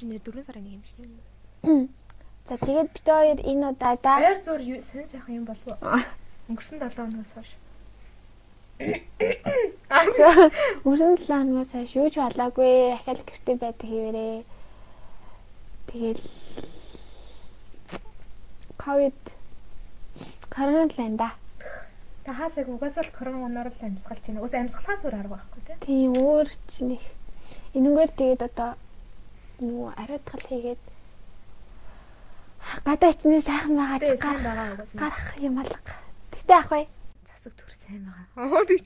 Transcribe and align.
тийм. 0.00 0.10
Чинь 0.10 0.20
4 0.24 0.42
сарын 0.42 0.64
1 0.64 0.72
юм 0.72 0.82
шүү 0.88 1.04
дээ. 1.04 1.20
За 2.48 2.56
тэгээд 2.56 2.88
бид 2.92 3.06
хоёр 3.06 3.40
энэ 3.44 3.68
удаадаа 3.70 4.16
Баяр 4.18 4.42
зур 4.42 4.60
сэн 4.80 5.06
сайхан 5.06 5.34
юм 5.36 5.44
болов 5.44 5.68
уу? 5.68 5.76
Өнгөрсөн 6.48 6.80
7 6.80 6.96
хоногоос 6.96 7.32
хойш. 7.36 7.50
өнгөрсөн 10.84 11.16
7 11.20 11.26
хоногоос 11.28 11.72
хойш 11.72 11.90
юу 11.94 12.08
ч 12.08 12.16
болоогүй. 12.18 12.92
Ахаал 12.96 13.22
гэртээ 13.22 13.56
байдаг 13.60 13.86
хэвээрээ. 13.86 14.42
Тэгэл 15.86 16.24
ковид 18.80 19.20
коронавирус 20.48 20.96
л 20.98 21.06
энэ 21.06 21.20
да. 21.20 21.30
Та 22.24 22.32
хаасаг 22.34 22.68
угаасаа 22.72 23.04
л 23.04 23.12
коронавироор 23.12 23.68
л 23.68 23.84
амьсгалж 23.84 24.24
байна. 24.26 24.40
Уус 24.40 24.56
амьсгалахаас 24.56 25.04
өөр 25.04 25.20
арга 25.20 25.36
байхгүй 25.38 25.62
тий. 25.68 25.76
Тийм 25.84 26.16
өөр 26.16 26.48
чинь 26.72 26.96
их. 26.96 27.04
Энэнгээр 27.76 28.10
тэгээд 28.16 28.42
одоо 28.48 28.80
нөгөө 29.60 29.90
ариутгал 30.00 30.44
хийгээд 30.48 30.82
гадаачны 32.84 33.40
сайхан 33.40 33.74
байгаа 33.76 33.98
ч 34.04 34.10
гарах 35.00 35.28
юм 35.40 35.58
алга. 35.62 35.94
Тэгтээ 36.32 36.58
ах 36.60 36.68
бай. 36.70 36.84
Засаг 37.28 37.52
төр 37.56 37.72
сайн 37.74 38.04
байгаа. 38.06 38.26
Оо 38.52 38.64
тийм 38.68 38.84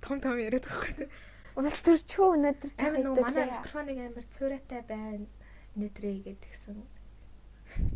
том 0.00 0.16
том 0.20 0.36
яриад 0.38 0.64
байхгүй. 0.66 1.08
Улс 1.56 1.80
төрчөө 1.84 2.26
өнөөдөр 2.36 2.70
Амар 2.80 3.00
нөгөө 3.04 3.24
манай 3.24 3.46
микрофоныг 3.52 3.98
амар 4.00 4.26
цуурайтай 4.32 4.80
байна. 4.88 5.26
Өнөөдрээ 5.76 6.16
гэдгсэн. 6.24 6.78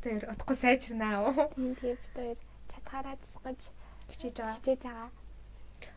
Тэр 0.04 0.20
утгагүй 0.32 0.56
сайжирнаа. 0.56 1.48
тийм 1.56 1.72
бид 1.80 2.00
хоёр 2.12 2.38
чадхаараа 2.68 3.16
тусгаж 3.24 3.60
Хичээж 4.12 4.36
байгаа. 4.40 4.56
хичээж 4.60 4.82
байгаа. 4.84 5.10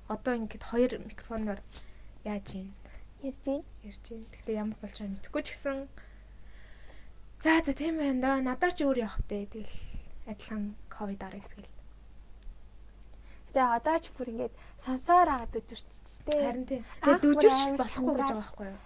Одоо 0.08 0.34
ингээд 0.40 0.64
хоёр 0.72 0.92
микрофоноор 1.03 1.59
яаж 2.23 2.47
юм 2.56 2.72
Ярьж 3.23 3.44
байна. 3.44 3.64
ярьж 3.84 4.03
байна. 4.08 4.25
Гэхдээ 4.31 4.56
ямар 4.56 4.78
болж 4.80 4.95
байгааг 4.95 5.12
мэдэхгүй 5.20 5.42
ч 5.44 5.47
гэсэн 5.52 5.78
За 7.40 7.62
за 7.64 7.73
тийм 7.73 7.98
байна 7.98 8.20
да. 8.22 8.32
Надаар 8.42 8.73
ч 8.76 8.84
өөр 8.84 9.00
явах 9.08 9.20
бэ. 9.28 9.48
Тэгэл 9.48 9.76
адилхан 10.28 10.76
ковид 10.92 11.23
19 11.23 11.56
гэл. 11.56 11.72
Тэгээ 13.56 13.75
одоо 13.80 13.97
ч 14.00 14.06
бүр 14.12 14.28
ингээд 14.30 14.56
сонсоор 14.84 15.28
агаад 15.30 15.56
үдвэрчтэй. 15.56 16.36
Харин 16.36 16.66
тийм. 16.68 16.84
Тэгээ 17.00 17.47
амар 17.47 17.80
болохгүй 17.80 18.13
гэж 18.19 18.30
байгаа 18.30 18.44
байхгүй 18.44 18.68
юу? 18.68 18.80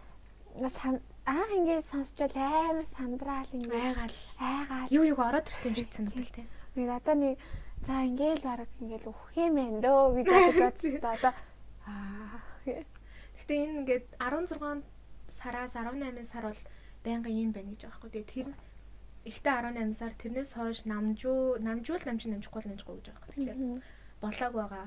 анх 1.25 1.51
ингээд 1.55 1.85
сонсчвал 1.87 2.35
амар 2.37 2.85
сандраал 2.85 3.49
ингээд 3.57 3.73
Айгаал. 3.73 4.17
айгаал. 4.37 4.87
Юу 4.91 5.03
юг 5.03 5.19
ороод 5.19 5.47
ирсэн 5.49 5.71
юм 5.71 5.75
шиг 5.75 5.89
санагдал 5.93 6.31
тийм. 6.35 6.47
Нэг 6.75 6.89
одоо 6.93 7.15
нэг 7.15 7.39
за 7.87 7.93
ингээл 8.05 8.43
баг 8.43 8.69
ингээл 8.79 9.09
өөх 9.09 9.31
юм 9.33 9.53
байна 9.55 9.79
дөө 9.81 10.01
гэж 10.19 10.27
бодож 10.61 10.93
одоо 11.15 11.33
аа 11.89 12.37
Гэхдээ 12.63 13.59
энэ 13.65 13.79
ингээд 13.81 14.05
16 14.21 14.83
сараас 15.27 15.73
18 15.75 16.23
сар 16.23 16.43
бол 16.47 16.61
байнгын 17.03 17.35
юм 17.43 17.51
байна 17.51 17.71
гэж 17.75 17.81
байгаа 17.85 17.99
байхгүй. 17.99 18.11
Тэгээ 18.11 18.31
тэр 18.33 18.47
ихтэй 19.23 19.53
18 19.53 19.93
сар 19.95 20.13
тэрнээс 20.19 20.51
хойш 20.55 20.79
намжуу 20.83 21.59
намжуул 21.59 22.03
намжин 22.03 22.35
намжихгүй 22.35 22.63
намжихгүй 22.67 22.95
гэж 22.99 23.07
байгаа. 23.11 23.29
Тэгэхээр 23.31 23.59
болоог 24.23 24.53
байгаа. 24.55 24.85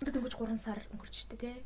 Дөнгөж 0.00 0.34
3 0.36 0.56
сар 0.60 0.78
өнгөрч 0.92 1.14
штэ 1.24 1.36
тий. 1.36 1.56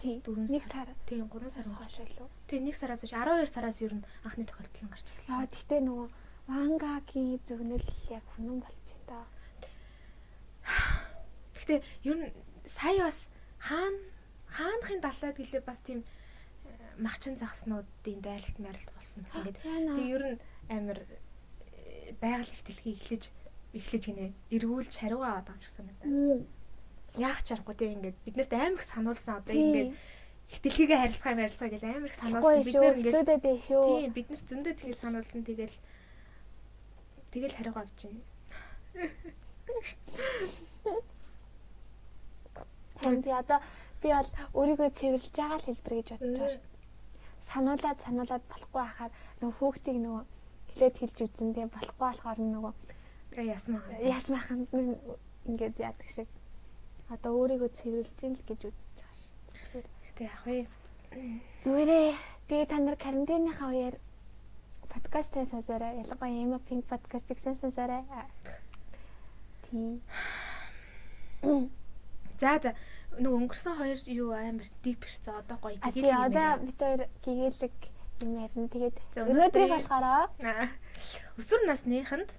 тий 0.00 0.14
Дөрвөн 0.24 0.48
нэг 0.48 0.64
сар. 0.64 0.88
сар 0.88 0.96
Тийм 1.08 1.28
3 1.28 1.48
сар 1.52 1.64
хойш 1.68 1.96
лөө. 2.16 2.28
Тэгээ 2.48 2.72
1 2.72 2.80
сараас 2.80 3.00
хойш 3.04 3.12
12 3.12 3.52
сараас 3.52 3.78
ер 3.84 3.92
нь 3.96 4.04
анхны 4.24 4.44
тохиолдол 4.48 4.84
нь 4.84 4.92
гарч 4.92 5.06
Аа 5.28 5.44
ирсэн. 5.44 5.52
тэгтээ 5.52 5.80
нөгөө 5.84 6.08
вангагийн 6.48 7.40
зөвнөл 7.48 7.88
яг 8.12 8.24
хүнэн 8.36 8.58
болж 8.60 8.84
байна 8.88 9.04
да. 9.08 9.20
Гэхдээ 11.54 11.80
ер 12.08 12.16
нь 12.20 12.32
сая 12.64 13.08
бас 13.08 13.28
хаана 13.60 14.00
хаанхын 14.48 15.00
далаад 15.00 15.36
гэлээ 15.36 15.62
бас 15.64 15.80
тийм 15.80 16.04
махчин 16.98 17.36
загснуудын 17.36 18.20
дайралт 18.20 18.58
майралт 18.58 18.90
болсон 18.94 19.24
гэсэн 19.24 19.40
ингээд 19.40 19.58
Яна. 19.64 19.96
Тэгээ 19.98 20.14
ер 20.14 20.24
нь 20.34 20.38
амар 20.70 20.98
э, 21.02 22.12
байгаль 22.20 22.52
их 22.52 22.62
дэлхий 22.64 22.94
эхлэж 22.94 23.24
эхлэж 23.74 24.02
гинэ 24.06 24.26
эргүүлж 24.54 24.92
хариугаа 24.94 25.42
аваад 25.42 25.46
байгаа 25.50 25.58
юм 25.58 25.64
шиг 25.64 25.74
санагдаа. 25.74 26.08
Яах 27.18 27.40
ч 27.42 27.48
аргагүй 27.54 27.74
тийм 27.74 27.92
ингээд 27.98 28.18
биднэрт 28.24 28.52
амар 28.54 28.78
их 28.78 28.86
сануулсан 28.86 29.34
одоо 29.42 29.54
ингээд 29.54 29.90
их 29.94 30.58
дэлхийгээ 30.62 30.98
харилцгаа 31.02 31.34
харилцгаа 31.34 31.70
гэж 31.74 31.82
амар 31.82 32.10
их 32.10 32.18
сануулсан. 32.18 32.62
Бид 32.62 32.74
бид 32.74 32.78
нар 32.78 32.96
ингээд 32.98 33.26
тийм 33.82 34.12
бид 34.14 34.28
нар 34.30 34.42
зөндөө 34.46 34.74
тэгээд 34.78 35.02
сануулсан. 35.02 35.40
Тэгэл 35.42 35.76
тэгэл 37.34 37.58
хариугаа 37.58 37.82
авч 37.82 38.00
байна. 38.06 38.22
Харин 43.02 43.22
тий 43.26 43.34
одоо 43.34 43.58
би 44.02 44.08
бол 44.14 44.30
өөрийгөө 44.54 44.90
цэвэрлж 44.94 45.34
байгаа 45.34 45.58
л 45.58 45.66
хэлбэр 45.66 45.94
гэж 45.98 46.08
бодож 46.14 46.38
байгаа 46.38 46.73
шүү. 47.44 47.52
Сануулаад 47.52 47.98
сануулаад 48.00 48.44
болохгүй 48.48 48.82
хахаар 48.82 49.12
нөгөө 49.40 49.56
хүүхдийг 49.60 49.98
нөгөө 50.00 50.24
хилээд 50.72 50.96
хэлж 50.98 51.16
үзэн 51.28 51.50
тий 51.54 51.66
болохгүй 51.68 52.00
болохоор 52.00 52.38
нөгөө 52.40 52.72
Тэгээ 53.34 53.50
ясмаа. 53.50 53.82
яс 53.98 54.30
маханд 54.30 54.70
нь 54.70 54.94
ингээд 55.50 55.76
яадаг 55.82 56.06
шиг 56.06 56.28
одоо 57.10 57.34
өөрийгөө 57.34 57.70
цэвэрлж 57.82 58.18
ин 58.22 58.34
л 58.38 58.46
гэж 58.46 58.60
үзэж 58.70 58.94
байгаа 58.94 59.16
шүү. 59.74 59.82
Гэтэ 60.06 60.22
яах 60.30 60.42
вэ? 60.46 60.58
Зүгээрээ 61.66 62.06
тэгээ 62.46 62.66
та 62.70 62.78
нар 62.78 62.94
карантиныхаа 62.94 63.70
үеэр 63.74 63.96
подкастаа 64.86 65.50
сонсоорой. 65.50 65.98
Ялангуяа 66.06 66.30
Ема 66.30 66.58
Pink 66.62 66.86
подкастыг 66.86 67.38
сонсоорой. 67.42 68.06
Тий. 69.66 70.00
За 72.38 72.58
за 72.62 72.74
нөгөө 73.20 73.38
өнгөрсөн 73.44 73.74
хоёр 73.78 73.98
юу 74.10 74.30
амар 74.32 74.66
дип 74.82 75.04
ирсэн 75.04 75.34
одоо 75.40 75.56
гоё 75.62 75.76
гэгэл 75.78 76.10
юм 76.10 76.22
одоо 76.28 76.48
бид 76.64 76.78
хоёр 76.78 77.00
гэгээлэг 77.24 77.74
юм 78.22 78.32
ярина. 78.40 78.68
Тэгээд 78.68 78.96
өнөөдрийг 79.14 79.70
болохоор. 79.74 80.30
Өсвөр 81.38 81.62
насныханд 81.66 82.30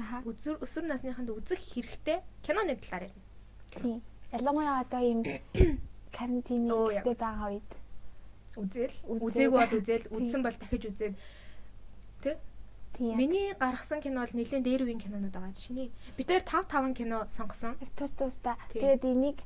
аха 0.00 0.22
өсвөр 0.24 0.56
өсвөр 0.64 0.84
насныханд 0.88 1.28
үзэх 1.30 1.60
хэрэгтэй 1.60 2.18
киноны 2.42 2.76
талаар 2.80 3.04
ярина. 3.12 3.22
тий. 3.70 3.96
Ялангуяа 4.32 4.80
одоо 4.80 5.00
ийм 5.04 5.20
карантины 6.16 6.68
ихтэй 6.96 7.14
байгаа 7.14 7.48
үед 7.52 7.70
Үзэл, 8.52 8.92
үзээгүй 9.08 9.48
бол 9.64 9.76
үзэл, 9.80 10.04
Тийм. 10.04 10.16
үзсэн 10.16 10.42
бол 10.44 10.56
дахиж 10.60 10.84
үзээд. 10.92 11.14
тий. 12.22 12.36
Миний 12.98 13.54
гаргасан 13.56 14.00
кино 14.00 14.20
бол 14.20 14.34
нэлээд 14.36 14.64
дээр 14.64 14.82
үеийн 14.84 15.00
кинонууд 15.00 15.32
байгаа. 15.32 15.56
Шиний 15.56 15.88
бид 16.16 16.28
хоёр 16.28 16.44
5 16.44 16.68
5 16.68 16.98
кино 16.98 17.24
сонгосон. 17.32 17.76
Тус 17.96 18.12
тусдаа. 18.12 18.56
Тэгээд 18.68 19.04
энийг 19.08 19.38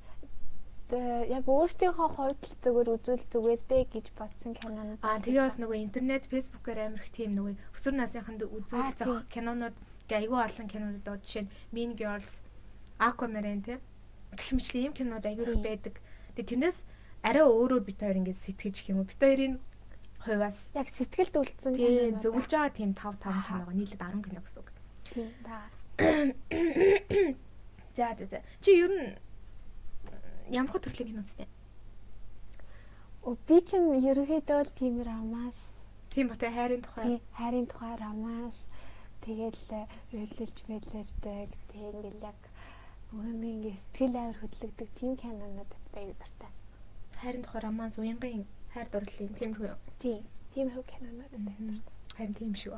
яг 0.94 1.46
өөртөөхөө 1.50 2.08
хувьд 2.14 2.42
зүгээр 2.62 2.88
үзүүл 2.94 3.24
зүгээр 3.26 3.62
дээ 3.66 3.84
гэж 3.90 4.06
бодсон 4.14 4.54
кинонууд. 4.54 5.02
Аа 5.02 5.18
тэгээ 5.18 5.42
бас 5.42 5.58
нөгөө 5.58 5.78
интернет, 5.82 6.30
фэйсбүүкээр 6.30 6.78
амар 6.78 7.02
их 7.02 7.10
тийм 7.10 7.34
нөгөө 7.34 7.54
өсвөр 7.74 7.94
насныханд 7.98 8.42
үзүүл 8.46 8.94
зах 8.94 9.26
кинонууд 9.26 9.74
айгүй 10.06 10.38
олон 10.38 10.66
кинонууд 10.70 11.02
байгаа. 11.02 11.22
Жишээ 11.26 11.42
нь 11.42 11.50
Mean 11.74 11.98
Girls, 11.98 12.38
Aquamarine 13.02 13.62
тийм. 13.66 13.80
Гэх 14.38 14.54
мэтлэн 14.54 14.84
ийм 14.86 14.94
кинонууд 14.94 15.26
айгүй 15.26 15.46
их 15.50 15.62
байдаг. 15.66 15.94
Тэгээ 16.38 16.50
тэрнээс 16.54 16.78
арай 17.26 17.42
өөрөөр 17.42 17.82
бид 17.82 17.98
хоёр 17.98 18.22
ингэж 18.22 18.38
сэтгэж 18.38 18.86
юм 18.86 19.02
уу. 19.02 19.10
Бид 19.10 19.18
хоёрын 19.18 19.58
хувьас 20.26 20.58
яг 20.74 20.88
сэтгэлд 20.90 21.34
үлдсэн 21.40 21.72
тий 21.78 21.86
кинонууд 21.86 22.22
зөвлөж 22.22 22.50
байгаа 22.50 22.74
тийм 22.74 22.90
5 22.94 23.22
5 23.22 23.30
Аа. 23.30 23.42
киного 23.46 23.72
нийлээд 23.72 24.02
10 24.02 24.26
кино 24.26 24.40
гэсэн 24.42 24.58
үг. 24.60 24.68
Тийм. 25.14 25.30
За 27.96 28.14
за 28.18 28.24
за. 28.26 28.38
Чи 28.60 28.70
ер 28.84 28.90
нь 28.92 29.14
ямар 30.52 30.78
төрлийн 30.82 31.08
кино 31.14 31.22
үзтээ? 31.24 31.48
Би 33.48 33.56
чинь 33.66 33.90
ерөнхийдөө 34.04 34.60
л 34.66 34.70
тийм 34.78 35.02
романс, 35.02 35.58
Тийм 36.12 36.28
ба 36.30 36.36
тэ 36.38 36.50
хайрын 36.54 36.82
тухай. 36.84 37.18
хайрын 37.34 37.66
тухай 37.66 37.96
романс 37.98 38.68
тэгэл 39.26 39.58
уйлж 40.14 40.56
байлэрдэг 40.68 41.50
тий 41.72 41.82
ингээл 41.90 42.22
яг 42.22 42.38
өөрийн 43.10 43.42
ингээ 43.42 43.76
сэтгэл 43.82 44.14
авир 44.14 44.38
хөдлөгдөг 44.38 44.88
тийм 44.94 45.12
кинонууд 45.18 45.70
аюу 45.98 46.14
дуртай. 46.14 46.52
Хайрын 47.18 47.42
тухай 47.42 47.60
романс, 47.66 47.98
уянгын 47.98 48.46
хайр 48.76 48.88
дурлалын 48.92 49.32
тиймэрхүү. 49.40 49.74
Тий. 50.04 50.18
Тиймэрхүү 50.52 50.84
кинонууд 50.84 51.32
байдаг. 51.32 51.80
Харин 52.16 52.34
тийм 52.36 52.52
шүү. 52.52 52.76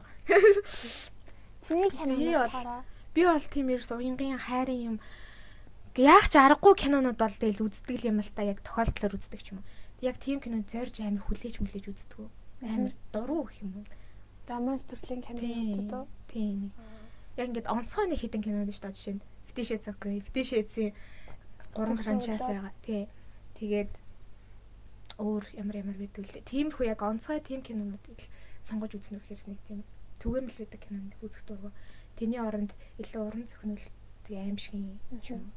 Чиний 1.66 1.90
кинонууд 1.90 2.22
бол- 2.22 2.46
болохоор 2.46 2.84
Би 3.14 3.24
бол 3.24 3.46
тийм 3.50 3.66
ерөөс 3.74 3.90
уянгийн 3.98 4.38
хайрын 4.38 4.80
юм 4.94 4.96
яг 5.98 6.24
ч 6.30 6.38
аргагүй 6.38 6.74
кинонууд 6.78 7.18
бол 7.18 7.34
тэгэл 7.34 7.66
үздэг 7.66 7.98
юм 8.06 8.22
л 8.22 8.30
та 8.30 8.42
яг 8.46 8.62
тохиолдлоор 8.62 9.18
үздэг 9.18 9.42
юм. 9.50 9.64
Яг 10.00 10.16
тийм 10.22 10.38
кино 10.38 10.62
зорж 10.62 11.02
амар 11.02 11.26
хүлээж 11.26 11.58
мүлээж 11.58 11.84
үздэг. 11.90 12.30
Амар 12.62 12.94
дуруу 13.10 13.50
гэх 13.50 13.62
юм 13.66 13.82
уу. 13.82 13.86
романс 14.46 14.84
төрлийн 14.86 15.22
кинонууд 15.26 15.92
уу? 15.92 16.06
Тийм. 16.30 16.70
Яг 17.36 17.48
ингээд 17.50 17.66
онцгой 17.66 18.06
нэг 18.06 18.22
хитэн 18.22 18.42
кинод 18.42 18.70
шүү 18.70 18.86
дээ 18.86 18.94
жишээ 18.94 19.14
нь 19.18 19.22
Fifty 19.48 19.62
Shades 19.66 19.88
of 19.90 19.96
Grey, 19.98 20.20
Fifty 20.22 20.42
Shades-ийн 20.46 20.92
гурван 21.74 21.96
Гурван 21.96 22.04
франчайз 22.04 22.38
цуглаа. 22.38 22.70
байгаа. 22.70 22.72
Тий. 22.86 23.08
Тэгээд 23.58 23.90
өөр 25.18 25.44
ямар 25.58 25.76
ямар 25.82 25.98
байдаг 25.98 26.24
лээ. 26.30 26.46
Тиймэрхүү 26.46 26.86
яг 26.86 27.02
онцгой 27.02 27.42
тийм 27.42 27.60
кинонуудыг 27.62 28.18
л 28.18 28.30
сонгож 28.62 28.94
үзнэ 28.94 29.18
гэхээс 29.18 29.50
нэг 29.50 29.58
тийм 29.66 29.82
түгээмэл 30.22 30.58
байдаг 30.58 30.80
кинонд 30.80 31.12
үзэх 31.22 31.42
дургу. 31.46 31.74
Тэрний 32.14 32.38
оронд 32.38 32.72
илүү 33.02 33.22
уран 33.26 33.46
зохиол 33.50 33.82
тэгээ 34.26 34.46
аимшигын 34.46 34.98
юм. 35.26 35.50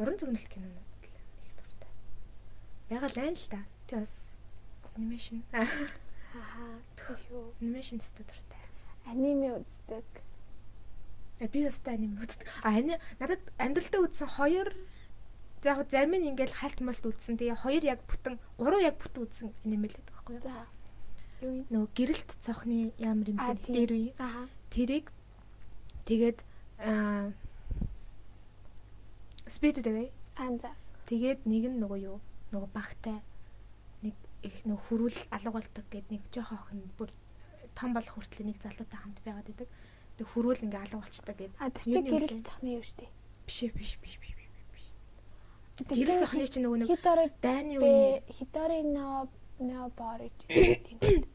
Уран 0.00 0.16
зохиол 0.16 0.48
кинонууд 0.48 0.88
л 0.96 1.04
их 1.44 1.52
дуртай. 1.60 1.92
Ягаад 2.88 3.12
л 3.12 3.20
байна 3.20 3.36
л 3.36 3.48
та. 3.52 3.60
Тэ 3.88 4.00
бас 4.00 4.14
анимашн. 4.96 5.44
Ахаа. 5.52 6.80
Юу? 7.30 7.52
Анимашн 7.60 8.00
тест 8.00 8.16
дуртай. 8.16 8.64
Аниме 9.04 9.60
үздэг. 9.60 10.08
Би 11.38 11.64
бас 11.64 11.78
та 11.78 11.92
аним 11.92 12.18
үздэг. 12.18 12.48
А 12.62 12.74
ани 12.74 12.98
надад 13.20 13.40
амьдралтаа 13.58 14.02
үзсэн 14.04 14.28
хоёр 14.28 14.74
за 15.62 15.74
яг 15.74 15.90
зарим 15.90 16.14
нь 16.16 16.28
ингээл 16.32 16.58
хальт 16.58 16.80
молт 16.80 17.04
үзсэн. 17.04 17.38
Тэгээ 17.38 17.62
хоёр 17.62 17.82
яг 17.84 18.00
бүтэн, 18.06 18.38
гурав 18.58 18.80
яг 18.82 18.96
бүтэн 18.98 19.22
үзсэн 19.26 19.48
аниме 19.64 19.88
л 19.88 19.96
байдаг 19.98 20.14
байхгүй 20.14 20.34
юу? 20.38 20.42
За. 20.42 20.66
Юу 21.42 21.52
юм? 21.62 21.66
Нөгөө 21.70 21.90
гэрэлт 21.94 22.30
цохны 22.42 22.92
ямар 22.98 23.28
юм 23.30 23.38
бэ? 23.38 23.70
Дээр 23.70 23.92
үе. 23.94 24.10
Ахаа. 24.18 24.46
Тэрийг 24.70 25.06
тэгээд 26.06 26.38
аа 26.82 27.32
Spirited 29.48 29.86
Away. 29.88 30.12
Анза. 30.36 30.76
Тэгээд 31.08 31.48
нэг 31.48 31.72
нь 31.72 31.80
нөгөө 31.80 31.98
юу? 32.04 32.20
Нөгөө 32.52 32.70
багтай 32.70 33.16
нэг 34.04 34.14
их 34.44 34.60
нөгөө 34.68 34.84
хөрүүл 34.92 35.18
алга 35.32 35.50
болдог 35.56 35.84
гэд 35.88 36.12
нэг 36.12 36.22
жоохон 36.28 36.60
охин 36.60 36.84
бүр 37.00 37.10
том 37.72 37.96
болох 37.96 38.12
хүртэл 38.12 38.44
нэг 38.44 38.60
залуутай 38.60 38.98
хамт 39.00 39.18
байгаад 39.24 39.48
идэг. 39.48 39.68
Тэг 40.20 40.26
хөрүүл 40.36 40.64
ингээ 40.68 40.84
алга 40.84 41.00
болчдаг 41.00 41.36
гэд. 41.40 41.52
А 41.56 41.72
тэр 41.72 41.82
чинь 41.82 41.96
нь 41.96 42.12
гэрэл 42.12 42.28
үлээ. 42.28 42.44
цохны 42.44 42.70
юу 42.76 42.84
штэ. 42.84 43.08
Биш 43.48 43.58
ээ, 43.64 43.72
биш 43.72 43.92
биш 44.04 44.14
биш 44.20 44.34
биш. 44.36 44.37
Гэрэл 45.86 46.18
зохны 46.18 46.46
чинь 46.50 46.64
нөгөө 46.66 46.78
нэг 46.82 46.88
дайны 47.38 47.74
үе. 47.78 48.22
Хитори 48.34 48.82
но 48.82 49.28
но 49.62 49.90
борж 49.94 50.34
тийм. 50.48 51.26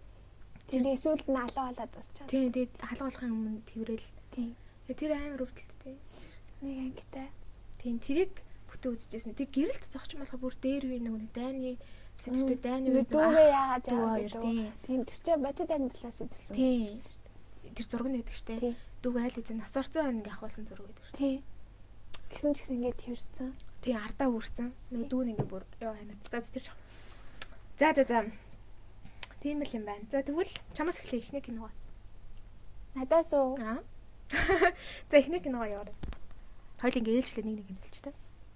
Тэр 0.67 0.83
эсвэл 0.91 1.23
нь 1.23 1.37
алаа 1.37 1.71
болоод 1.71 1.91
басчаа. 1.95 2.27
Тийм 2.27 2.51
тэгээд 2.51 2.73
халга 2.81 3.05
болохын 3.07 3.31
өмнө 3.31 3.61
тэрэл. 3.67 4.07
Тийм. 4.35 4.55
Э, 4.87 4.93
Тэр 4.93 5.11
амар 5.15 5.45
өвдөлттэй. 5.47 5.95
Нэг 6.59 6.77
ангитай. 6.91 7.27
Тийм 7.79 7.99
тэрийг 8.03 8.41
бүтэн 8.67 8.95
үзчихсэн. 8.97 9.37
Тэг 9.37 9.53
гэрэлт 9.53 9.85
зогч 9.87 10.17
болохоо 10.17 10.39
бүр 10.39 10.55
дээр 10.59 10.83
үе 10.91 10.99
нөгөө 10.99 11.29
дайны 11.35 11.77
сэтгэлтэй 12.19 12.59
дайны 12.59 12.87
үе 12.89 13.03
дүүгээ 13.07 13.47
яагаад 13.53 13.85
яагаад 13.85 14.33
тийм. 14.43 14.71
Тийм 14.83 14.99
тэр 15.07 15.19
чинь 15.23 15.43
бодит 15.43 15.71
амьдралаас 15.71 16.17
идэлсэн. 16.19 16.55
Тийм. 16.55 16.99
Тэр 17.75 17.85
зураг 17.87 18.07
нь 18.11 18.17
байдаг 18.19 18.35
штэ. 18.35 18.59
Тийм. 18.59 18.75
Дүүг 19.03 19.15
айл 19.19 19.39
эзэн 19.39 19.57
нас 19.61 19.75
орцсон 19.77 20.03
байна 20.03 20.19
ингээ 20.19 20.35
ахуулсан 20.35 20.65
зураг 20.67 20.85
байдаг. 20.89 21.05
штэ. 21.11 21.17
Тийм. 21.21 21.39
Тэгсэн 22.33 22.51
ч 22.53 22.57
гэсэн 22.63 22.75
ингээд 22.81 22.97
тэрсэн. 23.03 23.49
Тийм 23.83 23.99
ардаа 23.99 24.31
үрсэн. 24.31 24.71
Нөгөө 24.95 25.07
дүүн 25.11 25.31
ингээ 25.35 25.47
бүр 25.51 25.63
ёо 25.83 25.91
амар. 25.91 26.15
За 26.31 26.39
тэр 26.39 26.63
жоо. 26.71 26.77
За 27.75 27.91
за 27.91 28.03
за. 28.07 28.19
Тийм 29.43 29.59
л 29.59 29.75
юм 29.75 29.83
байна. 29.83 30.07
За 30.07 30.23
тэгвэл 30.23 30.47
чамаас 30.71 31.03
эхлэе 31.03 31.19
ихний 31.19 31.43
киногоо. 31.43 31.71
Надаас 32.95 33.33
уу 33.35 33.59
Аа. 33.59 33.83
За 35.11 35.19
ихний 35.19 35.43
киногоо 35.43 35.67
яваарай. 35.67 35.95
Хоёул 36.79 36.99
ингээ 37.03 37.19
ээлжлээ 37.19 37.43
нэг 37.43 37.55
нэг 37.59 37.67
юм 37.75 37.79
хэлж 37.83 37.99
та. 38.07 38.11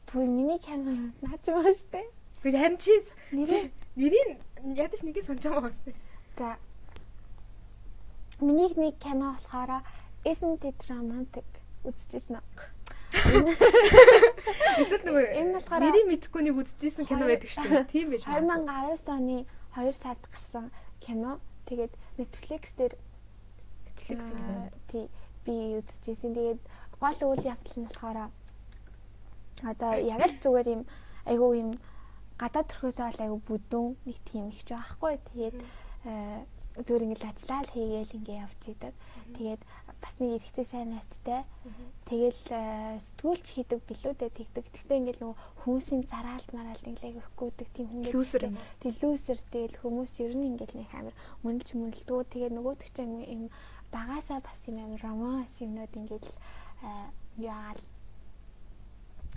Түр 0.07 0.23
миний 0.23 0.59
камер 0.63 1.11
наач 1.19 1.43
байгаа 1.43 1.75
штэ. 1.75 2.07
Би 2.43 2.51
харин 2.55 2.79
чиз 2.79 3.11
Нэрээ 3.35 3.67
нэрийг 3.99 4.39
ядаж 4.63 5.01
нэгийг 5.03 5.27
санаж 5.27 5.43
байгаа 5.43 5.75
байна. 5.75 5.99
за. 6.39 6.55
Миний 8.39 8.71
нэг 8.79 8.95
кино 9.03 9.35
болохоор 9.43 9.83
Isn't 10.23 10.63
it 10.63 10.79
romantic 10.87 11.47
үзчихсэн 11.83 12.39
үү? 12.39 12.76
Эсвэл 14.81 15.03
нөгөө 15.07 15.25
Энэ 15.39 15.51
болохоор- 15.57 15.83
нэрийг 15.83 16.07
мэдэхгүй 16.11 16.41
нэг 16.43 16.55
үзчихсэн 16.61 17.05
кино 17.07 17.25
байдаг 17.27 17.49
шүү 17.49 17.65
дээ. 17.67 17.87
Тийм 17.91 18.07
байж 18.11 18.23
магадгүй. 18.27 18.67
2019 18.67 19.15
оны 19.15 19.37
2 19.75 19.91
сард 19.95 20.23
гарсан 20.31 20.65
кино. 20.99 21.39
Тэгээд 21.67 21.93
Netflix 22.19 22.63
дээр 22.77 22.93
Netflix 23.87 24.19
кино. 24.31 24.69
тий 24.91 25.05
би 25.45 25.53
үзчихсэн. 25.81 26.31
Тэгээд 26.35 26.61
гол 26.99 27.19
үйл 27.31 27.43
явдал 27.47 27.77
нь 27.79 27.87
болохоор 27.87 28.19
одоо 29.63 29.91
яг 29.97 30.21
л 30.27 30.35
зүгээр 30.43 30.67
юм 30.75 30.81
айгүй 31.25 31.51
юм 31.63 31.71
гадаад 32.37 32.67
төрхөөсөө 32.69 33.05
бол 33.09 33.23
айгүй 33.25 33.41
бүдүүн 33.49 33.89
нэг 34.05 34.17
тийм 34.29 34.49
их 34.53 34.61
ч 34.67 34.75
байхгүй. 34.77 35.17
Тэгээд 35.33 35.55
э, 36.05 36.43
зүгээр 36.77 37.05
ингээл 37.09 37.29
ажиллаа 37.33 37.61
л 37.65 37.73
хийгээл 37.73 38.15
ингээ 38.21 38.37
явж 38.45 38.61
идэг. 38.69 38.93
Тэгээд 39.33 39.61
бас 40.01 40.13
нэг 40.19 40.37
эрэгтэй 40.37 40.65
сайн 40.69 40.93
найзтай. 40.93 41.41
Тэгэл 42.05 42.43
э, 42.53 42.99
сэтгүүлч 43.01 43.45
хийдэг 43.57 43.79
билүүдээ 43.89 44.29
тэгдэг. 44.29 44.65
Тэгтээ 44.71 44.97
ингээл 45.01 45.21
нөгөө 45.23 45.37
хүмүүсийн 45.65 46.03
зараалт 46.07 46.49
мараалт 46.53 46.85
ингээл 46.85 47.17
айгүйхгүйдэг 47.17 47.67
тийм 47.73 47.87
хүмүүс. 47.91 48.13
Лүүсэр. 48.13 48.43
Тэг 48.81 48.93
лүүсэр 49.01 49.39
тэгэл 49.51 49.75
хүмүүс 49.81 50.13
ер 50.21 50.33
нь 50.37 50.47
ингээл 50.53 50.75
нэг 50.77 50.91
амар 50.93 51.15
мөндөлж 51.43 51.69
мөндөлдгөө 51.75 52.23
тэгээ 52.31 52.51
нөгөөдөг 52.53 52.89
чинь 52.93 53.15
юм 53.25 53.43
багасаа 53.91 54.39
бас 54.39 54.59
юм 54.69 54.77
амар 54.79 55.01
романс 55.01 55.53
юмнууд 55.59 55.93
ингээл 55.95 56.31
э, 56.85 56.89
яагаад 57.41 57.96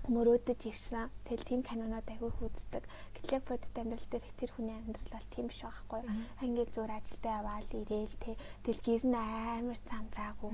мөрөөдөж 0.09 0.61
ирсэн. 0.71 1.11
Тэгэл 1.27 1.45
тийм 1.49 1.61
кинонууд 1.67 2.09
айгүй 2.09 2.33
үздэг. 2.41 2.85
Гэтэл 3.15 3.35
яг 3.37 3.45
бодит 3.45 3.77
амьдрал 3.77 4.09
дээр 4.11 4.25
их 4.25 4.35
тэр 4.41 4.51
хүний 4.57 4.77
амьдрал 4.79 5.11
бол 5.13 5.29
тийм 5.35 5.47
биш 5.53 5.61
байхгүй. 5.61 6.01
Ингээл 6.47 6.75
зүгээр 6.75 6.97
ажилдаа 6.97 7.35
яваал 7.41 7.69
ирээл 7.69 8.17
тэ 8.23 8.33
тэгэл 8.65 8.85
гэр 8.87 9.03
нь 9.05 9.19
амар 9.21 9.81
цамраагүй. 9.89 10.53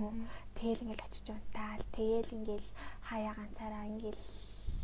Тэгэл 0.59 0.83
ингээл 0.83 1.07
очиж 1.07 1.27
унтаал. 1.31 1.85
Тэгэл 1.95 2.35
ингээл 2.37 2.69
хаяа 3.07 3.35
ганцаараа 3.39 3.85
ингээл 3.87 4.23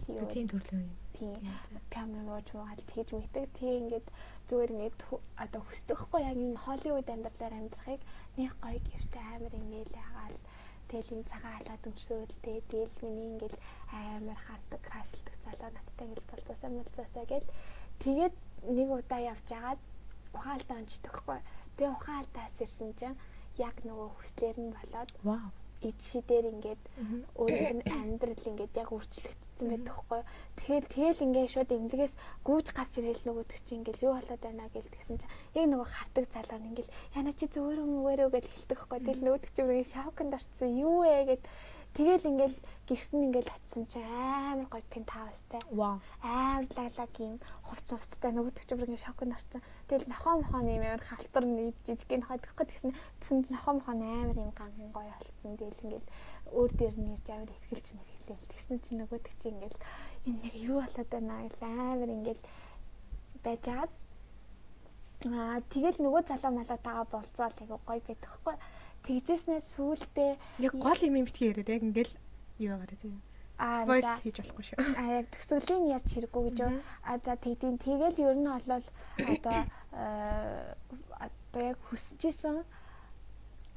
юу 0.09 0.27
Тийм 0.31 0.47
төрлийн 0.51 0.83
юм. 0.87 0.91
тийм 1.15 1.35
пиано 1.91 2.21
нууж 2.27 2.47
муугаад 2.55 2.81
тэгж 2.91 3.09
мэддэг. 3.15 3.47
Тэгээ 3.59 3.81
ингээд 3.83 4.07
зүгээр 4.49 4.75
ингээд 4.75 4.99
одоо 5.45 5.63
хүсдэхгүй 5.65 6.21
яг 6.27 6.37
энэ 6.37 6.63
Холливуд 6.65 7.09
амьдралаар 7.15 7.55
амьдрахыг 7.59 8.01
нэг 8.37 8.51
гоё 8.63 8.79
гэрте 8.83 9.19
амар 9.35 9.55
ингээл 9.61 9.95
ягаал 10.05 10.37
тэгэл 10.93 11.15
энэ 11.17 11.31
цагаан 11.33 11.57
халаад 11.57 11.89
өмсөөлтэй 11.89 12.59
тэгэл 12.69 12.95
миний 13.01 13.29
ингээл 13.33 13.57
амар 13.97 14.39
хардаг 14.45 14.81
крашлдаг 14.85 15.35
залуу 15.45 15.71
надтай 15.73 16.05
ингээл 16.07 16.31
болцоосаа 16.31 16.71
мэлцаасаа 16.77 17.25
гэл. 17.33 17.49
Тэгээд 18.05 18.35
нэг 18.77 18.89
удаа 18.93 19.21
явж 19.33 19.49
агаад 19.57 19.81
ухаалтаа 20.37 20.77
онцдогхгүй. 20.85 21.41
Тэгээ 21.81 21.97
ухаалтаас 21.97 22.55
ирсэн 22.61 22.93
чинь 23.01 23.17
яг 23.57 23.77
нөгөө 23.89 24.09
хүслэр 24.13 24.57
нь 24.61 24.75
болоод 24.77 25.11
ид 25.89 25.99
шидээр 26.09 26.45
ингээд 26.53 26.83
өөрийнх 27.41 27.73
нь 27.81 27.89
амьдрал 27.89 28.45
ингээд 28.53 28.73
яг 28.77 28.89
өөрчлөгдсөн 28.93 29.52
байдаг 29.71 29.95
хгүй. 29.95 30.21
Тэгэхээр 30.57 30.85
тэгэл 30.91 31.25
ингээд 31.27 31.53
шууд 31.53 31.71
эмнэлгээс 31.77 32.15
гүйж 32.47 32.67
гарч 32.75 32.93
ирэл 32.99 33.23
нөгөөдөг 33.27 33.59
чи 33.67 33.73
ингээд 33.79 34.03
юу 34.03 34.13
болоод 34.19 34.43
байна 34.43 34.67
гэл 34.75 34.95
тэгсэн 34.95 35.17
чинь 35.21 35.35
яг 35.59 35.67
нөгөө 35.71 35.89
хардаг 35.93 36.25
залуу 36.33 36.59
нь 36.59 36.69
ингээд 36.71 36.91
яна 37.19 37.33
чи 37.37 37.45
зүгээр 37.47 37.83
юм 37.85 37.93
уу 38.03 38.31
гэж 38.33 38.45
хэлдэг 38.51 38.79
хгүй. 38.81 38.99
Тэгэл 39.03 39.25
нөгөөдөг 39.25 39.51
чи 39.55 39.63
бүрийн 39.63 39.89
шоконд 39.93 40.37
орсон 40.39 40.71
юу 40.75 40.97
вэ 41.07 41.17
гэд 41.29 41.43
тэгэл 41.97 42.29
ингээд 42.31 42.57
гэрсэн 42.89 43.25
ингээд 43.29 43.49
очисон 43.53 43.85
чи 43.93 44.01
амар 44.01 44.69
гоё 44.73 44.85
пентхаустай 44.93 45.61
Вау. 45.71 46.01
амар 46.25 46.65
лаглаг 46.77 47.13
юм 47.21 47.37
хувц 47.69 47.89
хувцтай 47.93 48.31
нөгөөдөг 48.33 48.65
чи 48.65 48.75
бүрийн 48.75 49.05
шоконд 49.05 49.37
орсон. 49.37 49.61
Тэгэл 49.89 50.09
нохоо 50.09 50.35
мохооны 50.41 50.71
юм 50.77 50.85
амар 50.89 51.05
халтар 51.05 51.45
нэг 51.45 51.77
жижиг 51.87 52.11
нохоо 52.17 52.41
гэхгүй 52.41 52.67
тэгсэн 52.69 52.93
тэгсэн 53.21 53.45
чи 53.45 53.51
нохоо 53.53 53.73
мохоо 53.77 53.95
амар 53.95 54.37
юм 54.45 54.53
ганган 54.57 54.91
гоё 54.97 55.13
болсон. 55.13 55.57
Тэгэл 55.61 55.83
ингээд 55.85 56.07
өөр 56.57 56.71
дээр 56.79 56.97
нь 57.01 57.13
ирж 57.15 57.27
амар 57.31 57.51
ихгэлж 57.53 57.87
мэсгэлээ. 57.93 58.12
Тэгсэн 58.63 58.79
чи 58.87 58.93
нөгөөдөг 58.95 59.35
чи 59.43 59.47
ингээд 59.51 59.77
энэ 60.31 60.47
яг 60.47 60.55
юу 60.55 60.79
болоод 60.81 61.11
байна 61.11 61.35
гэл 61.51 61.67
амар 61.67 62.11
ингээд 62.15 62.41
байж 63.43 63.65
агаад 63.67 63.93
Аа 65.31 65.63
тэгэл 65.71 66.03
нөгөө 66.03 66.23
залуу 66.27 66.53
малаа 66.59 66.79
тагаа 66.83 67.07
болцоол 67.07 67.55
айгу 67.55 67.79
гоё 67.87 68.03
байдаг 68.03 68.27
хгүй. 68.27 68.57
Тэгжээснээс 69.07 69.67
сүултээ 69.75 70.31
Яг 70.67 70.75
гол 70.75 71.01
юм 71.07 71.15
юм 71.23 71.27
битгий 71.27 71.51
яриад 71.51 71.71
яг 71.71 71.83
ингээл 71.87 72.15
юу 72.59 72.75
байгаарэ 72.75 72.99
тийм. 72.99 73.23
аа 73.59 73.87
Спойл 73.87 74.07
хийж 74.19 74.37
болохгүй 74.43 74.65
шүү. 74.67 74.79
А 74.99 75.03
яг 75.23 75.27
төгсгөлийн 75.31 75.95
ярьж 75.95 76.09
хэрэггүй 76.11 76.43
гэж. 76.51 76.59
А 77.07 77.13
за 77.23 77.39
тэгдийн 77.39 77.79
тэгэл 77.79 78.19
ер 78.19 78.37
нь 78.39 78.51
олол 78.51 78.87
одоо 79.31 79.59
э, 79.95 80.75
одоо 81.23 81.63
яг 81.71 81.79
хүсэжсэн 81.87 82.67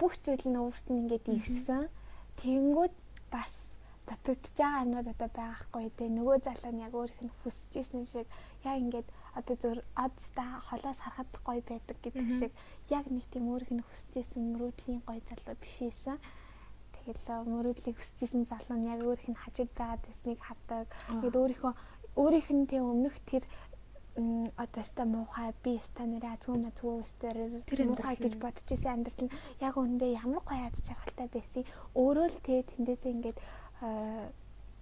бүх 0.01 0.17
зүйл 0.25 0.45
нь 0.49 0.57
өөрт 0.57 0.85
нь 0.89 1.05
ингээд 1.05 1.25
ирсэн. 1.29 1.93
Тэнгүүд 2.41 2.93
бас 3.29 3.64
дутагдж 4.07 4.45
байгаа 4.57 4.83
юмнууд 4.85 5.07
одоо 5.13 5.29
байгаахгүй 5.39 5.85
те 5.97 6.05
нөгөө 6.17 6.37
залуу 6.45 6.73
нь 6.73 6.83
яг 6.87 6.93
өөрийнх 6.95 7.23
нь 7.25 7.35
хүсэжсэн 7.41 8.03
шиг 8.13 8.27
яг 8.69 8.77
ингээд 8.83 9.07
одоо 9.39 9.55
зөв 9.61 9.77
одста 10.05 10.43
холоос 10.67 10.99
харахад 11.01 11.31
гоё 11.47 11.61
байдаг 11.69 11.97
гэдэг 12.03 12.27
шиг 12.39 12.51
яг 12.97 13.05
нэг 13.11 13.25
тийм 13.33 13.45
өөрийнх 13.51 13.73
нь 13.75 13.87
хүсэжсэн 13.87 14.43
мөрөөдлийн 14.51 15.01
гоё 15.07 15.21
залуу 15.29 15.55
биш 15.61 15.75
ийсэн. 15.89 16.17
Тэгэл 16.95 17.49
мөрөөдлийг 17.53 17.97
хүсэжсэн 17.97 18.43
залуу 18.51 18.77
нь 18.79 18.89
яг 18.93 18.99
өөрийнх 19.03 19.31
нь 19.33 19.41
хажууд 19.43 19.71
байгаа 19.79 19.99
дэснийг 20.05 20.39
хардаг. 20.43 20.87
Тэгэд 21.21 21.39
өөрийнхөө 21.41 21.73
өөрийнх 22.21 22.49
нь 22.55 22.69
тийм 22.69 22.83
өмнөх 22.93 23.15
тэр 23.29 23.43
одоо 24.63 24.83
ста 24.83 25.03
муухай 25.03 25.51
би 25.63 25.75
ста 25.83 26.07
нэрэ 26.07 26.39
азгүй 26.39 26.55
мазгүй 26.63 27.03
стер 27.03 27.35
Тэр 27.67 27.81
муухай 27.91 28.15
гэж 28.15 28.33
бодож 28.39 28.67
исэн 28.71 29.03
амьдрал 29.03 29.27
нь 29.27 29.35
яг 29.59 29.75
үндэ 29.75 30.15
ямар 30.23 30.39
гоё 30.47 30.63
аз 30.71 30.79
жаргалтай 30.87 31.27
байсан 31.35 31.63
өөрөө 31.99 32.27
л 32.31 32.39
тэ 32.47 32.63
тэндээсээ 32.63 33.11
ингээд 33.11 33.37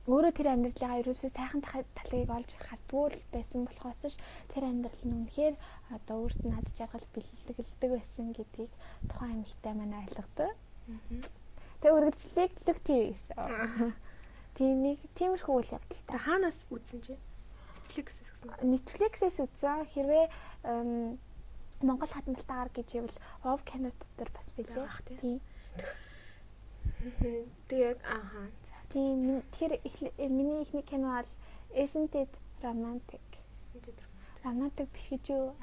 өөрөө 0.04 0.32
тэр 0.36 0.48
амьдралынхаа 0.52 1.00
ерөөсөө 1.00 1.32
сайхан 1.32 1.62
талыг 1.64 2.28
олж 2.28 2.52
хардгүй 2.60 3.06
л 3.16 3.24
байсан 3.32 3.64
болохоос 3.64 4.02
ш 4.12 4.16
тэр 4.52 4.68
амьдрал 4.68 5.02
нь 5.08 5.16
үнэхээр 5.16 5.56
одоо 5.96 6.16
өөрт 6.28 6.44
нь 6.44 6.52
аз 6.52 6.68
жаргал 6.76 7.08
бэлгэлдэг 7.16 7.92
байсан 7.96 8.36
гэдгийг 8.36 8.72
тухайн 9.08 9.48
эмэгтэй 9.48 9.74
маань 9.80 10.00
ойлгодог. 10.04 10.52
Тэгээ 11.80 11.96
үргэлжлүүлдэг 11.96 12.78
тийм 12.84 13.16
байсан. 13.16 13.96
Тийм 14.60 14.76
нэг 14.84 15.00
тиймэрхүү 15.16 15.56
үйл 15.56 15.72
явдалтай. 15.72 16.12
Та 16.12 16.20
хаанаас 16.20 16.68
үзсэн 16.68 17.00
чи? 17.00 17.16
Netflix 17.84 18.20
гэсэн. 18.22 18.48
Netflix-ээс 18.64 19.38
үзсэн 19.40 19.88
хэрвээ 19.92 20.26
Монгол 21.84 22.12
хадмалтаагаар 22.12 22.72
гэж 22.72 22.90
ивэл 22.96 23.18
Ов 23.44 23.60
кино 23.68 23.92
дотор 23.92 24.30
бас 24.36 24.48
билээ. 24.56 24.88
Тийм. 25.20 25.40
Тэгээд 27.68 28.00
ааха. 28.08 28.48
За. 28.64 28.83
Тийм 28.94 29.42
эхлэ- 29.52 30.14
э, 30.18 30.28
миний 30.30 30.62
ихний 30.62 30.84
кино 30.84 31.18
бол 31.18 31.30
Isn't 31.74 32.14
it 32.14 32.30
romantic? 32.62 33.22
Гэсэн 33.66 33.82
чи 33.82 33.92
тэр. 33.92 34.06
Romantic 34.46 34.88
биш 34.94 35.10
гэж 35.10 35.30
юу? 35.34 35.56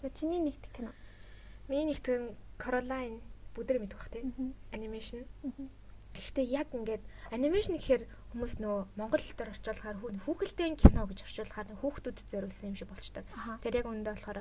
За 0.00 0.08
чиний 0.10 0.40
нэгт 0.40 0.64
кино. 0.72 0.92
Миний 1.68 1.92
нэг 1.92 2.00
тийм 2.00 2.34
Caroline 2.58 3.20
бүдэр 3.54 3.80
мэдэх 3.84 3.98
бах 3.98 4.08
тий. 4.08 4.22
Мгм. 4.24 4.54
Анимашн. 4.72 5.26
Гэхдээ 6.14 6.46
яг 6.48 6.72
ингээд 6.72 7.02
анимашн 7.30 7.76
гэхээр 7.76 8.08
хүмүүс 8.32 8.56
нөө 8.64 8.86
монгол 8.96 9.20
дээр 9.20 9.52
орчуулахаар 9.52 9.96
хүү- 10.00 10.22
хүүхэлдэйн 10.24 10.76
кино 10.80 11.04
гэж 11.06 11.22
орчуулахаар 11.28 11.68
хүүхдүүдэд 11.84 12.30
зориулсан 12.32 12.68
юм 12.72 12.76
шиг 12.80 12.88
болчдаг. 12.88 13.24
Тэр 13.60 13.76
яг 13.76 13.86
үүндээ 13.86 14.14
болохоор 14.16 14.40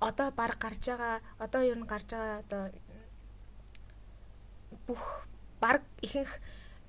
одоо 0.00 0.28
баг 0.36 0.58
гарч 0.60 0.84
байгаа 0.92 1.20
одоо 1.40 1.62
ер 1.64 1.78
нь 1.80 1.88
гарч 1.88 2.12
байгаа 2.12 2.44
одоо 2.44 2.62
бүх 4.86 5.24
баг 5.60 5.84
ихэнх 6.02 6.40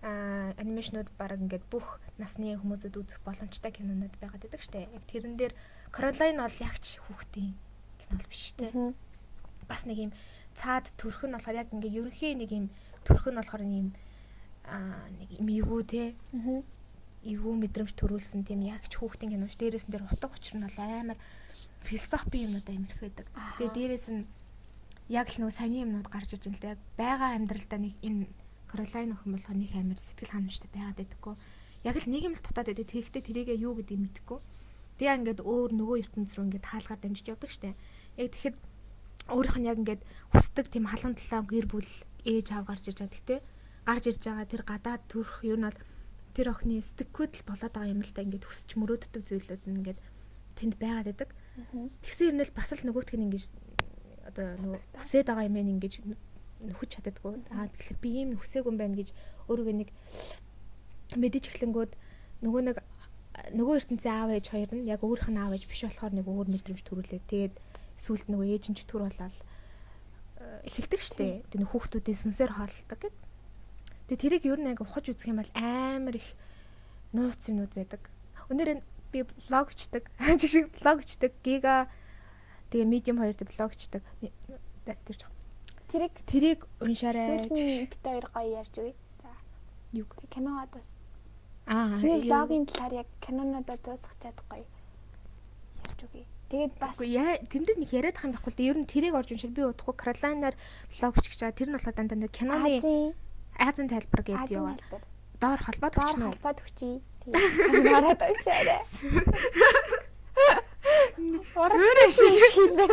анимашнууд 0.02 1.10
баг 1.20 1.38
ингээд 1.38 1.66
бүх 1.70 2.02
насны 2.18 2.58
хүмүүсэд 2.58 2.98
үзэх 2.98 3.22
боломжтой 3.22 3.70
кинонууд 3.70 4.18
байгаад 4.18 4.42
байдаг 4.42 4.62
штэ. 4.62 4.90
Яг 4.90 5.06
тэрэн 5.06 5.38
дээр 5.38 5.54
Caroline 5.94 6.42
бол 6.42 6.58
ягч 6.58 6.98
хүүхдийн 7.06 7.54
кино 8.02 8.18
л 8.18 8.30
биш 8.32 8.58
штэ. 8.58 8.74
Бас 9.70 9.86
нэг 9.86 10.10
юм 10.10 10.12
цаад 10.58 10.90
төрх 10.98 11.22
нь 11.30 11.36
болохоор 11.38 11.62
яг 11.62 11.70
ингээд 11.70 11.98
ерөнхий 12.02 12.34
нэг 12.34 12.50
юм 12.50 12.66
төрх 13.06 13.30
нь 13.30 13.38
болохоор 13.38 13.62
нэг 13.62 13.78
юм 13.78 13.90
аа 14.66 15.06
нэг 15.22 15.30
юм 15.38 15.48
эвгүй 15.54 15.82
те 15.86 16.04
эвгүй 17.22 17.54
мэдрэмж 17.62 17.94
төрүүлсэн 17.94 18.42
тийм 18.42 18.66
ягч 18.66 18.98
хүүхдийн 18.98 19.38
кинош. 19.38 19.54
Дээрээс 19.54 19.86
нь 19.86 19.94
дээр 19.94 20.10
утга 20.10 20.34
учир 20.34 20.58
нь 20.58 20.66
бол 20.66 20.80
амар 20.82 21.20
философи 21.86 22.50
юмнууд 22.50 22.66
амар 22.66 22.90
их 22.90 23.02
байдаг. 23.06 23.28
Тэгээ 23.62 23.74
дээрээс 23.78 24.08
нь 24.10 24.26
яг 25.14 25.30
л 25.30 25.38
нөгөө 25.46 25.54
саяны 25.54 25.86
юмнууд 25.86 26.10
гарч 26.10 26.34
иж 26.34 26.50
л 26.50 26.58
да 26.58 26.74
яг 26.74 26.82
байгаа 26.98 27.38
амьдралдаа 27.38 27.78
нэг 27.78 27.94
энэ 28.02 28.26
Каролайн 28.72 29.12
охин 29.12 29.32
болохоор 29.36 29.58
нэг 29.60 29.72
амар 29.76 30.00
сэтгэл 30.00 30.32
ханамжтай 30.32 30.70
байгаад 30.72 30.98
байдаггүй. 31.04 31.36
Яг 31.84 31.96
л 32.00 32.08
нэг 32.08 32.24
юм 32.24 32.34
л 32.34 32.42
дутаад 32.42 32.68
байдаг. 32.72 32.88
Тэгэхдээ 32.88 33.24
тэрийгээ 33.28 33.58
юу 33.60 33.76
гэдгийг 33.76 34.00
мэдэхгүй. 34.00 34.40
Тэгээ 34.96 35.18
ингээд 35.20 35.42
өөр 35.44 35.72
нөгөө 35.76 35.98
ертөнц 36.08 36.32
рүү 36.40 36.46
ингээд 36.48 36.70
хаалгаар 36.72 37.00
дамжиж 37.04 37.26
явдаг 37.28 37.52
штэ. 37.52 37.76
Яг 38.16 38.30
тэгэхэд 38.32 38.58
өөрийнх 39.28 39.58
нь 39.60 39.70
яг 39.70 39.78
ингээд 39.82 40.02
хүсдэг 40.32 40.66
тийм 40.72 40.86
халуун 40.88 41.20
талаа 41.20 41.42
гэр 41.46 41.68
бүл 41.68 41.92
ээж 42.24 42.48
аав 42.54 42.66
гарч 42.70 42.90
ирж 42.90 43.00
байгаа. 43.04 43.18
Гэтэ 43.18 43.36
гарч 43.86 44.04
ирж 44.08 44.22
байгаа 44.24 44.48
тэр 44.48 44.64
гадаад 44.64 45.04
төрх 45.10 45.42
юу 45.44 45.58
нь 45.58 45.66
бол 45.66 45.80
тэр 46.32 46.48
охины 46.54 46.80
сэтгэхүйд 46.80 47.34
л 47.42 47.48
болоод 47.50 47.74
байгаа 47.76 47.94
юм 47.94 48.02
л 48.06 48.14
та 48.14 48.24
ингээд 48.24 48.46
хүсч 48.48 48.70
мөрөөддөг 48.78 49.24
зүйлүүд 49.26 49.64
нь 49.68 49.78
ингээд 49.82 50.00
тэнд 50.56 50.76
байгаад 50.78 51.08
байдаг. 51.12 51.30
Тэгсэн 52.06 52.30
юм 52.32 52.40
л 52.46 52.56
бас 52.56 52.70
л 52.72 52.86
нөгөөх 52.86 53.12
нь 53.18 53.26
ингэж 53.28 53.44
одоо 54.30 54.48
нөгөө 54.62 54.80
хүсээд 55.02 55.28
байгаа 55.28 55.50
юм 55.50 55.58
ээ 55.58 55.74
ингэж 55.76 55.94
нөхөж 56.68 56.90
чаддаггүй. 57.02 57.42
Аа 57.54 57.68
тэгэхээр 57.70 58.00
би 58.02 58.10
ийм 58.22 58.30
хүсээгүй 58.38 58.72
юм 58.72 58.78
байна 58.78 59.00
гэж 59.00 59.10
өөрийгөө 59.50 59.76
нэг 59.82 59.90
мэдэж 61.18 61.44
эхлэнгүүд 61.52 61.92
нөгөө 62.46 62.62
нэг 62.70 62.78
нөгөө 63.56 63.76
ертөнцийн 63.80 64.16
аав 64.16 64.30
ээж 64.36 64.48
хоёр 64.52 64.72
нь 64.76 64.88
яг 64.92 65.02
өөрийнх 65.02 65.32
нь 65.32 65.42
аав 65.42 65.56
ээж 65.56 65.66
биш 65.68 65.82
болохоор 65.88 66.14
нэг 66.14 66.28
өөр 66.28 66.48
мэдрэмж 66.52 66.82
төрүүлээд 66.84 67.26
тэгээд 67.32 67.56
сүулт 67.96 68.28
нөгөө 68.28 68.48
ээж 68.56 68.66
нь 68.72 68.78
төр 68.84 69.08
болоод 69.08 69.38
э, 70.42 70.68
эхэлдэг 70.68 71.02
штэ. 71.02 71.44
Тэгээд 71.50 71.72
хүүхдүүдийн 71.72 72.20
сүнсээр 72.22 72.52
хооллдог 72.56 73.00
гэд. 73.00 73.18
Тэгээд 74.12 74.22
тэрийг 74.22 74.44
нь 74.46 74.70
яг 74.72 74.82
ухаж 74.84 75.06
үзэх 75.12 75.32
юм 75.32 75.40
бол 75.40 75.52
амар 75.56 76.16
их 76.20 76.28
нууц 77.16 77.42
юмнууд 77.48 77.74
байдаг. 77.76 78.02
Өнөөдөр 78.52 78.84
би 79.12 79.20
блогчдаг. 79.48 80.04
Жишг 80.40 80.52
шиг 80.52 80.66
блогчдаг. 80.80 81.32
Гига 81.44 81.88
тэгээ 82.72 82.88
medium 82.88 83.18
хоёр 83.20 83.36
дээр 83.36 83.52
блогчдаг. 83.52 84.04
That's 84.86 85.04
тэр 85.08 85.18
жоо. 85.24 85.32
Тэрийг 85.92 86.14
Тэрийг 86.26 86.60
уншаарай. 86.80 87.46
сүүлний 87.52 87.86
бит 87.92 88.00
хоёр 88.04 88.26
гоё 88.32 88.50
ярьж 88.64 88.74
өгье. 88.80 88.96
За. 89.22 89.30
Юу? 89.92 90.06
Тэг 90.08 90.30
киногод 90.32 90.70
бас 90.72 90.88
Аа. 91.68 92.00
чиний 92.00 92.24
юу. 92.24 92.32
логийн 92.32 92.66
талаар 92.66 92.94
яг 93.04 93.08
кинонуудаа 93.20 93.78
дуусгах 93.84 94.16
чад 94.24 94.38
гоё 94.50 94.64
ярьж 95.84 96.00
өгье. 96.08 96.26
Тэгээд 96.52 96.74
бас 96.80 96.96
Үгүй 97.00 97.10
яа 97.16 97.38
тэрэнд 97.44 97.80
нэг 97.80 97.92
яриад 97.92 98.18
юм 98.24 98.32
байхгүй 98.36 98.52
л 98.52 98.58
дээ. 98.60 98.70
Ер 98.72 98.78
нь 98.80 98.88
тэрийг 98.88 99.16
орж 99.16 99.30
уншил 99.36 99.52
би 99.56 99.64
удахгүй 99.68 99.96
Каролинаар 99.96 100.56
блогч 100.92 101.26
гэж 101.28 101.40
байгаа. 101.44 101.56
Тэр 101.60 101.68
нь 101.72 101.76
болохоор 101.76 101.96
дандаа 101.96 102.20
нэг 102.20 102.32
киноны 102.32 102.72
Азийн 103.60 103.88
тайлбар 103.92 104.22
гэдэг 104.24 104.52
яваа. 104.52 104.76
хэлбэр. 104.80 105.04
Доор 105.44 105.60
холбоод 105.60 105.96
өгч 105.96 106.12
нөө. 106.20 106.30
халбаад 106.36 106.60
өгчий. 106.64 106.96
Тэгээд 107.24 107.88
хараад 107.92 108.22
уншаарай. 108.32 108.80
Зөөрэ 111.22 112.06
шиг. 112.10 112.34
Хэлбэр. 112.56 112.92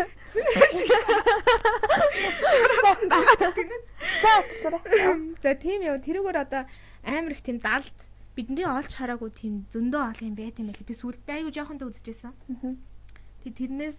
Дагаад 3.08 3.42
өгнө. 3.48 3.78
За 4.22 4.30
очлоо. 4.42 4.80
За 5.40 5.50
тийм 5.56 5.80
яа 5.86 5.98
тэрүүгээр 5.98 6.38
одоо 6.44 6.62
амар 7.04 7.32
их 7.32 7.42
тийм 7.42 7.58
далд 7.58 7.96
бидний 8.36 8.68
олж 8.68 8.92
хараагүй 8.94 9.30
тийм 9.32 9.54
зөндөө 9.72 10.02
ол 10.12 10.20
юм 10.22 10.36
байт 10.36 10.60
юм 10.60 10.68
байли. 10.70 10.84
Би 10.84 10.94
сүүлд 10.94 11.24
байгуу 11.24 11.50
жоохон 11.50 11.80
дэ 11.80 11.88
үзчихсэн. 11.88 12.32
Тэг 13.42 13.52
тэрнээс 13.56 13.98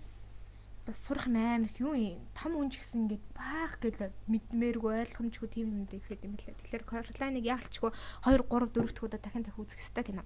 бас 0.86 1.00
сурах 1.06 1.28
юм 1.28 1.38
амар 1.38 1.70
их 1.70 1.80
юу 1.82 1.94
юм 1.98 2.22
том 2.38 2.54
хүн 2.54 2.70
ч 2.70 2.80
гэсэн 2.80 3.10
ингээд 3.10 3.26
баах 3.34 3.74
гэл 3.82 4.14
мэдмээргүй 4.30 4.94
ойлгомжгүй 5.10 5.50
тийм 5.50 5.68
юм 5.74 5.86
дэ 5.90 6.00
ихэд 6.00 6.24
юм 6.26 6.34
лээ. 6.38 6.56
Тэгэхээр 6.56 6.84
Caroline-ыг 6.86 7.46
яалчгүй 7.46 7.92
2 8.26 8.48
3 8.48 8.70
4 8.74 8.90
дахь 8.90 9.04
удаа 9.04 9.20
дахин 9.22 9.44
дахин 9.44 9.64
үзэх 9.66 9.82
хэрэгтэй 9.82 10.06
кино. 10.08 10.24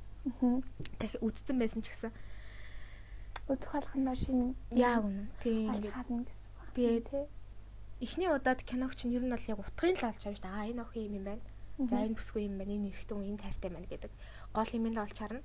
Дахин 1.00 1.20
үзсэн 1.24 1.58
байсан 1.60 1.82
ч 1.82 1.92
гэсэн 1.92 2.12
Үзэх 3.52 3.72
болох 3.76 3.96
нь 3.96 4.08
шинэ 4.08 4.46
яг 4.72 5.04
үнэн. 5.04 5.28
Тийм 5.44 5.70
олж 5.72 5.88
харна 5.92 6.24
гэсэн 6.24 6.52
баг. 6.56 6.70
Тэгээд 6.76 7.08
эхний 8.00 8.30
удаад 8.32 8.62
киног 8.64 8.96
чинь 8.96 9.12
ер 9.12 9.24
нь 9.24 9.34
бол 9.36 9.50
яг 9.52 9.60
утгын 9.60 10.00
л 10.00 10.08
олж 10.08 10.22
та. 10.40 10.48
Аа 10.48 10.72
энэ 10.72 10.84
охин 10.84 11.12
юм 11.12 11.16
юм 11.20 11.26
байна. 11.28 11.44
За 11.90 12.00
энэ 12.00 12.16
бүсгүй 12.16 12.48
юм 12.48 12.56
байна. 12.56 12.72
Энэ 12.72 12.90
эрэхтэн 12.96 13.20
энэ 13.20 13.44
тайртай 13.44 13.70
байна 13.72 13.88
гэдэг 13.92 14.12
гол 14.56 14.72
юм 14.72 14.86
л 14.92 15.04
олж 15.04 15.18
харна. 15.20 15.44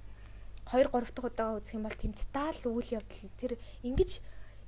2 0.71 0.85
3 0.95 1.11
дахь 1.17 1.27
удаа 1.27 1.57
үзэх 1.59 1.75
юм 1.75 1.85
бол 1.89 1.97
тийм 1.97 2.13
деталь 2.13 2.61
үйл 2.69 2.91
явдал 3.01 3.31
тэр 3.41 3.53
ингэж 3.83 4.11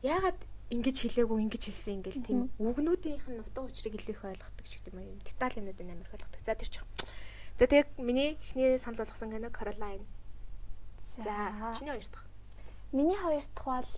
яагаад 0.00 0.38
ингэж 0.72 0.96
хэлээгүй 1.02 1.38
ингэж 1.44 1.62
хэлсэн 1.66 1.94
ингээл 2.00 2.24
тийм 2.24 2.40
үгнүүдийнх 2.56 3.26
нь 3.28 3.42
утга 3.42 3.66
учирыг 3.68 3.98
илүү 4.00 4.14
их 4.16 4.24
ойлгодог 4.24 4.66
ч 4.70 4.80
гэдэг 4.80 4.94
юм. 4.96 5.20
Деталь 5.20 5.58
юмнуудыг 5.60 5.86
амар 5.86 6.06
их 6.08 6.14
ойлгодог. 6.14 6.40
За 6.46 6.54
тэр 6.56 6.70
ч. 6.72 6.76
За 7.58 7.66
тэг 7.68 7.86
миний 7.98 8.38
эхний 8.40 8.78
санал 8.78 9.02
болгосон 9.04 9.34
кино 9.34 9.52
Caroline. 9.52 10.06
За 11.18 11.52
чиний 11.76 11.92
хоёр 11.92 12.06
дахь. 12.08 12.29
Миний 12.92 13.16
хоёр 13.16 13.44
дахь 13.54 13.64
бол 13.64 13.90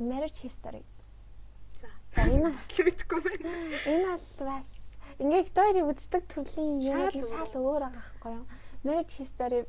Marriage 0.00 0.40
History. 0.44 0.84
За. 1.80 1.88
Энэ 2.28 2.52
Бас 2.52 2.68
л 2.76 2.84
мэдгүй 2.84 3.20
байна. 3.24 3.48
энэ 3.88 4.06
бол 4.12 4.46
бас 4.46 4.68
ингээд 5.18 5.48
story 5.48 5.80
үздэг 5.86 6.24
төрлийн 6.28 6.82
юм 6.84 7.10
Шал 7.10 7.56
өөр 7.56 7.88
байхгүй 7.88 8.32
юу? 8.36 8.44
Marriage 8.84 9.14
History 9.20 9.64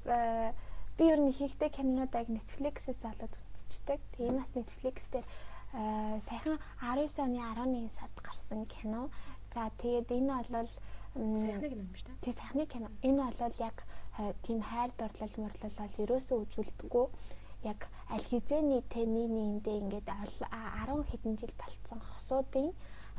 би 0.97 1.03
ер 1.09 1.19
нь 1.23 1.31
ихтэй 1.31 1.69
кинонуудыг 1.71 2.27
Netflix-ээс 2.29 3.01
олоод 3.01 3.33
үзчихдэг. 3.57 3.99
Тэгээ 4.13 4.35
бас 4.37 4.51
Netflix 4.53 4.97
дээр 5.09 5.25
саяхан 6.27 6.59
19 6.83 7.23
оны 7.25 7.39
11 7.41 7.89
сард 7.97 8.17
гарсан 8.21 8.65
кино. 8.67 9.09
За 9.53 9.71
тэгээд 9.81 10.11
энэ 10.11 10.43
бол 10.51 10.69
Сайхны 11.13 11.69
кино 11.69 11.85
юм 11.85 11.93
шүү 11.93 12.05
дээ. 12.09 12.21
Тэгээ 12.25 12.39
сайхны 12.41 12.65
кино. 12.65 12.87
Энэ 13.05 13.21
бол 13.25 13.55
яг 13.61 13.77
тийм 14.41 14.59
хайр 14.61 14.89
дурлал 14.97 15.33
мөрлөл 15.37 15.77
бол 15.77 16.01
ерөөсөө 16.03 16.37
үзүүлдэггүй. 16.43 17.05
Яг 17.63 17.87
аль 18.11 18.23
хизээний 18.29 18.83
тэ 18.91 19.07
нэг 19.07 19.29
нэгэндээ 19.31 19.77
ингээд 19.81 20.07
ол- 20.11 20.51
а- 20.51 20.83
10 20.83 21.03
хэдэн 21.09 21.33
жил 21.39 21.53
болцсон 21.57 21.99
хосуудын 22.03 22.69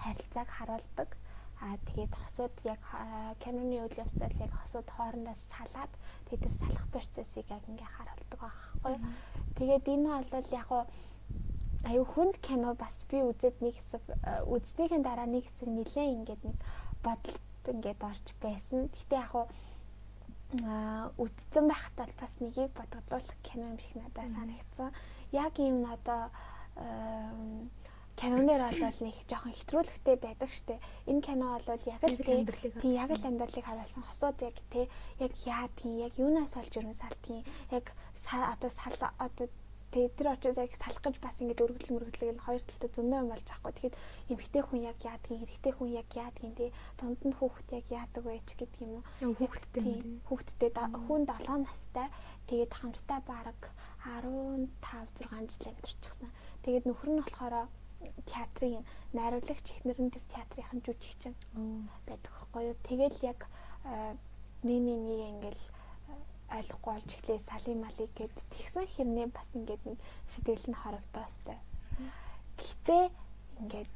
харилцааг 0.03 0.49
харуулдаг. 0.53 1.11
Аа 1.65 1.77
тэгээд 1.89 2.13
хосууд 2.13 2.55
яг 2.65 2.83
киноны 3.41 3.77
үйл 3.81 3.97
явцал 4.05 4.37
яг 4.45 4.53
хосууд 4.61 4.89
хоорондоо 4.91 5.37
салаад 5.49 5.93
тэгээд 6.29 6.45
тэр 6.45 6.55
салах 6.61 6.87
процессыг 6.93 7.47
яг 7.49 7.65
ингээ 7.71 7.91
харуулдаг 7.97 8.39
байхгүй 8.41 8.93
юу. 8.93 9.03
Тэгээд 9.57 9.85
энэ 9.95 10.09
бол 10.29 10.49
яг 10.61 10.67
хуу 10.69 10.85
аюу 11.89 12.05
хүнд 12.05 12.37
кино 12.41 12.75
бас 12.75 12.97
би 13.09 13.21
үзээд 13.25 13.57
нэг 13.65 13.75
хэсэг 13.77 14.03
үзснийхэн 14.49 15.03
дараа 15.05 15.29
нэг 15.29 15.45
хэсэг 15.49 15.69
нилээ 15.69 16.07
ингээд 16.17 16.43
нэг 16.45 16.57
бодолд 17.05 17.45
ингээд 17.69 18.01
орж 18.01 18.27
байсан. 18.45 18.89
Гэтэ 18.93 19.17
яг 19.21 19.31
хуу 19.33 19.47
аа 20.63 21.11
үдцэн 21.19 21.65
байхад 21.69 21.95
бол 21.99 22.15
бас 22.21 22.33
нэгийг 22.41 22.73
бодглуулах 22.79 23.39
кино 23.43 23.65
юм 23.73 23.79
шиг 23.83 23.95
надад 23.99 24.31
санагдсан. 24.37 24.91
Яг 25.33 25.55
ийм 25.59 25.83
одоо 25.95 26.31
кинонэр 28.15 28.63
бол 28.71 28.99
нэг 29.03 29.17
жоохон 29.27 29.55
хэтрүүлэгтэй 29.59 30.17
байдаг 30.23 30.51
штэ. 30.55 30.79
Энэ 31.11 31.25
кино 31.27 31.59
бол 31.67 31.83
яг 31.91 32.03
л 32.07 32.15
Яг 32.15 32.15
л 32.15 32.23
тий 32.23 32.35
амьдралыг 32.39 32.75
тий 32.79 32.93
яг 32.95 33.11
л 33.11 33.27
амьдралыг 33.27 33.65
харуулсан 33.67 34.05
хосууд 34.07 34.39
яг 34.43 34.57
тий 34.71 34.87
яг 35.19 35.33
яадгийн 35.43 35.99
яг 36.07 36.13
юунаас 36.15 36.55
олж 36.55 36.73
ирэн 36.79 36.95
салтгийн 36.95 37.43
яг 37.75 37.91
одоо 38.31 38.71
сал 38.71 38.95
одоо 39.19 39.47
тий 39.95 40.11
тэр 40.11 40.35
очиж 40.35 40.59
яг 40.59 40.75
салах 40.75 41.03
гэж 41.07 41.17
бас 41.23 41.39
ингээд 41.39 41.63
өргөдөл 41.63 41.95
мөргөдлөг 41.95 42.35
л 42.35 42.47
хоёр 42.47 42.63
талтай 42.67 42.91
зөндөө 42.91 43.21
юм 43.23 43.31
болж 43.31 43.47
байгаа 43.47 43.63
хгүй. 43.63 43.75
Тэгэхэд 43.79 43.99
эмэгтэй 44.35 44.63
хүн 44.67 44.81
яг 44.91 44.99
яадгийн 45.07 45.43
эрэгтэй 45.47 45.73
хүн 45.79 45.91
яг 45.95 46.09
яадгийн 46.11 46.55
тий 46.59 46.71
дунд 46.99 47.21
нь 47.23 47.37
хүүхэд 47.39 47.69
яг 47.79 47.87
яадаг 47.95 48.23
вэ 48.27 48.43
ч 48.43 48.51
гэдэг 48.59 48.81
юм 48.83 48.93
уу. 48.99 49.05
Хүүхэдтэй 49.39 49.83
юм. 49.87 50.03
Хүүхэдтэй 50.27 50.71
хүн 51.07 51.23
7 51.31 51.63
настай 51.63 52.09
тэгээд 52.51 52.73
хамтдаа 52.75 53.21
баг 53.23 53.61
15 54.03 54.67
6 54.83 55.15
жил 55.15 55.31
амьдарчихсан. 55.39 56.31
Тэгээд 56.67 56.85
нөхөр 56.91 57.11
нь 57.15 57.21
болохоор 57.23 57.71
театрын 58.27 58.83
найруулагч 59.17 59.67
ихнэр 59.71 59.99
нь 60.03 60.13
тэр 60.13 60.25
театрын 60.35 60.83
жүжигчин 60.85 61.35
байдаг 62.09 62.33
хгүй 62.35 62.63
юу. 62.75 62.77
Тэгэл 62.83 63.19
яг 63.23 63.41
э, 63.87 64.19
нэг 64.67 64.81
нэг 64.85 65.21
ингээл 65.31 65.65
ойлгохгүй 66.59 66.93
болж 66.95 67.11
эхлэе 67.15 67.41
салим 67.51 67.79
малыг 67.83 68.11
гэд 68.15 68.35
тэгсэн 68.55 68.87
хэрнээ 68.95 69.29
бас 69.35 69.49
ингээд 69.59 69.83
нэг 69.87 69.99
сэтгэл 70.33 70.67
нь 70.71 70.81
хорогдоостой. 70.83 71.59
Гэхдээ 72.59 73.05
ингээд 73.61 73.93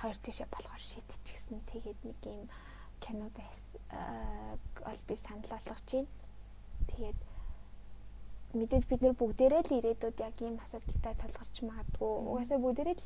хоёр 0.00 0.16
тишээ 0.24 0.48
болохоор 0.48 0.80
шийдчихсэн. 0.80 1.60
Тэгээд 1.70 2.00
нэг 2.08 2.18
юм 2.24 2.48
кино 3.04 3.26
байсан. 3.36 3.76
Ол 4.88 5.00
би 5.08 5.14
санал 5.16 5.48
болгож 5.52 5.88
байна. 5.92 6.08
Тэгээд 6.88 7.18
мэдээж 8.56 8.84
бид 8.88 9.00
нэр 9.02 9.14
бүгдээрээ 9.20 9.62
л 9.62 9.76
ирээдүйд 9.78 10.18
яг 10.26 10.36
ийм 10.42 10.56
асуудалтай 10.64 11.14
тулгарч 11.20 11.54
магадгүй. 11.62 12.12
Угаасаа 12.30 12.58
бүгдээрээ 12.58 12.96
л 12.98 13.04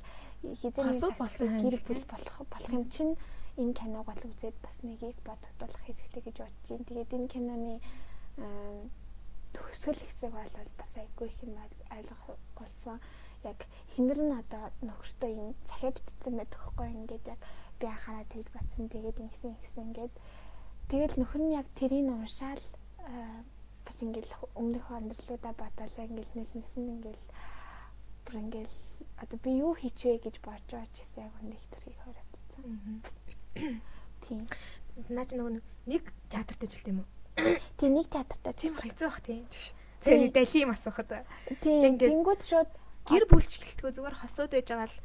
хизээ 0.63 0.89
Асуудал 0.89 1.21
болсон 1.21 1.49
гэр 1.61 1.77
бүл 1.85 2.05
болох 2.09 2.37
болох 2.49 2.73
юм 2.73 2.87
чинь 2.95 3.15
энэ 3.61 3.77
киног 3.77 4.07
бол 4.09 4.23
үзээд 4.25 4.57
бас 4.65 4.77
нэгийг 4.87 5.19
бодогдуулах 5.27 5.83
хэрэгтэй 5.85 6.23
гэж 6.25 6.37
бодож 6.41 6.67
байна. 6.71 6.89
Тэгээд 6.89 7.11
энэ 7.13 7.29
киноны 7.29 7.73
төгсгөл 9.55 10.01
хэсэг 10.03 10.31
бол 10.35 10.53
бас 10.79 10.93
айгүй 10.99 11.29
их 11.29 11.39
юм 11.47 11.55
ойлгуулсан. 11.95 12.99
Яг 13.45 13.59
хинэр 13.95 14.21
нь 14.25 14.35
одоо 14.41 14.65
нөхөртөө 14.83 15.31
юм 15.31 15.51
захиа 15.69 15.95
битцсэн 15.95 16.35
байдаг 16.39 16.61
хгүй 16.65 16.89
ингээд 16.91 17.25
яг 17.35 17.41
би 17.79 17.87
анхаараа 17.87 18.27
тэгж 18.33 18.49
батсан 18.51 18.89
тэгээд 18.91 19.23
ингэсэн 19.23 19.55
ингэсэн 19.55 19.85
ингээд 19.89 20.15
тэгэл 20.91 21.15
нөхөр 21.21 21.43
нь 21.45 21.57
яг 21.61 21.67
тэрийг 21.79 22.09
уншаал 22.11 22.65
аа, 23.05 23.45
бас 23.85 23.97
ингээл 24.03 24.33
өмнөхөө 24.59 24.97
амьдралуудаа 24.99 25.55
бодоол 25.55 25.95
яг 26.03 26.11
ингээл 26.11 26.37
нэлмсэн 26.39 26.85
ингээл 26.95 27.27
бүр 28.25 28.35
ингээл 28.43 28.77
одоо 29.23 29.39
би 29.45 29.51
юу 29.61 29.73
хийчихвэ 29.77 30.25
гэж 30.25 30.37
бодож 30.43 30.71
байгаа 30.73 30.91
ч 30.91 30.97
гэсэн 31.05 31.25
яг 31.29 31.35
үндэ 31.39 31.57
хитрхийг 31.61 31.99
хориоцсон. 32.03 32.65
Тийм. 34.25 34.41
Наа 35.13 35.27
чи 35.29 35.37
нөгөө 35.37 35.61
нэг 35.87 36.05
театрт 36.33 36.65
ажилладаг 36.65 36.91
юм 36.91 37.01
уу? 37.05 37.09
Тийм 37.79 37.93
нэг 37.99 38.07
театртаа 38.11 38.53
Тийм 38.55 38.75
хэцүү 38.79 39.09
бах 39.09 39.21
тийм. 39.23 39.45
Тэгээ 40.05 40.31
дали 40.37 40.59
юм 40.63 40.71
асуухад. 40.77 41.11
Тийм. 41.63 41.83
ингээд- 41.97 42.13
Тэнгүүд 42.13 42.43
шууд 42.45 42.71
Гэр 43.05 43.25
бүлч 43.29 43.53
гэлтгөө 43.61 43.91
зүгээр 44.01 44.17
хосууд 44.17 44.51
байж 44.57 44.69
байгаа 44.73 44.89
л 44.89 44.97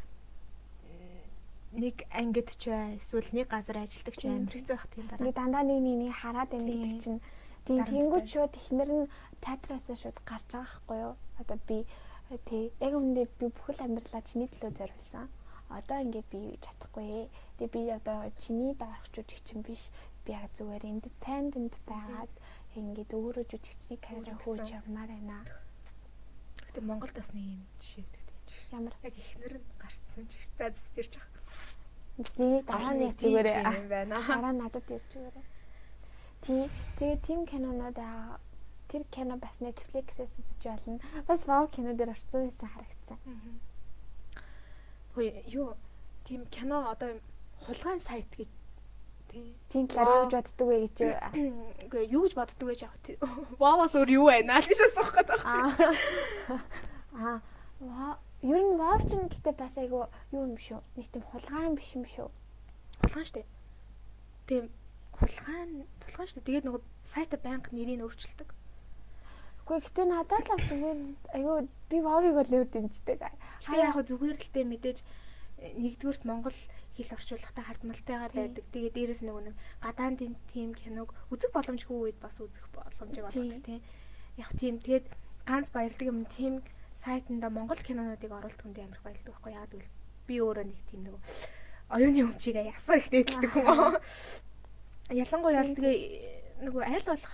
нэг 1.76 1.96
ангид 2.16 2.50
ч 2.58 2.72
бай 2.72 2.98
эсвэл 2.98 3.30
нэг 3.36 3.48
газар 3.52 3.78
ажилладаг 3.84 4.16
ч 4.18 4.24
амар 4.26 4.50
хэцүү 4.56 4.76
бах 4.76 4.88
тийм 4.90 5.06
дараа. 5.06 5.22
Ингээ 5.22 5.38
дандаа 5.38 5.64
нэг 5.68 5.80
нэг 5.86 5.96
нэг 6.08 6.14
хараад 6.18 6.50
гэдэг 6.50 6.94
чинь 7.04 7.20
тийм 7.68 7.80
тэнгууд 7.86 8.26
шууд 8.26 8.54
ихнэр 8.58 8.90
нь 9.06 9.12
театраас 9.44 9.86
шууд 9.86 10.18
гарч 10.26 10.48
байгаа 10.50 10.66
байхгүй 10.66 10.98
юу? 11.06 11.14
Одоо 11.38 11.58
би 11.70 11.78
э, 12.34 12.38
тий 12.48 12.64
яг 12.82 12.94
үндэ 12.98 13.22
би 13.38 13.46
бүхэл 13.54 13.84
амьдралаа 13.86 14.24
чиний 14.26 14.50
төлөө 14.50 14.72
зориулсан. 14.80 15.28
Одоо 15.70 15.98
ингээ 16.02 16.26
би 16.34 16.42
чадахгүй. 16.64 17.30
Тэгээ 17.62 17.70
би 17.70 17.82
одоо 17.94 18.18
чиний 18.42 18.74
даах 18.74 19.06
жүжигчин 19.14 19.62
биш. 19.62 19.94
Би 20.26 20.34
яг 20.34 20.50
зүгээр 20.58 20.84
independent 20.90 21.78
байгаад 21.86 22.32
ингээд 22.78 23.12
өөрөө 23.14 23.46
жүжигчний 23.50 24.00
карьераа 24.02 24.38
хөөж 24.44 24.68
явмаар 24.70 25.10
байна. 25.10 25.42
Гэтэ 26.70 26.82
Монголд 26.86 27.16
бас 27.18 27.34
нэг 27.34 27.46
юм 27.58 27.64
жишээ 27.82 28.06
тийм. 28.06 28.20
Ямар 28.72 28.94
Яг 29.02 29.16
ихнэр 29.18 29.54
нь 29.58 29.68
гарцсан 29.82 30.26
ч 30.30 30.38
гэж 30.38 30.50
заа 30.58 30.70
зүсэрч 30.70 31.14
байгаа. 31.18 31.44
нэг 32.38 32.66
дараа 32.70 32.94
өгөөрэй. 32.94 33.56
юм 33.82 33.88
байна. 33.90 34.16
Дараа 34.30 34.54
надад 34.54 34.86
ярьж 34.86 35.12
өгөөрэй. 35.18 35.46
Тий. 36.46 36.64
Тэгээ 37.00 37.18
тим 37.26 37.40
кинонууд 37.50 37.98
аа 37.98 38.38
тэр 38.90 39.04
кино 39.10 39.38
бас 39.42 39.58
Netflix-ээс 39.62 40.34
үзэж 40.38 40.64
болно. 40.70 41.00
Бас 41.26 41.42
Wow 41.50 41.66
кино 41.74 41.94
дээр 41.98 42.14
орсон 42.14 42.50
байсан 42.54 42.70
харагдсан. 42.70 43.18
Хөөе 45.16 45.32
юу 45.50 45.74
тийм 46.26 46.46
кино 46.54 46.86
одоо 46.94 47.18
хулгайн 47.66 48.00
сайт 48.00 48.30
гэж. 48.38 48.50
Тийм 49.30 49.86
талаар 49.86 50.26
юу 50.26 50.30
гэж 50.30 50.34
боддөг 50.34 50.66
вэ 50.66 50.78
гэж. 50.90 50.98
Үгүй 51.86 52.04
юу 52.16 52.24
гэж 52.26 52.34
боддөг 52.34 52.66
вэ 52.66 52.76
яг 52.82 52.96
тий. 53.06 53.18
Вавас 53.62 53.94
өөр 53.94 54.10
юу 54.18 54.26
байна 54.30 54.58
л 54.58 54.66
гэж 54.66 54.80
асуух 54.90 55.14
гэдэг. 55.14 55.40
Аа. 55.46 55.70
Аа. 57.20 57.38
Wow. 57.80 58.18
Ер 58.42 58.58
нь 58.58 58.80
Wow 58.80 59.04
ч 59.06 59.14
гэдэг 59.30 59.56
бас 59.60 59.78
айгу 59.78 60.10
юу 60.34 60.44
юм 60.50 60.58
шүү. 60.58 60.82
Нэг 60.98 61.08
тийм 61.14 61.24
хулгайн 61.30 61.78
биш 61.78 61.94
юм 61.94 62.06
шүү. 62.10 62.30
Хулгайн 63.06 63.28
штэ. 63.30 63.46
Тийм 64.50 64.74
хулгайн 65.14 65.86
хулгайн 66.02 66.30
штэ. 66.34 66.42
Тэгээд 66.48 66.66
нөгөө 66.66 66.82
сайта 67.06 67.38
банк 67.38 67.70
нэрийг 67.70 68.02
өөрчилдөг. 68.02 68.50
Үгүй 69.68 69.78
гэхдээ 69.86 70.08
надад 70.10 70.50
л 70.50 70.66
зүгээр 70.66 71.00
айгу 71.38 71.70
би 71.92 71.98
Wow-ыг 72.02 72.34
бол 72.34 72.56
өөр 72.58 72.68
дэмждэг. 72.74 73.22
Тэгээ 73.70 73.86
яг 73.86 74.00
зүгээр 74.02 74.38
л 74.42 74.50
дээ 74.56 74.66
мэдээж 74.66 75.00
нэгдүгürt 75.60 76.24
Монгол 76.26 76.56
хэл 77.00 77.16
орчуулгатай 77.16 77.64
хардмалтайгаар 77.64 78.32
Тийм. 78.36 78.42
байдаг. 78.44 78.66
Тэгээ 78.76 78.92
дээрэс 78.92 79.22
нөгөө 79.24 79.44
нэг 79.48 79.56
гадаадын 79.80 80.36
тим 80.52 80.70
киног 80.76 81.16
үзэх 81.32 81.56
боломжгүй 81.56 81.98
үед 82.12 82.18
бас 82.20 82.36
үзэх 82.44 82.68
боломжийг 82.76 83.24
Тийм. 83.32 83.48
олгодог 83.48 83.64
тийм. 83.64 83.82
Яг 84.36 84.52
тийм 84.60 84.76
тэгээд 84.84 85.08
ганц 85.48 85.72
баярдаг 85.72 86.08
юм 86.12 86.28
тим 86.28 86.60
сайтанда 87.00 87.48
Монгол 87.50 87.80
кинонуудыг 87.80 88.32
оруулдаг 88.32 88.66
юм 88.68 88.76
амар 88.76 89.00
баялдаг 89.00 89.32
байхгүй 89.32 89.52
яагаад 89.56 89.72
гэвэл 89.72 89.92
би 90.28 90.36
өөрөө 90.44 90.66
нэг 90.68 90.80
тийм 90.92 91.02
нөгөө 91.08 91.22
оюуны 91.96 92.20
өмчийг 92.28 92.58
ясаар 92.60 93.00
ихтэй 93.00 93.24
хэлдэг 93.24 93.56
юм. 93.56 93.98
Ялангуяа 95.24 95.64
л 95.64 95.74
тэгээ 95.74 95.98
нөгөө 96.68 96.84
аль 96.86 97.08
болох 97.08 97.34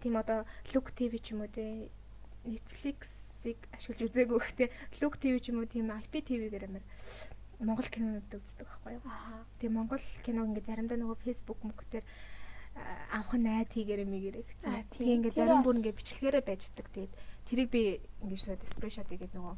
тийм 0.00 0.16
одоо 0.16 0.48
Look 0.72 0.90
TV 0.96 1.20
ч 1.20 1.36
юм 1.36 1.44
уу 1.44 1.52
те 1.52 1.92
Netflix-ийг 2.44 3.60
ашиглаж 3.72 4.10
үзээгүй 4.10 4.38
гэхдээ 4.40 4.68
Look 5.00 5.20
TV 5.22 5.38
ч 5.38 5.52
юм 5.52 5.62
уу 5.62 5.68
тийм 5.70 5.92
IPTV-гээр 5.92 6.66
амар 6.66 6.84
Монгол 7.60 7.88
кинонууд 7.90 8.30
үздэг 8.30 8.66
байхгүй 8.66 8.98
юу. 8.98 9.04
Тэгээ 9.60 9.76
Монгол 9.76 10.04
киног 10.24 10.46
ингээ 10.50 10.64
заримдаа 10.64 10.98
нөгөө 10.98 11.18
Facebook 11.22 11.60
мөнгөтөр 11.62 12.04
авах 13.14 13.34
нь 13.38 13.46
найд 13.46 13.70
хийгээрээ 13.70 14.08
мэгэрэг. 14.08 14.48
Тэгээ 14.98 15.16
ингээ 15.22 15.34
зарим 15.38 15.62
бүр 15.62 15.78
ингээ 15.78 15.94
бичлэгээрээ 15.94 16.42
байждаг. 16.42 16.86
Тэгээд 16.90 17.12
тэрийг 17.46 17.68
би 17.70 17.82
ингээ 18.26 18.40
шууд 18.42 18.62
скриншот 18.66 19.08
хийгээд 19.10 19.34
нөгөө 19.38 19.54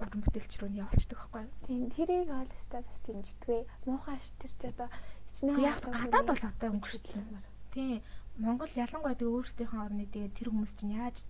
уран 0.00 0.20
бүтээлч 0.24 0.52
рүү 0.58 0.70
нь 0.72 0.80
явуулчихдаг 0.80 1.18
байхгүй 1.20 1.42
юу. 1.44 1.52
Тийм 1.68 1.82
тэрийг 1.92 2.28
бол 2.32 2.50
өстой 2.50 2.82
бас 2.82 2.98
дэмждэгвэ. 3.04 3.68
Муухай 3.86 4.18
ш 4.18 4.32
тэр 4.40 4.52
ч 4.52 4.62
одоо 4.72 4.88
хичнээн 5.30 5.60
Яг 5.60 5.78
гадаад 5.84 6.26
бол 6.32 6.44
одоо 6.50 6.68
өнгөрсөн. 6.74 7.24
Тийм. 7.70 8.00
Монгол 8.34 8.72
ялангуяа 8.74 9.14
тэгээ 9.14 9.36
өөрсдийнхөө 9.38 9.80
орны 9.84 10.04
тэгээ 10.10 10.34
тэр 10.34 10.48
хүмүүс 10.50 10.72
чинь 10.74 10.98
яаж 10.98 11.22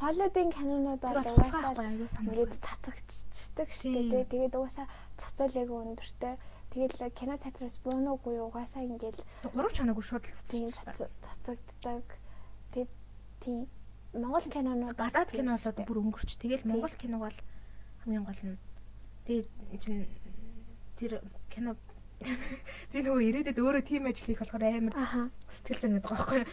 Холливуудын 0.00 0.50
кинонууд 0.52 1.00
бол 1.00 1.28
угаасаа 1.36 1.90
ингээд 1.92 2.52
цацагчдаг 2.62 3.68
шүү 3.80 4.00
дээ. 4.12 4.24
Тэгээд 4.32 4.54
угаасаа 4.56 4.86
цацал 5.18 5.52
яг 5.52 5.68
өндөртэй. 5.70 6.34
Тэгээд 6.72 7.12
кино 7.12 7.36
театраас 7.36 7.76
буунуугүй 7.84 8.40
угаасаа 8.40 8.82
ингээд 8.86 9.18
Гурав 9.52 9.72
чанаагүй 9.76 10.04
шууд 10.04 10.24
цацагддаг. 10.24 12.06
Тэгээд 12.72 12.90
тийм 13.44 13.68
Монгол 14.16 14.46
кинонууд 14.48 14.96
Гадаад 14.96 15.30
кино 15.30 15.56
болоод 15.56 15.78
бүр 15.86 15.98
өнгөрч. 16.00 16.40
Тэгэл 16.40 16.68
Монгол 16.68 16.94
киног 16.96 17.20
бол 17.28 17.38
хамгийн 18.04 18.24
гол 18.24 18.42
нь. 18.42 18.58
Тэгээд 19.28 19.48
чинь 19.80 20.08
тэр 20.96 21.22
кино 21.52 21.76
би 22.92 22.98
нөгөө 23.02 23.22
ирээдүйд 23.28 23.58
өөрөө 23.58 23.82
тийм 23.82 24.06
ажил 24.06 24.30
хийх 24.30 24.42
болохоор 24.42 24.62
амар 24.62 24.94
сэтгэл 25.50 25.80
зүйн 25.82 25.98
байгаа 25.98 26.16
байхгүй 26.22 26.38
юу? 26.42 26.50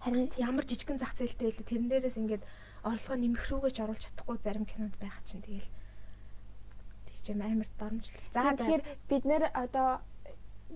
Харин 0.00 0.32
Ямар 0.40 0.64
жижигхэн 0.64 0.98
зах 0.98 1.12
зээлтэй 1.14 1.52
байлаа. 1.52 1.68
Тэрэн 1.68 1.88
дээрээс 1.88 2.20
ингээд 2.20 2.44
орлогоо 2.84 3.16
нэмэх 3.20 3.44
рүүгээ 3.52 3.72
ч 3.76 3.78
оруулах 3.84 4.00
чадахгүй 4.00 4.36
зарим 4.40 4.64
кинонд 4.64 4.96
байхад 4.96 5.24
чинь 5.28 5.44
тэгэл 5.44 5.68
тийч 7.06 7.24
юм 7.32 7.44
амар 7.44 7.68
дормжлол. 7.76 8.32
За 8.32 8.56
тэгэхээр 8.56 8.82
бид 9.08 9.24
нэр 9.28 9.44
одоо 9.52 10.00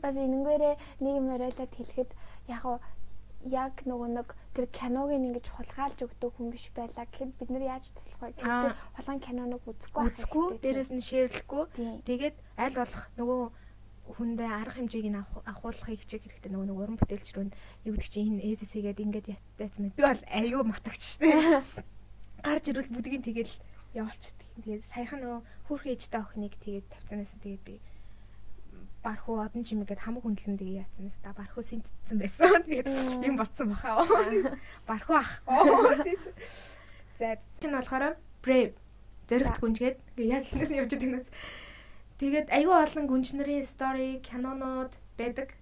бас 0.02 0.14
энэнгээрээ 0.16 0.74
нэг 1.00 1.14
юм 1.16 1.26
яриалаад 1.32 1.72
хэлэхэд 1.72 2.10
яг 2.52 2.62
уу 2.68 2.78
яг 3.48 3.84
нөгөө 3.84 4.08
нэг 4.16 4.28
тэр 4.56 4.66
киног 4.72 5.12
ингэж 5.12 5.46
хулгайлж 5.52 5.98
өгдөг 6.00 6.32
хүн 6.32 6.48
биш 6.52 6.68
байлаа 6.72 7.04
гэхэд 7.04 7.32
бид 7.36 7.50
нар 7.52 7.64
яаж 7.76 7.92
туслах 7.92 8.20
вэ 8.20 8.40
гэхэд 8.40 8.76
хулгайн 8.96 9.20
киноныг 9.20 9.62
үзэхгүй 9.68 10.04
үзэхгүй 10.08 10.46
дээрэс 10.64 10.90
нь 10.96 11.04
шеэрлэхгүй 11.04 11.64
тэгээд 12.08 12.36
аль 12.56 12.76
болох 12.76 13.04
нөгөө 13.20 13.42
хүндээ 14.04 14.50
арга 14.52 14.76
хэмжээг 14.76 15.08
нь 15.08 15.20
агуулгахыг 15.48 16.00
хичээх 16.04 16.22
хэрэгтэй. 16.28 16.52
Нөгөө 16.52 16.68
нэг 16.68 16.78
уран 16.78 16.96
бүтээлч 17.00 17.28
рүү 17.32 17.48
гэдэг 17.88 18.08
чинь 18.12 18.28
энэ 18.36 18.44
ээсэсгээд 18.52 19.00
ингээд 19.00 19.26
яцсан 19.58 19.88
би 19.88 20.02
бол 20.04 20.22
аюу 20.28 20.62
матагч 20.68 21.02
штэ 21.16 21.64
гарч 22.44 22.64
ирвэл 22.68 22.92
бүгдийг 22.92 23.24
тэгэл 23.24 23.54
явуулчихдаг 23.96 24.48
тэгээд 24.60 24.84
саяхан 24.84 25.20
нөгөө 25.24 25.40
хүүрхэн 25.66 25.92
ээжтэй 25.96 26.20
охиныг 26.20 26.54
тэгээд 26.60 26.86
тавьцаанаас 26.92 27.32
нь 27.32 27.42
тэгээд 27.42 27.64
би 27.64 27.74
бархуу 29.04 29.40
одон 29.44 29.64
чимэг 29.64 29.88
гээд 29.88 30.00
хамаг 30.00 30.24
хөндлөн 30.24 30.56
тэгээ 30.56 30.80
яатсан 30.80 31.04
мэс 31.04 31.20
та 31.20 31.36
бархуу 31.36 31.60
синтдсэн 31.60 32.16
байсан. 32.16 32.56
Тэгээд 32.64 32.88
юм 33.20 33.36
ботсон 33.36 33.68
баха. 33.76 34.00
Бархуу 34.88 35.20
ах. 35.20 35.44
За 37.20 37.36
энэ 37.60 37.76
болохоор 37.76 38.16
brave. 38.40 38.72
Зөрөгт 39.28 39.60
гүнжгээд. 39.60 39.98
Яг 40.24 40.48
ихнээс 40.48 40.72
нь 40.72 40.80
явж 40.80 40.96
байгаа 40.96 41.20
юм. 41.20 41.24
Тэгээд 42.18 42.48
айгүй 42.54 42.76
олон 42.78 43.06
гүнж 43.10 43.34
нарын 43.34 43.66
стори, 43.66 44.20
кинонууд 44.22 44.92
байдаг. 45.18 45.54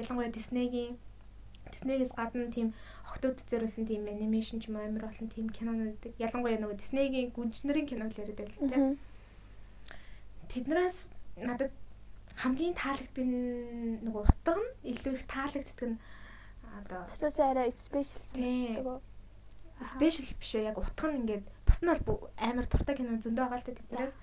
Ялангуяа 0.00 0.32
Disney-гийн 0.32 0.96
Disney-гээс 1.72 2.12
гадна 2.16 2.48
тийм 2.48 2.72
охтууд 3.04 3.38
зориулсан 3.50 3.86
тийм 3.86 4.08
анимашн 4.08 4.60
ч 4.60 4.68
юм 4.68 4.80
уу 4.80 4.86
амар 4.88 5.12
олон 5.12 5.28
тийм 5.28 5.52
кинонууд 5.52 6.00
байдаг. 6.00 6.12
Ялангуяа 6.18 6.60
нөгөө 6.60 6.80
Disney-гийн 6.80 7.30
гүнж 7.36 7.64
нарын 7.68 7.86
кинол 7.86 8.12
яриад 8.16 8.38
байл. 8.40 8.58
Мгм. 8.64 8.96
Тэднээс 10.48 10.96
надад 11.44 11.72
хамгийн 12.42 12.74
таалагддаг 12.74 13.26
нөгөө 14.06 14.22
утга 14.24 14.54
нь 14.58 14.68
илүү 14.90 15.12
их 15.14 15.24
таалагддаг 15.30 15.88
нь 15.94 15.98
одоо 16.80 17.00
Бусдаас 17.06 17.38
арай 17.38 17.70
спешиал 17.70 18.24
санагддаг. 18.32 19.00
спешиал 19.82 20.30
биш 20.40 20.52
яг 20.54 20.78
утга 20.78 21.06
нь 21.10 21.18
ингээд 21.22 21.44
бус 21.66 21.78
нь 21.82 21.90
бол 22.06 22.30
амар 22.38 22.66
туртай 22.66 22.96
кино 22.96 23.20
зөндөө 23.22 23.46
байгаа 23.46 23.60
л 23.62 23.66
та 23.66 23.78
тэднээс 23.78 24.14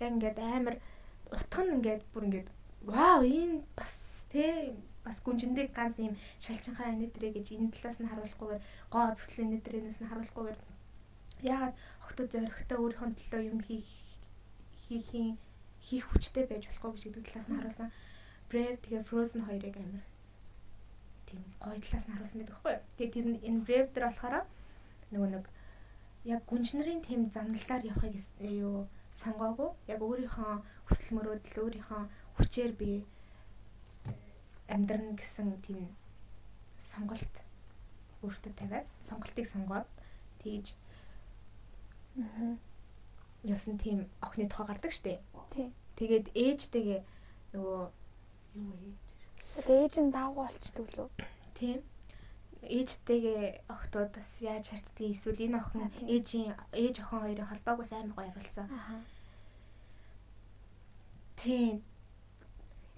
яг 0.00 0.10
ингээд 0.16 0.38
амар 0.40 0.76
утга 1.34 1.60
нь 1.64 1.74
ингээд 1.76 2.02
бүр 2.12 2.24
ингээд 2.28 2.48
вау 2.88 3.20
энэ 3.24 3.64
бас 3.76 4.26
тий 4.32 4.72
бас 5.04 5.18
гүнжинрийг 5.24 5.72
ганц 5.72 5.96
юм 5.98 6.14
шалчинхаа 6.44 6.92
энэтрэ 6.94 7.32
гэж 7.36 7.46
энэ 7.56 7.72
талаас 7.74 7.98
нь 8.00 8.10
харуулахгүйгээр 8.10 8.62
гоо 8.92 9.06
зөвхөн 9.16 9.48
энэтрэнээс 9.56 9.98
нь 10.00 10.10
харуулахгүйгээр 10.10 10.58
яагаад 11.52 11.74
охтууд 12.04 12.30
зоригтой 12.34 12.78
өөрийнхөө 12.80 13.10
төлөө 13.18 13.42
юм 13.52 13.60
хийх 13.66 13.88
хийхийн 14.84 15.36
хийх 15.86 16.04
хүчтэй 16.08 16.44
байж 16.48 16.64
болохгүй 16.68 17.12
гэдэг 17.12 17.24
талаас 17.28 17.48
нь 17.48 17.56
харуулсан 17.58 17.90
Brave 18.48 18.80
тэгээ 18.84 19.04
Frozen 19.08 19.44
хоёрыг 19.44 19.76
амар 19.76 20.04
тийм 21.28 21.42
гоё 21.60 21.78
талаас 21.80 22.06
нь 22.08 22.14
харуулсан 22.16 22.38
байдаг 22.40 22.56
юу. 22.64 22.80
Тэгээ 22.96 23.12
тэр 23.14 23.26
нь 23.28 23.42
энэ 23.48 23.64
Brave 23.66 23.88
дээр 23.92 24.06
болохоор 24.08 24.34
нөгөө 25.12 25.28
нэг 25.32 25.44
яг 26.24 26.42
гүнж 26.48 26.68
нарын 26.74 27.00
тийм 27.04 27.20
замналаар 27.32 27.82
явахыг 27.84 28.16
юу 28.42 28.88
сонгоогүй. 29.18 29.70
Яг 29.92 30.00
өөрийнхөө 30.02 30.52
хүсэл 30.88 31.10
мөрөөдөл 31.18 31.58
өөрийнхөө 31.64 32.02
хүчээр 32.38 32.72
би 32.78 32.90
амьдрна 34.68 35.16
гэсэн 35.18 35.58
тийм 35.66 35.88
сонголт 36.80 37.34
өөртөө 38.22 38.52
тавиад 38.58 38.86
сонголтыг 39.02 39.46
сонгоод 39.46 39.88
тэгж 40.42 40.74
Мгм. 42.18 42.58
явсан 43.46 43.78
тийм 43.78 44.10
охины 44.20 44.48
тухай 44.50 44.66
гардаг 44.66 44.90
штеп. 44.92 45.22
Тийм. 45.54 45.70
Тэгээд 45.96 46.26
ээжтэйгээ 46.34 47.00
нөгөө 47.54 47.82
юу 48.58 48.72
вэ? 48.74 48.90
Ээж 49.70 49.94
нь 50.02 50.10
даагүй 50.10 50.34
болчдөг 50.46 50.86
лөө. 50.98 51.08
Тийм. 51.54 51.78
Ээжтэйгээ 52.62 53.70
охтууд 53.70 54.10
бас 54.18 54.30
яаж 54.42 54.74
харцдгийг 54.74 55.14
эсвэл 55.14 55.44
энэ 55.46 55.58
охин 55.62 55.86
ээжийн 56.10 56.54
ээж 56.74 56.96
охин 57.02 57.20
хоёрын 57.22 57.50
холбоог 57.50 57.78
бас 57.78 57.92
амар 57.92 58.14
гоё 58.16 58.30
харуулсан. 58.34 58.66
Тийм. 61.38 61.82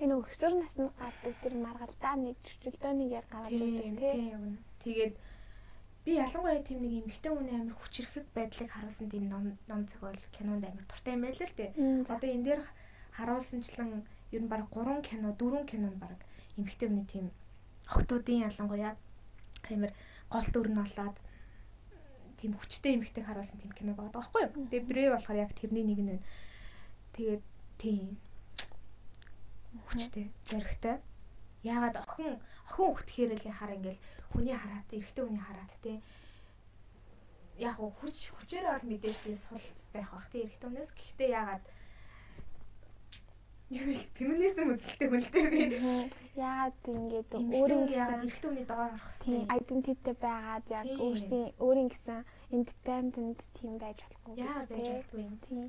Энэ 0.01 0.16
өсвөр 0.16 0.53
насны 0.57 0.88
гардаг 0.96 1.35
тэр 1.44 1.55
маргалдаа 1.61 2.14
нэг 2.16 2.37
чөчлөөнийг 2.40 3.12
яг 3.20 3.27
өгдөг 3.29 4.01
тий. 4.01 4.01
тийм. 4.01 4.57
Тэгээд 4.81 5.14
би 6.05 6.11
ялангуяа 6.16 6.64
тийм 6.64 6.81
нэг 6.81 6.92
эмэгтэй 7.05 7.31
хүний 7.37 7.57
амар 7.61 7.77
хүчрэхэг 7.77 8.27
байдлыг 8.33 8.70
харуулсан 8.73 9.12
тийм 9.12 9.29
ном 9.29 9.44
ном 9.68 9.85
зохиол 9.85 10.16
кинонд 10.33 10.64
амар 10.64 10.88
дуртай 10.88 11.12
юм 11.20 11.23
байл 11.29 11.37
л 11.37 11.53
дээ. 11.53 11.70
Одоо 12.09 12.29
энэ 12.33 12.46
дээр 12.49 12.62
харуулсанчлан 13.12 14.09
ер 14.33 14.40
нь 14.40 14.49
баг 14.49 14.73
3 14.73 15.05
кино, 15.05 15.37
4 15.37 15.68
кино 15.68 15.92
баг 16.01 16.16
эмэгтэй 16.57 16.88
хүний 16.88 17.05
тийм 17.05 17.27
охтуудын 17.92 18.49
ялангуяа 18.49 18.96
амар 19.68 19.92
гол 20.33 20.46
дүр 20.49 20.68
нь 20.73 20.81
болоод 20.81 21.16
тийм 22.40 22.57
хүчтэй 22.57 22.96
эмэгтэйг 22.96 23.27
харуулсан 23.29 23.61
тийм 23.61 23.73
кино 23.77 23.92
байгаа 23.92 24.16
байхгүй 24.16 24.40
юу? 24.49 24.53
Тэгээ 24.73 24.88
Брэ 24.88 25.03
болохоор 25.12 25.38
яг 25.44 25.53
тэрний 25.53 25.85
нэг 25.85 26.01
нь 26.01 26.11
байна. 26.16 26.25
Тэгээд 27.12 27.42
тийм 27.77 28.16
хүчтэй, 29.90 30.33
зоригтой. 30.49 30.96
Яагаад 31.62 31.96
охин 32.01 32.40
охин 32.64 32.87
хөхт 32.96 33.09
хэрэлээ 33.12 33.53
хараа 33.53 33.77
ингээл 33.77 34.01
хүний 34.33 34.57
хараад, 34.57 34.88
эрэгтэй 34.88 35.25
хүний 35.29 35.44
хараад 35.44 35.73
те. 35.85 36.01
Яг 37.61 37.77
хүч 37.77 38.33
хүчээр 38.33 38.73
бол 38.73 38.87
мэдээж 38.88 39.18
тийм 39.20 39.37
сул 39.37 39.64
байх 39.92 40.09
бах 40.09 40.29
те 40.33 40.49
эрэгтэй 40.49 40.64
хүнээс. 40.64 40.90
Гэхдээ 40.96 41.29
яагаад 41.37 41.64
феминизм 43.70 44.74
үзэлтэй 44.74 45.09
хүнтэй 45.09 45.44
би. 45.46 45.61
Мгм. 45.78 46.11
Яагаад 46.35 46.78
ингэж 46.90 47.28
Өөрийн 47.30 47.54
өөрийн 47.54 47.85
яагаад 47.94 48.24
эрэгтэй 48.26 48.48
хүний 48.50 48.66
доор 48.66 48.90
орох 48.90 49.06
тийм 49.22 49.46
хэвээр. 49.46 49.62
identity 49.62 50.12
байгаад 50.18 50.64
яг 50.74 50.85
Тийм. 50.90 50.98
өөрсдийн 51.00 51.46
өөрийн 51.62 51.88
гэсэн 51.94 52.18
independent 52.50 53.38
team 53.54 53.72
байж 53.78 53.98
болохгүй 54.02 54.35
гэж 54.42 54.66
болдгүй 54.66 55.22
юм. 55.22 55.37
Тийм. 55.46 55.66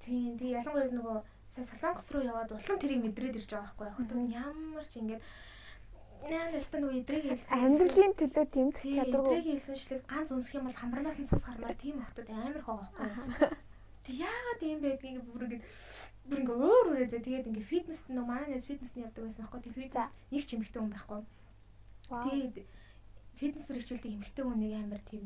Тийм. 0.00 0.30
Тэгээ 0.38 0.56
ялангуяа 0.58 0.90
нөгөө 0.90 1.18
солонгос 1.46 2.08
руу 2.14 2.22
яваад 2.26 2.50
улам 2.50 2.78
тэрийг 2.82 3.00
мэдрээд 3.04 3.38
ирж 3.38 3.50
байгаа 3.54 3.70
байхгүй 3.78 3.86
яг 3.86 3.96
тэр 4.10 4.18
ямар 4.34 4.86
ч 4.90 4.92
ингээд 4.98 5.22
наа 6.30 6.46
нэстэ 6.50 6.76
нөгөө 6.82 6.98
идрэг 7.00 7.24
хэлсэн. 7.30 7.54
Амьдралын 7.62 8.12
төлөө 8.18 8.46
тэмцэх 8.50 8.82
Тийм, 8.82 8.96
чадваргүй. 8.98 9.28
идрэг 9.38 9.46
хэлсэн 9.54 9.76
шлэг 9.78 10.02
ганц 10.10 10.28
унсах 10.34 10.54
юм 10.58 10.64
бол 10.66 10.78
хамраанаас 10.80 11.18
нь 11.20 11.28
цус 11.30 11.44
гармаар 11.46 11.76
тийм 11.78 11.96
охтууд 12.02 12.28
амар 12.30 12.62
хоо 12.64 12.76
байхгүй. 12.82 13.50
Тэг 14.04 14.16
яагаад 14.24 14.60
ийм 14.64 14.80
байдгийг 14.80 15.24
бүр 15.28 15.44
ингээд 15.44 15.64
бүр 16.28 16.38
ингээд 16.40 16.62
өөр 16.64 16.86
өөрөө 16.90 17.08
зэ 17.12 17.20
тэгээд 17.20 17.48
ингээд 17.48 17.70
фитнест 17.72 18.06
нөгөө 18.08 18.28
манай 18.28 18.48
нэс 18.50 18.64
фитнесний 18.64 19.04
явдаг 19.04 19.24
байсан 19.28 19.44
байхгүй. 19.44 19.60
Тэр 19.60 19.76
фитнес 19.76 20.08
нэг 20.32 20.44
ч 20.46 20.50
эмхтэй 20.56 20.80
хүн 20.80 20.92
байхгүй. 20.94 21.20
Тэгээд 22.10 22.56
фитнесээр 23.40 23.80
хичээлдэг 23.80 24.12
эмэгтэй 24.16 24.44
хүнийг 24.44 24.74
амар 24.80 25.02
тийм 25.04 25.24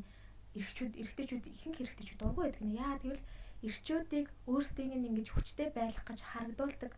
эрэгчүүд 0.54 0.92
эрэгтэйчүүд 1.02 1.44
ихэнх 1.50 1.78
эрэгтэйчүүд 1.82 2.20
дургүй 2.22 2.42
байдаг 2.46 2.62
нэ. 2.62 2.78
Яа 2.78 2.98
тэгвэл 3.02 3.24
эрэгчүүдийг 3.66 4.26
өөрсдийг 4.46 4.92
нь 4.94 5.08
ингэж 5.10 5.28
хүчтэй 5.34 5.68
байлгах 5.74 6.06
гэж 6.06 6.20
харагдуулдаг 6.22 6.92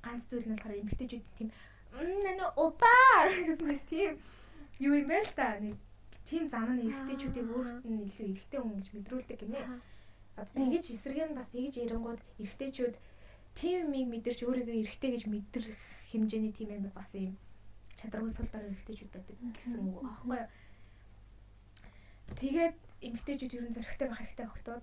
ганц 0.00 0.22
зүйл 0.30 0.48
нь 0.48 0.54
болохоор 0.56 0.80
эмэгтэйчүүд 0.80 1.24
тийм 1.36 1.48
нэ 1.92 2.32
опа 2.56 2.88
гэсэн 3.28 3.68
нэг 3.68 3.82
тийм 3.90 4.12
юу 4.80 4.94
юм 4.96 5.08
бэ 5.12 5.18
л 5.28 5.32
та 5.36 5.60
нэг 5.60 5.76
тийм 6.24 6.48
зан 6.48 6.78
нь 6.78 6.88
эрэгтэйчүүдийг 6.88 7.48
өөрт 7.52 7.84
нь 7.84 8.04
илүү 8.08 8.26
эрэгтэй 8.32 8.60
хүн 8.60 8.76
гэж 8.80 8.88
мэдрүүлдэг 8.96 9.38
гинэ. 9.44 9.60
Одоо 10.36 10.54
тэгэж 10.56 10.84
эсрэг 10.96 11.28
нь 11.28 11.36
бас 11.36 11.48
тэгэж 11.52 11.74
ирэнгууд 11.84 12.20
эрэгтэйчүүд 12.40 12.94
тийм 13.58 13.92
юмыг 13.92 14.08
мэдэрч 14.08 14.40
өөрийгөө 14.48 14.76
эрэгтэй 14.80 15.10
гэж 15.12 15.22
мэдрэх 15.28 15.76
хэмжээний 16.10 16.52
тийм 16.56 16.70
амар 16.72 16.94
бас 16.96 17.12
юм 17.14 17.36
чадргүй 18.00 18.32
сул 18.32 18.48
дараа 18.48 18.72
эрэгтэйчүүд 18.72 19.12
байдаг 19.12 19.36
гэсэн 19.56 19.80
үг 19.84 20.00
аахгүй 20.00 20.38
юу. 20.40 20.50
Тэгээд 22.40 22.76
эмэгтэйчүүд 23.06 23.56
ер 23.56 23.64
нь 23.68 23.74
зөрөгтэй 23.76 24.08
байх 24.08 24.20
хэрэгтэй 24.24 24.46
өгтөө. 24.48 24.78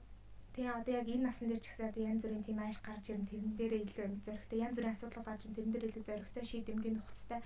Тэгээ 0.54 0.76
одоо 0.76 0.94
яг 1.02 1.08
энэ 1.10 1.26
насн 1.26 1.48
дээр 1.50 1.62
ч 1.64 1.68
гэсэн 1.72 1.90
одоо 1.90 2.04
янз 2.04 2.22
бүрийн 2.24 2.46
тийм 2.46 2.60
ааш 2.62 2.78
гарч 2.84 3.06
ирэн 3.10 3.26
тэрэн 3.26 3.54
дээрээ 3.58 3.82
илүү 3.86 4.06
юм 4.06 4.16
зөрөгтэй. 4.22 4.64
Янз 4.66 4.76
бүрийн 4.78 4.94
асуудал 4.94 5.26
гарч 5.26 5.42
ирэн 5.46 5.56
тэрэн 5.58 5.74
дээр 5.74 5.88
илүү 5.90 6.04
зөрөгтэй 6.06 6.46
шийдэмгийн 6.46 6.98
хугацтай 7.00 7.40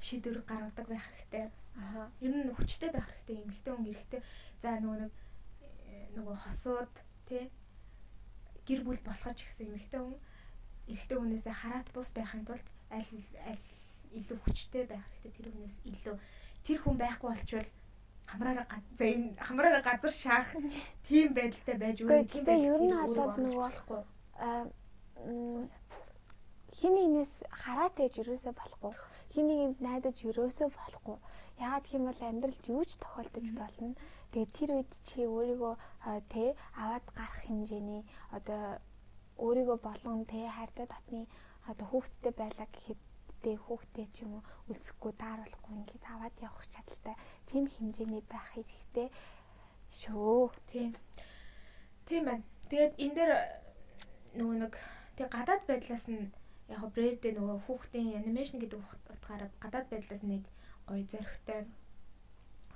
шийдвэр 0.00 0.38
гаргадаг 0.48 0.86
байх 0.88 1.06
хэрэгтэй. 1.06 1.44
Аа. 1.76 2.08
Ер 2.24 2.34
нь 2.34 2.54
хүчтэй 2.56 2.90
байх 2.90 3.06
хэрэгтэй. 3.10 3.36
Эмэгтэй 3.42 3.72
хүн 3.74 3.90
эрэгтэй 3.90 4.20
за 4.62 4.68
нөгөө 4.80 4.98
нэг 5.02 5.12
нөгөө 6.16 6.36
хосууд 6.44 6.94
тий 7.28 7.44
гэр 8.66 8.80
бүл 8.84 9.00
болоход 9.04 9.36
ч 9.36 9.44
гэсэн 9.46 9.68
эмэгтэй 9.70 10.00
хүн 10.00 10.16
эрэгтэй 10.90 11.18
хүнээсээ 11.18 11.54
хараат 11.60 11.88
бус 11.94 12.10
байхын 12.16 12.44
тулд 12.48 12.66
аль 12.90 13.10
аль 13.46 13.66
илүү 14.18 14.38
хүчтэй 14.42 14.84
байх 14.90 15.04
хэрэгтэй 15.22 15.32
тэр 15.36 15.48
хүнээс 15.52 15.76
илүү 15.90 16.16
тэр 16.64 16.78
хүн 16.82 16.96
байхгүй 16.98 17.28
болчвол 17.30 17.68
хамраараа 18.26 18.66
за 18.98 19.04
энэ 19.06 19.38
хамраараа 19.38 19.82
газар 19.86 20.14
шаах 20.14 20.48
тийм 21.06 21.34
байдалтай 21.34 21.76
байж 21.78 21.96
тийм 22.02 22.26
гэхдээ 22.26 22.58
ер 22.70 22.80
нь 22.82 22.94
бол 23.14 23.34
нөгөө- 23.38 23.60
болохгүй. 23.62 24.02
Хин 26.76 26.92
нэгнээс 26.92 27.32
хараад 27.62 27.94
байж 27.96 28.14
юусоо 28.20 28.52
болохгүй. 28.52 28.92
Хин 29.32 29.46
нэгэнд 29.48 29.78
найдаж 29.80 30.16
юусоо 30.26 30.68
болохгүй. 30.68 31.16
Яагаад 31.56 31.86
бол 32.08 32.20
амьдралд 32.20 32.64
юу 32.68 32.84
ч 32.84 33.00
тохиолдож 33.00 33.46
болно. 33.56 33.94
Тэгээд 34.36 34.52
тэр 34.52 34.70
үед 34.76 34.92
чи 35.00 35.24
өөрийгөө 35.24 35.74
тэ 36.28 36.52
аваад 36.76 37.08
гарах 37.16 37.40
хэмжээний 37.48 38.04
одоо 38.36 38.76
өөрийгөө 39.40 39.80
болгон 39.80 40.28
тэ 40.28 40.44
хайртай 40.52 40.84
дотны 40.84 41.24
одоо 41.64 41.86
хүүхдтэй 41.88 42.36
байлаа 42.36 42.68
гэхэд 42.68 43.00
тэ 43.40 43.56
хүүхдээ 43.56 44.06
ч 44.12 44.28
юм 44.28 44.36
уу 44.36 44.44
үлсэхгүй 44.68 45.12
дааруулахгүй 45.16 45.72
ингээд 45.80 46.04
аваад 46.12 46.36
явах 46.44 46.68
чадaltaй 46.68 47.16
тийм 47.48 47.64
хэмжээний 47.64 48.20
байх 48.28 48.44
хэрэгтэй 48.52 49.08
шүү. 50.04 50.52
Тийм. 50.68 50.92
Тийм 52.04 52.22
байна. 52.28 52.44
Тэгээд 52.68 52.92
энэ 53.00 53.16
дээр 53.16 53.32
нөгөө 54.36 54.56
нэг 54.68 54.74
тэг 55.16 55.32
гадаад 55.32 55.64
байдлаас 55.64 56.12
нь 56.12 56.28
яг 56.68 56.84
го 56.84 56.92
брэдээ 56.92 57.32
нөгөө 57.40 57.64
хүүхдийн 57.64 58.20
анимашн 58.20 58.60
гэдэг 58.60 58.84
утгаараа 59.16 59.48
гадаад 59.64 59.88
байдлаас 59.88 60.20
нэг 60.20 60.44
гоё 60.84 61.08
зоригтой 61.08 61.64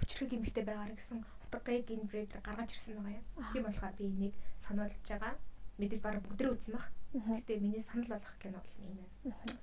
хүчрэг 0.01 0.33
юмхтэй 0.41 0.65
байгаарэ 0.65 0.97
гэсэн 0.97 1.21
утгыг 1.51 1.91
энэ 1.91 2.07
брэд 2.11 2.31
гаргаж 2.47 2.71
ирсэн 2.73 2.95
байгаа 2.97 3.19
юм. 3.19 3.27
Тийм 3.53 3.63
болохоор 3.65 3.95
би 3.99 4.05
энийг 4.07 4.35
сануулж 4.57 4.95
байгаа. 5.09 5.35
Мэдээж 5.79 6.01
бараг 6.03 6.23
бүгдээ 6.25 6.51
үзсэн 6.55 6.75
баг. 6.77 6.87
Гэтэ 7.13 7.59
миний 7.59 7.83
санал 7.83 8.09
болгох 8.09 8.37
кино 8.39 8.59
бол 8.63 8.75
энэ 8.79 9.03
байна. 9.25 9.59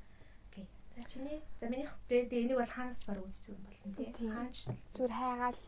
Окей. 0.51 0.67
За 0.95 1.03
чиний 1.09 1.39
за 1.59 1.65
миний 1.71 1.89
брэд 2.07 2.31
энийг 2.33 2.57
бол 2.59 2.73
хаанаас 2.75 3.03
бараг 3.07 3.23
үзэж 3.25 3.43
байгаа 3.47 3.63
болно 3.65 4.13
тий. 4.17 4.29
Хаач 4.29 4.57
Зүгээр 4.95 5.13
хайгаал 5.19 5.59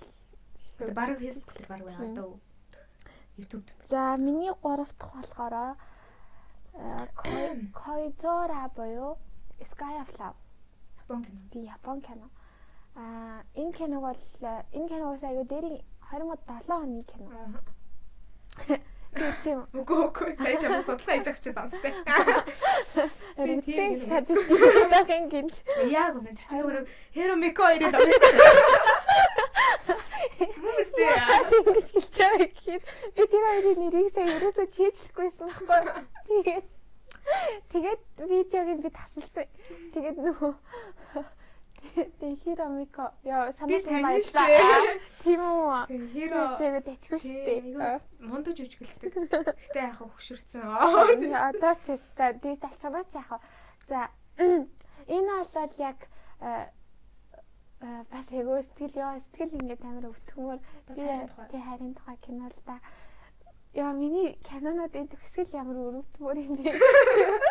бараг 0.96 1.18
фэйсбુક 1.20 1.52
дээр 1.56 1.70
бараг 1.72 1.86
байгаа 1.88 2.12
одоо 2.12 2.30
YouTube. 3.38 3.68
За 3.86 4.18
миний 4.18 4.52
гурав 4.62 4.92
дахь 5.00 5.14
болохоор 5.16 5.78
Койзора 7.74 8.70
буюу 8.76 9.18
Sky 9.60 9.96
of 10.04 10.12
Love 10.20 10.36
Япон 11.00 11.24
кино. 11.24 11.40
би 11.52 11.60
Япон 11.66 12.02
кино. 12.02 12.30
Аа 12.96 13.44
энэ 13.56 13.74
киног 13.74 14.02
бол 14.02 14.22
энэ 14.72 14.88
киногоос 14.90 15.24
аюу 15.24 15.46
дээрийн 15.46 15.84
2007 16.10 16.74
оны 16.74 17.04
кино. 17.06 17.60
Тийм. 19.44 19.64
Үгүй 19.74 20.00
үгүй 20.06 20.34
сая 20.38 20.58
ч 20.62 20.70
юм 20.70 20.76
судалгаа 20.86 21.18
хийж 21.18 21.28
авах 21.30 21.42
чи 21.42 21.52
сонссон. 21.54 21.94
Би 23.42 23.54
тийм 23.66 23.96
шатж 23.98 24.28
байгаа 24.94 25.18
юм 25.18 25.26
гинж. 25.34 25.56
Яг 25.90 26.14
үнэ 26.14 26.38
тэр 26.38 26.46
чинь 26.46 26.62
өөрөө 26.62 26.84
Hero 27.18 27.36
Miko 27.42 27.66
ирээд 27.74 27.98
авсан. 27.98 28.34
Хүмүүстэй 30.40 31.10
Ингэж 31.58 31.88
хэлж 31.90 32.16
байгаа 32.22 32.50
гэхэд 32.54 32.84
би 33.18 33.24
тэр 33.34 33.44
хоёрын 33.50 33.80
нэрийг 33.82 34.14
сайн 34.14 34.30
ерөөсөө 34.30 34.68
чийжлэхгүйсэн 34.78 35.50
байхгүй. 35.66 36.06
Тэгээд 36.30 36.66
тэгээд 37.74 38.02
видеог 38.30 38.68
би 38.86 38.90
тасалсан. 38.94 39.50
Тэгээд 39.94 40.18
нөгөө 40.22 40.54
Тэг 42.20 42.40
хирамико 42.44 43.12
яа 43.24 43.50
би 43.68 43.80
санаа 43.80 44.04
тань 44.04 44.24
штэ. 44.24 45.00
Тийм 45.24 45.42
үү. 45.42 45.88
Hero 46.14 46.42
Тэгээд 46.60 46.86
тэчгүй 46.86 47.20
штэ. 47.20 48.00
Мондож 48.20 48.58
үжгэлдэг. 48.60 49.12
Гэтэ 49.32 49.80
яхаа 49.80 50.08
хөшөрцөн. 50.12 50.64
Одоо 51.50 51.74
ч 51.84 51.98
та 52.16 52.34
дий 52.34 52.56
талчгаа 52.60 53.04
ч 53.08 53.20
яах? 53.20 53.42
За 53.88 54.10
энэ 55.08 55.34
бол 55.54 55.74
яг 55.80 56.00
э, 56.42 56.68
э, 57.82 58.04
бас 58.12 58.26
эгөө 58.32 58.60
сэтгэл 58.64 58.96
яа 59.00 59.20
сэтгэл 59.20 59.60
ингээд 59.60 59.84
амар 59.84 60.12
өвтгмөр 60.12 60.60
тий 60.94 61.62
харин 61.64 61.96
тухай 61.96 62.18
кино 62.24 62.48
л 62.48 62.60
да. 62.68 62.80
Яа 63.74 63.94
миний 63.94 64.38
кинонууд 64.46 64.94
энэ 64.96 65.12
төгсгөл 65.14 65.58
ямар 65.58 65.78
өрөвдмөр 65.78 66.38
юм 66.38 66.54
бэ? 66.62 66.74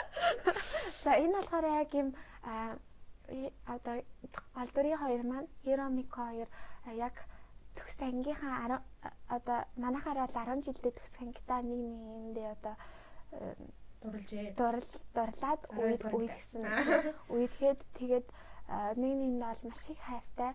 За 1.04 1.16
энэ 1.18 1.36
болохоор 1.36 1.66
яг 1.68 1.90
юм 1.94 2.14
а 2.42 2.74
и- 2.74 2.87
одоо 3.66 3.94
гол 4.54 4.70
дүрийн 4.74 4.98
хоёр 4.98 5.22
маань 5.22 5.48
Хиромико 5.64 6.20
хоёр 6.28 6.48
яг 6.94 7.14
төгс 7.76 7.96
ангийнхаа 8.00 8.54
10 8.66 8.72
а, 8.72 9.10
одоо 9.36 9.58
манайхаар 9.76 10.18
бол 10.24 10.34
10 10.34 10.64
жилдээ 10.66 10.92
төгс 10.96 11.14
ангидаа 11.20 11.60
нэг 11.62 11.78
нэгэндээ 11.78 12.48
одоо 12.56 12.74
Дурлжээ. 14.02 14.54
дурал 14.54 14.88
дурлаад 15.14 15.62
үерхсэн. 15.74 16.62
Үерхэд 17.34 17.80
тэгээд 17.98 18.26
нэг 18.96 19.12
нэгэнд 19.18 19.42
бол 19.42 19.62
маш 19.68 19.82
их 19.90 20.00
хайртай. 20.06 20.52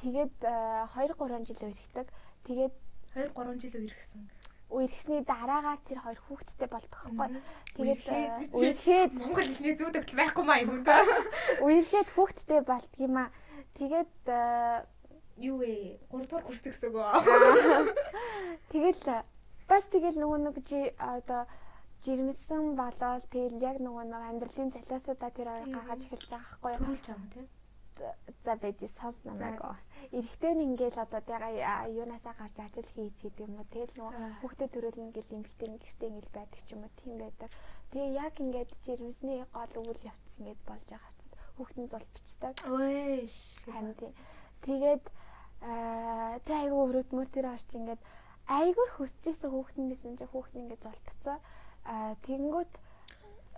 Тэгээд 0.00 0.34
2 0.40 1.14
3 1.14 1.46
жил 1.46 1.60
үерхдэг. 1.68 2.06
Тэгээд 2.46 2.74
2 3.14 3.28
3 3.36 3.60
жил 3.60 3.74
үерхсэн. 3.76 4.20
Үерхсний 4.70 5.22
дараагаар 5.22 5.78
тэр 5.86 5.98
хоёр 6.02 6.18
хүүхэдтэй 6.26 6.68
болдог 6.68 7.00
байхгүй. 7.14 7.42
Тэгээд 7.76 8.50
Үерхэд- 8.50 9.14
Монгол 9.14 9.46
хэлний 9.46 9.74
төгтөл 9.78 10.16
байхгүй 10.18 10.44
маа 10.44 10.58
юм 10.64 10.82
да. 10.82 10.98
үерхэд 11.62 12.08
хүүхэдтэй 12.16 12.60
болдг 12.66 12.94
юм 12.98 13.16
а. 13.22 13.30
Тэгээд 13.78 14.14
а, 14.26 14.82
Юу 15.36 15.60
вэ? 15.60 16.00
3 16.10 16.26
дугаар 16.26 16.44
курс 16.48 16.60
гэсэн 16.64 16.90
үг. 16.90 16.96
Тэгэл 18.72 19.22
бас 19.68 19.84
тэгэл 19.92 20.16
нөгөө 20.16 20.38
нэг 20.48 20.56
жи 20.64 20.80
одоо 20.96 21.44
жирэмсэн 22.06 22.74
болоод 22.78 23.24
тэгэл 23.30 23.60
яг 23.60 23.76
нөгөө 23.82 24.04
нэг 24.08 24.22
амьдралын 24.30 24.70
залуусуудаа 24.72 25.30
тэр 25.34 25.48
хоёр 25.50 25.68
гаргаж 25.76 26.00
эхэлж 26.06 26.30
байгаа 26.30 26.56
байхгүй 26.56 26.70
юу? 26.72 26.80
Төрүүлж 26.80 27.04
байгаа 27.06 27.20
юм 27.20 27.28
тийм. 27.34 27.46
За 28.44 28.56
байж 28.56 28.78
сонс 28.90 29.24
намайг. 29.24 29.60
Эрэхтэн 30.12 30.60
ингээл 30.60 31.02
одоо 31.02 31.20
тэгээ 31.20 31.90
юунасаа 31.96 32.34
гарч 32.38 32.56
ажил 32.60 32.88
хийж 32.94 33.16
гэдэг 33.22 33.46
юм 33.48 33.58
уу? 33.58 33.66
Тэгэл 33.72 33.94
нөгөө 33.96 34.14
Аа. 34.14 34.38
хүүхдэд 34.40 34.70
төрүүлнэ 34.74 35.12
гэл 35.16 35.34
эмгтэн 35.36 35.72
гэртээ 35.82 36.08
ингээл 36.12 36.36
байдаг 36.36 36.60
ч 36.62 36.68
юм 36.76 36.82
уу 36.84 36.92
тийм 37.00 37.14
байдаг. 37.18 37.50
Тэгээ 37.90 38.12
яг 38.14 38.34
ингээд 38.38 38.70
жирэмсний 38.84 39.40
гол 39.50 39.72
үйл 39.82 40.02
явц 40.06 40.30
ингээд 40.38 40.60
болж 40.68 40.86
байгаа 40.86 41.10
хэвчээ 41.10 41.26
хүүхдэн 41.56 41.86
золбичдаг. 41.90 42.54
Өөш. 42.68 43.36
Харин 43.66 43.94
тийм. 43.98 44.12
Тэгээд 44.62 45.04
аа 45.64 46.38
тэг 46.44 46.56
айгүй 46.62 46.80
өрөөдмөр 46.86 47.28
тэр 47.32 47.46
орч 47.56 47.68
ингээд 47.74 48.02
айгүй 48.46 48.86
хүсчихсэн 48.94 49.50
хүүхдэн 49.50 49.86
гэсэн 49.90 50.14
чинь 50.20 50.30
хүүхдэн 50.30 50.62
ингээд 50.62 50.84
золбцсан. 50.86 51.38
Аа 51.88 52.14
тэгэнгүүт 52.28 52.72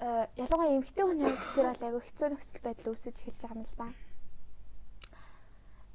аа 0.01 0.25
ялангуяа 0.39 0.73
эмэгтэй 0.79 1.05
хүний 1.05 1.27
хувьд 1.29 1.53
тэр 1.59 1.67
бол 1.69 1.87
айгүй 1.91 2.03
хэцүү 2.07 2.29
нөхцөл 2.31 2.65
байдал 2.65 2.91
үүсэж 2.95 3.17
эхэлж 3.19 3.41
байгаа 3.43 3.59
юм 3.59 3.67
л 3.67 3.77
да. 3.77 3.89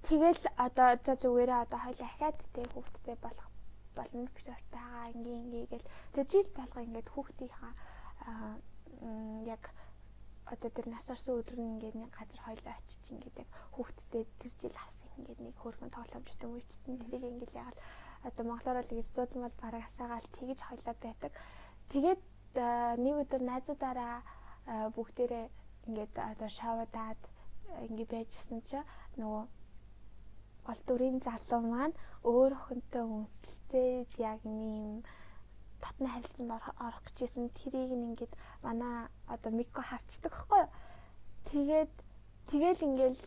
Тэгэл 0.07 0.43
одоо 0.65 0.89
за 1.05 1.13
зүгээрээ 1.21 1.59
одоо 1.65 1.79
хоёул 1.79 2.03
ахаад 2.05 2.37
тэг 2.55 2.67
хүүхдтэй 2.75 3.17
болох 3.23 3.47
болно 3.95 4.27
гэж 4.35 4.47
байгаа 4.73 5.11
ингийн 5.15 5.67
гэл 5.71 5.85
тэг 6.15 6.25
жил 6.31 6.49
болго 6.57 6.79
ингээд 6.83 7.07
хүүхдийнхаа 7.13 7.73
яг 9.55 9.63
одоо 10.53 10.69
тэр 10.75 10.87
нас 10.91 11.05
орсон 11.13 11.39
өдөр 11.39 11.59
нь 11.59 11.71
ингээд 11.73 11.95
нэг 12.01 12.11
газар 12.11 12.41
хоёлоо 12.43 12.73
очиж 12.77 13.03
ингээд 13.15 13.41
яг 13.43 13.49
хүүхдтэй 13.75 14.23
тэр 14.39 14.53
жил 14.61 14.75
авсан 14.83 15.09
ингээд 15.17 15.39
нэг 15.45 15.55
хөөрхөн 15.61 15.91
тоглоомжтой 15.95 16.49
үйчтэн 16.51 16.99
тэрийг 16.99 17.23
ингээд 17.31 17.53
ягаад 17.61 17.79
одоо 18.27 18.43
монголоор 18.47 18.83
л 18.83 18.95
гэж 18.97 19.07
зузмал 19.15 19.55
бараг 19.61 19.83
асаагаал 19.87 20.27
тэгж 20.35 20.59
хоёлоо 20.67 20.95
байдаг. 20.99 21.31
Тэгээд 21.91 22.21
нэг 23.03 23.15
өдөр 23.23 23.41
найзуудаараа 23.43 24.15
аа, 24.67 24.87
бүгдээрээ 24.95 25.45
ингээд 25.87 26.13
одоо 26.31 26.49
шавуудаад 26.59 27.21
ингээд 27.87 28.11
байжсэн 28.15 28.59
чинь 28.67 28.87
нөгөө 29.19 29.43
гол 30.67 30.79
дүрийн 30.87 31.19
залуу 31.25 31.61
маань 31.73 31.95
өөр 32.31 32.51
охинтой 32.59 33.03
үнсэлцээд 33.03 34.11
яг 34.31 34.39
нэм 34.47 35.03
татна 35.83 36.07
харилцаанд 36.13 36.51
ор- 36.55 36.77
орох 36.87 37.03
гэжсэн 37.17 37.49
тэрийг 37.57 37.91
нь 37.95 38.07
ингээд 38.09 38.33
манай 38.65 39.07
одоо 39.33 39.51
мико 39.51 39.81
харцдаг 39.83 40.33
юу. 40.49 40.67
Тэгээд 41.49 41.91
тэгэл 42.49 42.79
ингээл 42.87 43.19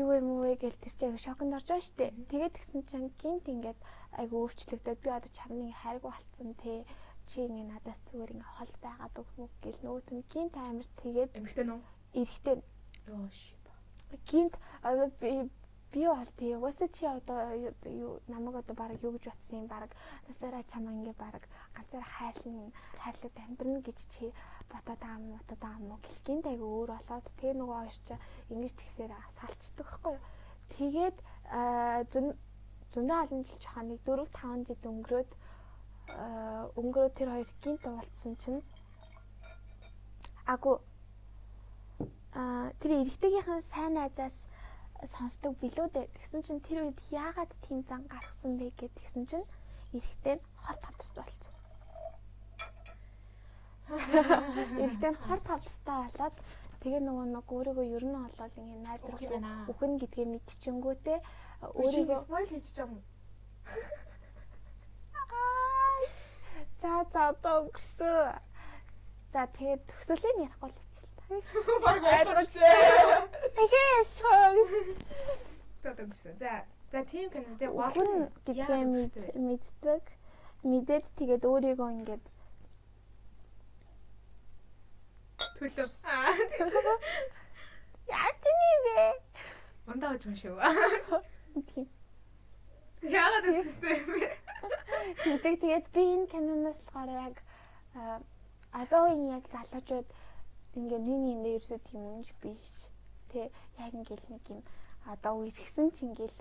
юу 0.00 0.10
юм 0.18 0.26
уу 0.30 0.40
вэ 0.46 0.54
гэл 0.62 0.78
тэр 0.82 0.94
чинь 0.98 1.18
шоконд 1.18 1.54
орж 1.58 1.66
байгаа 1.66 1.86
штэ. 1.86 2.06
Тэгээд 2.30 2.54
тэгсэн 2.54 2.80
чинь 2.90 3.10
гинт 3.20 3.44
ингээд 3.50 3.78
айгу 4.20 4.46
өвчлөгдөд 4.46 4.98
би 5.02 5.08
одоо 5.10 5.30
чамны 5.38 5.74
хайрг 5.82 6.02
болцсон 6.06 6.54
те 6.62 6.86
чи 7.26 7.42
ингээ 7.42 7.66
надаас 7.74 7.98
зүгээр 8.06 8.30
ингээ 8.38 8.54
хол 8.54 8.72
байгаад 8.86 9.14
өгмөг 9.22 9.52
гэл 9.62 9.80
нөгөөт 9.82 10.08
нь 10.14 10.22
гинт 10.30 10.54
амир 10.62 10.86
тэгээд 11.02 11.30
Эмэгтэй 11.38 11.64
нөө. 11.66 11.80
эрэхтэй 12.20 12.56
Йоош. 13.10 13.38
гинт 14.30 14.54
одоо 14.86 15.10
би 15.96 16.02
би 16.02 16.04
бол 16.04 16.26
тий 16.36 16.54
угаасаа 16.54 16.88
чи 16.92 17.06
одоо 17.06 17.56
юу- 17.56 17.88
юу 17.88 18.20
намайг 18.28 18.56
одоо 18.56 18.76
баг 18.76 18.90
юу 19.02 19.12
гэж 19.16 19.24
батсан 19.32 19.60
юм? 19.60 19.66
Баг 19.66 19.90
насаараа 20.28 20.62
чамаа 20.68 20.92
ингээ 20.92 21.16
баг 21.16 21.48
ганцаар 21.74 22.04
хайрлан 22.04 22.72
хайрлаад 23.00 23.36
амьдрна 23.40 23.80
гэж 23.80 23.98
чи 24.12 24.24
бодоод 24.68 25.00
байгаа 25.00 25.16
юм 25.16 25.32
бодоод 25.40 25.60
байгаа 25.64 25.80
юм 25.80 25.92
уу? 25.92 26.04
Гэлгинт 26.04 26.46
айгу 26.52 26.66
өөр 26.68 26.90
болоод 26.92 27.26
тэгээ 27.40 27.54
нөгөө 27.56 27.78
хоёр 27.80 27.96
чи 28.08 28.14
ингэж 28.52 28.72
тэгсээр 28.76 29.12
салцдаг 29.40 29.88
хгүй 29.88 30.12
юу? 30.12 30.20
Тэгээд 30.76 31.16
аа, 31.56 32.04
зүн 32.12 32.26
зөндөө 32.92 33.18
олон 33.24 33.40
жил 33.48 33.58
жохоо 33.64 33.82
нэг 33.88 34.00
4 34.04 34.26
5 34.36 34.68
жил 34.68 34.82
өнгөрөөд 34.92 35.30
аа, 36.12 36.62
өнгөрөөд 36.76 37.14
тэр 37.16 37.28
хоёр 37.32 37.48
гинт 37.64 37.82
уулзсан 37.88 38.34
чинь 38.36 38.60
агу 40.44 40.80
а 42.36 42.68
тэр 42.80 43.00
эрэгтэйгийнхэн 43.00 43.62
сайн 43.64 43.96
найзаас 43.96 44.36
сонсдог 45.04 45.52
билүү 45.60 45.88
дээ. 45.92 46.06
Тэгсэн 46.16 46.40
чинь 46.46 46.64
тэр 46.64 46.78
үед 46.88 47.00
яагаад 47.12 47.52
тийм 47.64 47.84
зан 47.88 48.02
гаргасан 48.08 48.56
бэ 48.56 48.72
гэд 48.78 48.92
тэгсэн 48.96 49.24
чинь 49.30 49.46
эрэгтэй 49.92 50.34
нь 50.40 50.44
хор 50.62 50.76
тавдарч 50.80 51.12
болсон. 51.16 51.54
Эрэгтэй 54.82 55.10
нь 55.12 55.20
хор 55.24 55.40
тавдартай 55.44 55.98
болоод 56.08 56.36
тэгээ 56.80 57.00
нөгөө 57.04 57.26
нэг 57.34 57.46
өөрийгөө 57.52 57.86
ер 57.96 58.04
нь 58.08 58.16
олол 58.26 58.54
ингэ 58.60 58.78
найдвар 58.86 59.22
үхэн 59.70 59.92
гэдгээ 60.00 60.26
мэдчихэнгүүтээ 60.32 61.18
Өөрийгөө 61.62 62.18
спойл 62.24 62.48
хийж 62.52 62.68
юм. 62.84 62.92
За 66.80 66.92
за 67.12 67.20
одоо 67.32 67.56
өнгөрсөн. 67.64 68.36
За 69.32 69.40
тэгээд 69.56 69.82
төсөөлийг 69.88 70.36
ярихгүй 70.44 70.70
л 70.70 70.76
гэж 71.28 71.42
л 71.42 71.64
та. 71.64 71.74
Баг 71.84 72.02
ойлгож 72.04 72.50
ойлгож. 72.54 72.70
Тэгээ 73.56 73.96
чоо. 74.18 74.46
За. 76.38 76.54
За 76.92 76.98
тийм 77.04 77.30
тий 77.30 77.68
гол 77.68 77.90
Хүн 77.90 78.30
гэдгээ 78.46 78.84
мэд- 78.94 79.34
мэддэг. 79.34 80.02
Мэдээд 80.66 81.04
тэгээд 81.18 81.42
өөрийгөө 81.46 81.90
ингээд 81.98 82.24
төлөв. 85.58 85.92
Аа 86.04 86.32
яа 88.06 88.30
тийм 88.42 88.80
бэ? 88.86 89.04
ундаа 89.90 90.14
юм 90.14 90.34
шүү. 90.34 90.56
Тийм. 91.74 91.86
Яагаад 93.02 93.46
гэсэн 93.50 93.94
юм 93.98 94.06
бэ? 94.20 94.30
Тэгдэг 95.22 95.54
тэгээд 95.62 95.86
би 95.94 96.02
энэ 96.14 96.26
киноноос 96.32 96.78
болохоор 96.86 97.10
яг 97.10 97.36
а, 97.94 98.20
одоогийн 98.72 99.36
яг 99.36 99.44
залуучууд 99.52 100.06
ингээ 100.78 101.00
нэг 101.08 101.22
нэг 101.42 101.52
ерөөсөө 101.56 101.80
тийм 101.88 102.02
юмш 102.12 102.30
биш. 102.42 102.66
Тэ 103.30 103.50
яг 103.84 103.92
ингээл 103.98 104.26
нэг 104.32 104.44
юм 104.54 104.60
одоо 105.12 105.32
үерхсэн 105.40 105.88
ч 105.94 105.96
ингээл 106.06 106.38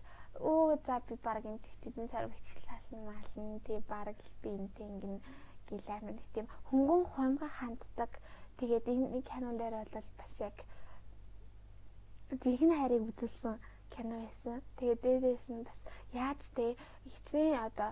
өө 0.52 0.80
за 0.86 0.96
би 1.08 1.16
баг 1.26 1.44
энэ 1.46 1.64
төвчдэн 1.64 2.08
сар 2.12 2.26
ихтгэл 2.28 2.68
сална 2.68 3.00
мална 3.10 3.60
тий 3.68 3.80
баг 3.92 4.08
л 4.12 4.32
би 4.42 4.50
энтэй 4.60 4.88
ингэн 4.92 5.18
гэл 5.68 5.90
амир 5.96 6.16
нэг 6.18 6.28
тийм 6.36 6.48
хөнгөн 6.70 7.04
хумга 7.14 7.48
ханддаг. 7.58 8.12
Тэгээд 8.58 8.86
энэ 8.92 9.22
кинон 9.30 9.56
дээр 9.58 9.76
бол 9.80 10.10
бас 10.20 10.32
яг 10.48 10.58
зихний 12.44 12.78
хайрыг 12.78 13.04
үзүүлсэн 13.10 13.56
кино 13.94 14.16
байсан. 14.24 14.60
Тэгээд 14.78 15.02
дээрээс 15.04 15.46
нь 15.54 15.66
бас 15.68 15.80
яаж 16.14 16.42
те 16.58 16.66
ихчнээ 17.08 17.56
одоо 17.68 17.92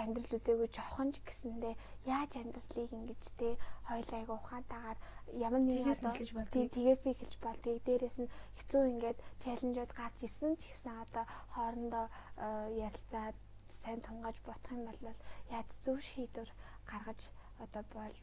амьдрал 0.00 0.36
үзээгүй 0.38 0.68
жоохон 0.76 1.08
ч 1.14 1.16
гэсэндээ 1.26 1.74
яаж 2.14 2.30
амьдралыг 2.40 2.90
ингэж 2.98 3.22
те 3.38 3.48
хоёул 3.88 4.10
айгу 4.18 4.34
ухаантайгаар 4.38 4.98
ямар 5.46 5.62
нэгэн 5.62 5.84
Тгээс 5.86 6.02
эхэлж 6.08 6.30
тий 6.50 6.66
тгээс 6.74 7.02
эхэлж 7.06 7.34
болдгийг 7.44 7.80
дээрээс 7.86 8.16
нь 8.22 8.32
хэцүү 8.58 8.82
ингээд 8.92 9.18
чаленжууд 9.42 9.92
гарч 9.94 10.16
ирсэн 10.26 10.52
ч 10.58 10.62
гэсэн 10.70 10.94
одоо 11.04 11.24
хоорондоо 11.54 12.06
э, 12.10 12.46
ярилцаад 12.86 13.36
сайн 13.82 14.00
тунгааж 14.02 14.36
бодох 14.46 14.72
юм 14.74 14.82
бол 14.88 15.00
яаж 15.54 15.68
зөв 15.84 15.98
шийдвэр 16.10 16.50
гаргаж 16.90 17.20
одоо 17.64 17.82
бол 17.94 18.16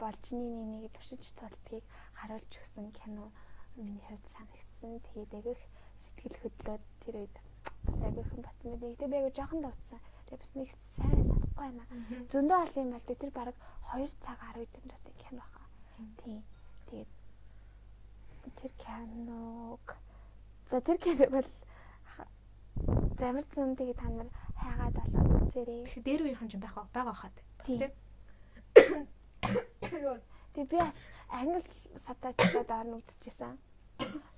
болжны 0.00 0.64
нэг 0.72 0.92
төвшиж 0.96 1.24
тулдгийг 1.38 1.84
харуулж 2.18 2.52
өгсөн 2.60 2.86
кино 2.98 3.26
миний 3.76 4.02
хувьд 4.08 4.26
санагдсан. 4.34 5.00
Тэгээд 5.06 5.32
агих 5.40 5.60
сэтгэл 6.02 6.36
хөдлөөд 6.40 6.84
тэр 7.02 7.14
үед 7.20 7.36
бас 7.84 7.98
агих 8.08 8.28
юм 8.32 8.42
батсан 8.44 8.68
мэт. 8.70 8.80
Тэгтээ 8.80 9.12
би 9.12 9.16
агай 9.20 9.32
жоохон 9.36 9.60
давтсан. 9.62 10.00
Тэгээд 10.24 10.42
бас 10.42 10.52
нэг 10.56 10.68
сайн 10.96 11.20
санахгүй 11.28 11.52
байна. 11.60 11.84
Зөндөө 12.32 12.58
олон 12.64 12.82
юм 12.84 12.92
бол 12.94 13.06
тэр 13.08 13.32
баг 13.36 13.56
2 13.92 14.08
цаг 14.24 14.38
10 14.56 14.68
минутын 14.84 15.14
кино 15.20 15.44
хаа. 15.52 15.59
Тийм. 16.24 16.42
Тэгээд 16.90 17.10
тэр 18.56 18.72
киног 18.78 19.84
За 20.70 20.80
тэр 20.80 20.98
киног 20.98 21.30
бол 21.30 21.48
ха- 22.04 22.28
замарсан 23.18 23.74
тэгээд 23.78 23.98
та 23.98 24.08
нар 24.08 24.28
хайгаад 24.56 24.94
болоод 24.94 25.30
үзээрэй. 25.50 25.82
Тэгэхээр 25.84 26.04
дээр 26.06 26.22
үеийнхэн 26.22 26.48
ч 26.50 26.54
байх 26.56 26.74
байгаа 26.94 27.16
хаад. 27.16 27.36
Тийм. 27.66 27.80
Тэгээ 30.54 30.66
би 30.70 30.76
бас 30.78 30.98
англи 31.30 31.62
сабтайтлууд 32.06 32.70
орно 32.70 32.96
үзчихсэн. 33.02 33.58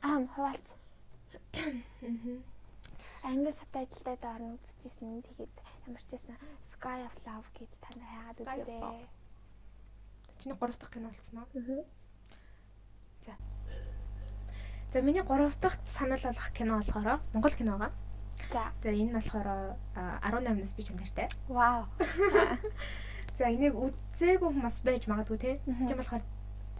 Аам 0.03 0.29
хуваалц. 0.35 0.69
Англи 3.23 3.53
сабтайтлтай 3.53 4.17
орно 4.23 4.57
үзчихсэн. 4.57 5.23
Тэгээд 5.23 5.55
ямар 5.87 6.03
ч 6.09 6.11
байсан 6.17 6.37
Sky 6.73 7.01
of 7.07 7.15
Love 7.27 7.49
гэд 7.57 7.71
та 7.81 7.89
нар 7.99 8.09
хайгаад 8.09 8.39
үзээрэй. 8.41 9.07
Чиний 10.43 10.59
3 10.59 10.75
дахь 10.75 10.91
кино 10.91 11.09
болсон 11.09 11.39
уу? 11.39 11.87
За 14.93 15.01
миний 15.01 15.23
3 15.23 15.53
дахь 15.61 15.79
санал 15.87 16.19
болгох 16.19 16.51
кино 16.53 16.79
болохоор 16.79 17.21
Монгол 17.33 17.55
киногаа. 17.55 17.93
За. 18.53 18.73
Тэгээ 18.83 19.07
энэ 19.07 19.11
нь 19.11 19.15
болохоор 19.15 19.47
а, 19.95 20.19
18-наас 20.27 20.75
би 20.75 20.83
чамдэртэй. 20.83 21.29
Вау. 21.47 21.87
За 23.39 23.45
энийг 23.55 23.79
үзээгүй 23.79 24.51
хүмүүс 24.51 24.83
байж 24.83 25.07
магадгүй 25.07 25.39
те. 25.39 25.61
Тийм 25.65 25.97
болохоор 25.97 26.27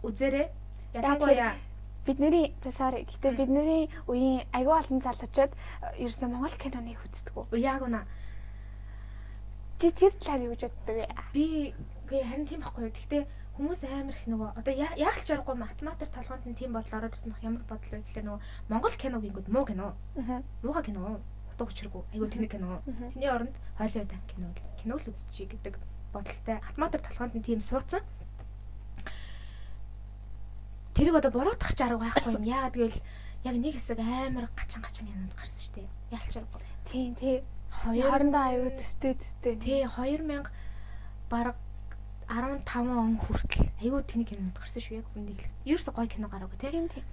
үзээрэй. 0.03 0.51
Ялангуяа 0.93 1.55
Бидний 2.03 2.51
sorry 2.67 3.07
гэтээ 3.07 3.31
бидний 3.39 3.87
үеийн 4.11 4.43
аюул 4.51 4.75
олон 4.75 4.99
залуучууд 4.99 5.55
ерөөсөө 6.03 6.27
Монгол 6.27 6.55
киноныг 6.59 6.99
үздэггүй. 6.99 7.63
яг 7.63 7.81
уна 7.81 8.03
Чи 9.79 9.91
тэр 9.91 10.11
талаар 10.19 10.43
юу 10.43 10.51
гэж 10.51 10.67
боддог 10.67 10.95
вэ? 10.99 11.07
би 11.31 11.73
үгүй 12.07 12.21
харин 12.27 12.47
тийм 12.47 12.59
байхгүй. 12.59 12.91
Гэхдээ 12.91 13.23
хүмүүс 13.53 13.85
амар 13.85 14.17
их 14.17 14.25
нөгөө 14.25 14.49
одоо 14.57 14.73
яг 14.73 14.97
л 14.97 15.27
чаргагүй 15.29 15.55
математик 15.61 16.09
толгоонд 16.09 16.45
нь 16.49 16.57
тийм 16.57 16.73
бодол 16.73 16.97
ороод 16.97 17.13
ирсэн 17.13 17.37
байх 17.37 17.45
ямар 17.45 17.63
бодол 17.69 17.91
вэ 17.93 18.01
гэхээр 18.01 18.25
нөгөө 18.25 18.41
Монгол 18.69 18.95
киног 18.97 19.21
ингэдэг 19.21 19.53
муу 19.53 19.65
кино. 19.69 19.93
Аа. 20.17 20.41
Муухай 20.65 20.83
кино. 20.89 21.21
Утга 21.53 21.69
учиргүй. 21.69 22.01
Айгу 22.17 22.25
тэнэг 22.33 22.49
кино. 22.49 22.81
Тэний 23.13 23.29
оронд 23.29 23.53
Холливуд 23.77 24.09
кино 24.25 24.49
л 24.49 24.57
кино 24.81 24.93
л 24.97 25.05
үзчихье 25.05 25.45
гэдэг 25.53 25.77
бодолтой. 26.09 26.57
Автоматар 26.65 27.01
толгоонд 27.05 27.37
нь 27.37 27.45
тийм 27.45 27.61
суудсан. 27.61 28.01
Тэрийг 30.97 31.13
одоо 31.13 31.29
буруутгах 31.29 31.77
чарга 31.77 32.01
байхгүй 32.01 32.33
юм. 32.33 32.49
Яагаад 32.49 32.73
гэвэл 32.73 33.01
яг 33.45 33.55
нэг 33.61 33.77
хэсэг 33.77 34.01
амар 34.01 34.49
гачин 34.57 34.81
гачин 34.81 35.13
юмуд 35.13 35.37
гарсан 35.37 35.61
шүү 35.61 35.73
дээ. 35.77 35.89
Ялчаргүй. 36.09 36.61
Тийм 36.89 37.13
тий. 37.21 37.45
Хоёр 37.69 38.09
Хоорондоо 38.09 38.43
аюу 38.49 38.69
төстэй 38.73 39.13
төстэй. 39.13 39.55
Тий 39.61 39.81
2000 39.85 40.49
бараг 41.29 41.57
15 42.27 42.93
он 42.93 43.17
хүртэл 43.17 43.69
айгүй 43.81 44.01
тэнэг 44.03 44.27
кинод 44.29 44.57
гарсан 44.57 44.81
шүү 44.81 44.99
яг 45.01 45.07
үнийг 45.15 45.39
л. 45.41 45.51
Ерөөсө 45.67 45.91
гоё 45.91 46.07
кино 46.07 46.27
гараагүй 46.27 46.57
тий. 46.57 46.71
Тийм 46.71 46.87
тийм. 46.89 47.05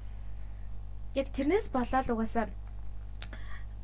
Яг 1.14 1.28
тэрнээс 1.34 1.70
болоод 1.74 2.10
угаасаа 2.10 2.46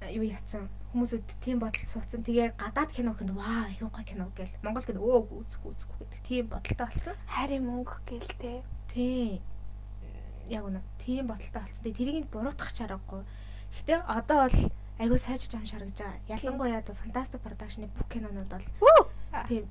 э, 0.00 0.14
юу 0.14 0.24
яатсан 0.24 0.70
хүмүүсүүд 0.94 1.26
тийм 1.42 1.58
бодол 1.58 1.84
суудсан. 1.84 2.22
Тэгээ 2.22 2.56
гадаад 2.56 2.90
кино 2.94 3.12
гэхэд 3.12 3.34
ваа 3.34 3.68
айгүй 3.68 3.90
гоё 3.90 4.06
кино 4.06 4.30
гэл. 4.32 4.54
Монгол 4.62 4.86
кино 4.86 5.00
өө 5.02 5.44
үзэхгүй 5.44 5.70
үзэхгүй 5.74 5.96
гэдэг 6.06 6.22
тийм 6.22 6.44
бодолтой 6.48 6.86
болсон. 6.86 7.16
Хайрын 7.26 7.66
мөнгө 7.66 7.96
гэл 8.06 8.30
тий. 8.40 8.58
Тий. 8.88 9.30
Яг 10.48 10.64
үнэ. 10.64 10.80
Тийм 11.02 11.26
бодолтой 11.26 11.60
болсон. 11.60 11.82
Тэгээ 11.84 11.98
тэрийг 11.98 12.26
буруутгах 12.32 12.72
чаргагүй. 12.72 13.22
Гэтэ 13.76 14.06
одоо 14.08 14.48
бол 14.48 14.58
айгүй 14.96 15.18
сайжирч 15.20 15.52
ам 15.52 15.66
шаргаж 15.68 15.92
байгаа. 15.92 16.24
Ялангуяа 16.30 16.80
Fantastic 16.80 17.40
Production-ы 17.44 17.90
бүх 17.92 18.08
кинонууд 18.08 18.48
бол 18.48 18.66
тийм. 19.44 19.68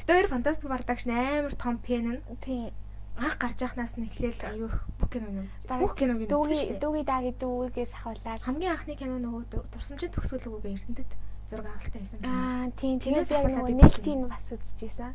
Бид 0.00 0.08
хоёр 0.08 0.26
Fantastic 0.32 0.64
Production 0.64 1.12
амар 1.12 1.52
том 1.60 1.76
пен 1.76 2.08
нь 2.08 2.20
Тийм. 2.40 2.72
анх 3.20 3.36
гарч 3.36 3.60
яхнаас 3.60 4.00
нь 4.00 4.08
эхлээл 4.08 4.64
их 4.64 4.88
бүх 4.96 5.10
киног. 5.12 5.28
Бараг 5.68 5.80
Бүх 5.84 5.92
киног 5.92 6.24
Дүүги 6.24 6.56
шүү 6.56 6.72
дээ. 6.72 6.80
дүүги 6.80 7.02
даги 7.04 7.30
дүүгээс 7.36 7.92
ахуулаад. 8.00 8.40
Хамгийн 8.40 8.72
анхны 8.72 8.96
кино 8.96 9.20
нөгөө 9.20 9.68
дурсамжийн 9.68 10.08
төгсгөлөөгөө 10.16 10.72
Эрдэнэтэд 10.72 11.12
зураг 11.52 11.68
авалтаа 11.68 12.00
хийсэн. 12.00 12.24
Аа 12.24 12.72
тийм 12.80 12.96
тэрнээс 12.96 13.28
яг 13.28 13.44
нөгөө 13.52 13.76
нээлтийг 13.76 14.24
бас 14.24 14.46
үзчихсэн. 14.48 15.12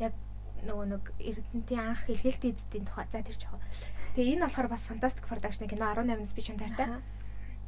Яг 0.00 0.12
нөгөө 0.64 0.86
нэг 0.96 1.04
Эрдэнэтийн 1.20 1.82
анх 1.84 2.00
хэлэлтийн 2.08 2.56
эзэдийн 2.56 2.84
тухай 2.88 3.06
за 3.12 3.20
тэр 3.20 3.36
жоо. 3.36 3.60
Тэгээ 4.16 4.40
энэ 4.40 4.44
болохоор 4.48 4.68
бас 4.72 4.88
Fantastic 4.88 5.24
Production 5.28 5.68
кино 5.68 5.92
18-наас 5.92 6.32
би 6.32 6.40
чам 6.40 6.56
таартай. 6.56 6.88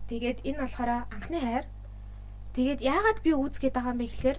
Тэгээд 0.08 0.40
энэ 0.48 0.60
болохоор 0.64 1.04
анхны 1.12 1.36
хайр. 1.36 1.68
Тэгээд 2.56 2.80
яагаад 2.80 3.20
би 3.20 3.36
үзгээд 3.36 3.76
байгаа 3.76 3.92
юм 3.92 4.00
бэ 4.00 4.08
гэхээр 4.08 4.38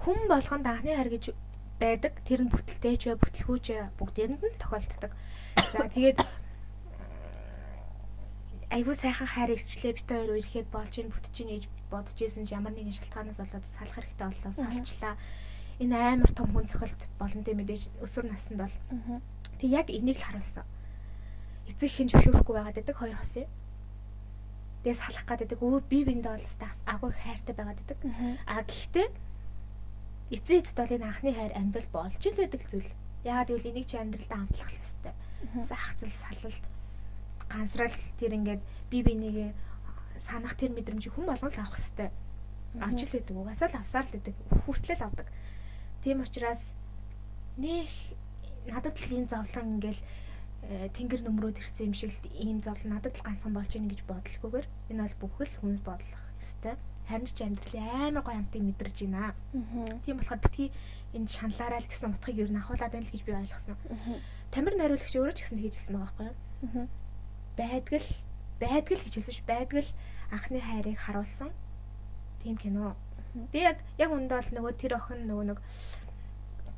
хүн 0.00 0.18
болгонд 0.28 0.66
анхны 0.66 0.96
хайр 0.96 1.12
гэж 1.12 1.24
байдаг. 1.80 2.12
Тэр 2.24 2.44
нь 2.44 2.52
бүтэлтэй 2.52 2.96
ч 2.96 3.02
бай, 3.12 3.18
бүтлгүй 3.20 3.58
ч 3.60 3.66
бай, 3.76 3.88
бүгдээрэнд 3.96 4.42
нь 4.44 4.60
тохиолддог. 4.60 5.12
За 5.72 5.88
тэгээд 5.88 6.20
айгүй 8.70 8.94
сайхан 8.94 9.26
хайр 9.26 9.56
ирчлээ 9.56 9.92
бит 9.98 10.08
хоёр 10.08 10.36
үерхэд 10.36 10.68
болж 10.70 10.94
ийн 10.96 11.10
бүтэж 11.10 11.34
ийн 11.42 11.50
гэж 11.58 11.64
бодож 11.90 12.18
исэн 12.22 12.46
ч 12.46 12.54
ямар 12.54 12.72
нэгэн 12.72 12.94
шалтгаанаас 12.94 13.42
болоод 13.42 13.66
салах 13.66 13.96
хэрэгтэй 13.98 14.26
боллоо 14.30 14.52
салчлаа. 14.54 15.14
Энэ 15.82 15.96
амар 15.96 16.30
том 16.30 16.48
хүн 16.54 16.70
цохилт 16.70 17.02
болон 17.18 17.42
тэ 17.42 17.58
мэдээж 17.58 17.90
өсвөр 17.98 18.30
наснд 18.30 18.60
бол 18.60 18.74
тэг 19.58 19.68
яг 19.68 19.88
энийг 19.90 20.22
л 20.22 20.26
харуулсан. 20.28 20.64
Эцэг 21.66 21.90
хин 21.90 22.08
зөвшөөрөхгүй 22.14 22.54
байгаад 22.54 22.78
байдаг 22.78 22.96
хоёр 22.96 23.16
хос 23.18 23.42
юм. 23.42 23.50
Тэгээ 24.86 24.96
салах 25.02 25.24
гаддаг 25.26 25.60
өө 25.60 25.82
би 25.90 26.04
биндээ 26.06 26.30
бол 26.36 26.46
стас 26.46 26.78
агуу 26.86 27.10
хайртай 27.10 27.54
байгаад 27.56 27.80
байдаг. 27.82 27.98
А 28.46 28.62
гэхдээ 28.62 29.08
эцэг 30.30 30.62
эцэд 30.62 30.76
бол 30.78 30.94
энэ 30.94 31.06
анхны 31.10 31.30
хайр 31.34 31.52
амьдрал 31.58 31.90
болж 31.90 32.22
ил 32.22 32.38
байдаг 32.38 32.62
зүйл. 32.70 32.90
Яагаад 33.26 33.50
гэвэл 33.50 33.70
энийг 33.74 33.86
чи 33.90 33.96
амьдралдаа 33.98 34.38
амтлах 34.46 34.70
л 34.70 34.80
ёстой. 34.80 35.14
Сахацл 35.60 36.08
салалт 36.08 36.64
гансрал 37.50 37.96
тэр 38.16 38.32
ингээд 38.38 38.62
би 38.88 38.98
бинийгээ 39.02 39.50
санах 40.16 40.54
тэр 40.54 40.70
мэдрэмжийг 40.70 41.12
хүн 41.18 41.26
болгон 41.26 41.50
л 41.50 41.60
авах 41.60 41.82
ёстой. 41.82 42.14
Авч 42.78 43.10
л 43.10 43.14
байдаг. 43.18 43.34
Угаасаа 43.36 43.68
л 43.74 43.80
авсаар 43.82 44.06
л 44.06 44.14
байдаг. 44.14 44.34
Хүртлэл 44.64 45.02
авдаг. 45.02 45.26
Тийм 46.00 46.22
учраас 46.22 46.72
нэх 47.58 47.90
надад 48.70 48.94
л 48.94 49.10
ийм 49.10 49.26
зовлон 49.26 49.82
ингээл 49.82 50.00
э, 50.62 50.88
тэнгэр 50.94 51.26
нөмрөөд 51.26 51.58
ирсэн 51.58 51.90
юм 51.90 51.94
шиг 51.98 52.14
л 52.14 52.30
ийм 52.38 52.62
зовлон 52.62 52.94
надад 52.94 53.18
л 53.18 53.26
ганцхан 53.26 53.52
болж 53.52 53.74
ийн 53.74 53.90
гэж 53.90 54.06
бодлохгүйгээр 54.06 54.66
энэ 54.94 55.02
бол 55.02 55.16
бүхэл 55.26 55.58
хүмүүс 55.58 55.82
бодлох 55.82 56.24
ёстой. 56.38 56.76
Харин 57.10 57.26
ч 57.26 57.42
амьдралын 57.42 58.14
амар 58.14 58.22
гоё 58.22 58.38
амтыг 58.38 58.62
мэдэрж 58.62 58.96
байна. 59.10 59.34
Тийм 60.06 60.16
болохоор 60.22 60.40
битгий 60.46 60.70
энэ 61.10 61.26
шаналаараа 61.26 61.82
л 61.82 61.90
гэсэн 61.90 62.14
утгыг 62.14 62.38
ер 62.38 62.50
нь 62.54 62.60
ахуулаад 62.62 62.94
байна 62.94 63.06
л 63.06 63.10
гэж 63.10 63.22
би 63.26 63.34
ойлгосон. 63.34 63.76
Тамир 64.54 64.74
найруулагч 64.78 65.14
өөрөө 65.18 65.34
ч 65.34 65.42
гэсэн 65.42 65.58
хэлсэн 65.58 65.94
байгаа 65.98 66.06
байхгүй 66.06 66.26
юу? 66.30 66.86
Байдгал 67.58 68.08
байдгал 68.62 69.02
гэж 69.02 69.14
хэлсэн 69.18 69.34
ш 69.34 69.42
байдгал 69.42 69.88
анхны 70.30 70.60
хайрыг 70.62 70.98
харуулсан 71.02 71.50
тийм 72.42 72.56
кино. 72.56 72.94
Тэгээ 73.50 73.66
яг 73.74 73.78
яг 73.98 74.10
үндэ 74.14 74.34
бол 74.38 74.50
нөгөө 74.54 74.72
тэр 74.78 74.92
охин 74.98 75.26
нөгөө 75.26 75.46
нэг 75.50 75.58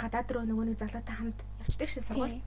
гадаад 0.01 0.29
руу 0.33 0.45
нөгөө 0.49 0.65
нэг 0.73 0.77
залуутай 0.81 1.17
хамт 1.17 1.39
явцдаг 1.61 1.89
шээ 1.89 2.05
сургууль. 2.09 2.41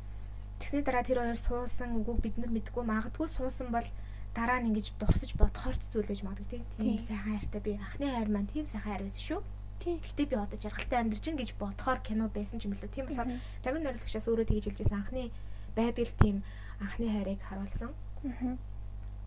Тэгсний 0.60 0.84
дараа 0.84 1.04
тэр 1.04 1.20
хоёр 1.22 1.38
суусан 1.38 2.00
үгүйг 2.00 2.20
бид 2.22 2.36
нар 2.42 2.50
мэдгүй 2.50 2.84
магадгүй 2.86 3.28
суусан 3.28 3.70
бол 3.70 3.88
дараа 4.36 4.60
нь 4.60 4.68
ингэж 4.70 5.00
дурсаж 5.00 5.32
бодохоор 5.40 5.80
ч 5.80 5.88
зүйл 5.96 6.12
гэж 6.12 6.28
магадгүй 6.28 6.60
тийм 6.76 7.00
сайхан 7.00 7.40
хайртай 7.40 7.62
би 7.64 7.72
анхны 7.80 8.06
хайр 8.12 8.30
маань 8.30 8.52
тийм 8.52 8.68
сайхан 8.68 8.92
хайр 8.92 9.04
байсан 9.08 9.24
шүү. 9.24 9.42
Гэхдээ 9.80 10.28
би 10.28 10.36
одоо 10.36 10.60
жаргалтай 10.60 11.00
амьдарч 11.00 11.26
ин 11.32 11.40
гэж 11.40 11.50
бодохоор 11.56 12.00
кино 12.04 12.28
байсан 12.28 12.60
ч 12.60 12.68
юм 12.68 12.76
лүү. 12.76 12.92
Тийм 12.92 13.08
болохоор 13.08 13.32
тамир 13.64 13.82
найруулагчаас 13.82 14.28
өөрөө 14.28 14.48
тэгж 14.52 14.66
хэлжсэн 14.76 15.00
анхны 15.00 15.32
байдал 15.72 16.12
тийм 16.20 16.44
анхны 16.84 17.08
хайрыг 17.08 17.42
харуулсан. 17.48 17.92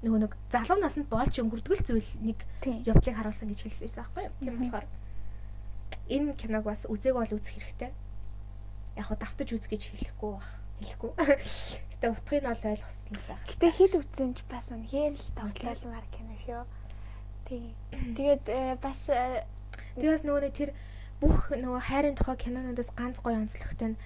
Нөгөө 0.05 0.21
нэг 0.29 0.33
залуу 0.53 0.79
наснд 0.79 1.09
болж 1.09 1.35
өнгөрдгөл 1.41 1.83
зүйл 1.89 2.11
нэг 2.21 2.39
явдлыг 2.85 3.17
харуулсан 3.17 3.49
гэж 3.49 3.61
хэлсэн 3.65 3.89
байхгүй 3.97 4.23
юу? 4.29 4.35
Тийм 4.45 4.55
болохоор 4.61 4.87
энэ 6.13 6.37
киног 6.37 6.65
бас 6.69 6.85
үзег 6.85 7.17
бол 7.17 7.33
үзэх 7.33 7.57
хэрэгтэй. 7.57 7.91
Яг 8.97 9.07
хуу 9.09 9.17
давтаж 9.17 9.49
үз 9.57 9.65
гэж 9.69 9.83
хэлэхгүй 9.89 10.31
баг. 10.37 10.49
Хэлэхгүй. 10.79 11.11
Гэтэ 11.99 12.07
утгыг 12.15 12.41
нь 12.43 12.49
бол 12.49 12.65
ойлгосон 12.71 13.19
байх. 13.27 13.43
Гэтэ 13.51 13.67
хэл 13.75 13.99
үзсэн 13.99 14.31
ч 14.35 14.39
бас 14.47 14.67
үнэхээр 14.71 15.15
л 15.19 15.29
тоглоомар 15.35 16.07
кино 16.15 16.35
шүү. 16.47 16.63
Тий. 17.49 17.75
Тэгээд 17.91 18.45
э, 18.47 18.77
бас 18.79 19.01
э, 19.11 19.43
Тэгээс 19.99 20.23
нөгөө 20.23 20.43
нэг 20.47 20.55
тэр 20.55 20.71
бүх 21.19 21.51
нөгөө 21.51 21.83
хайрын 21.83 22.15
тухай 22.15 22.39
кинонуудаас 22.39 22.95
ганц 22.95 23.19
гоё 23.19 23.43
онцлогтой 23.43 23.99
нь 23.99 24.01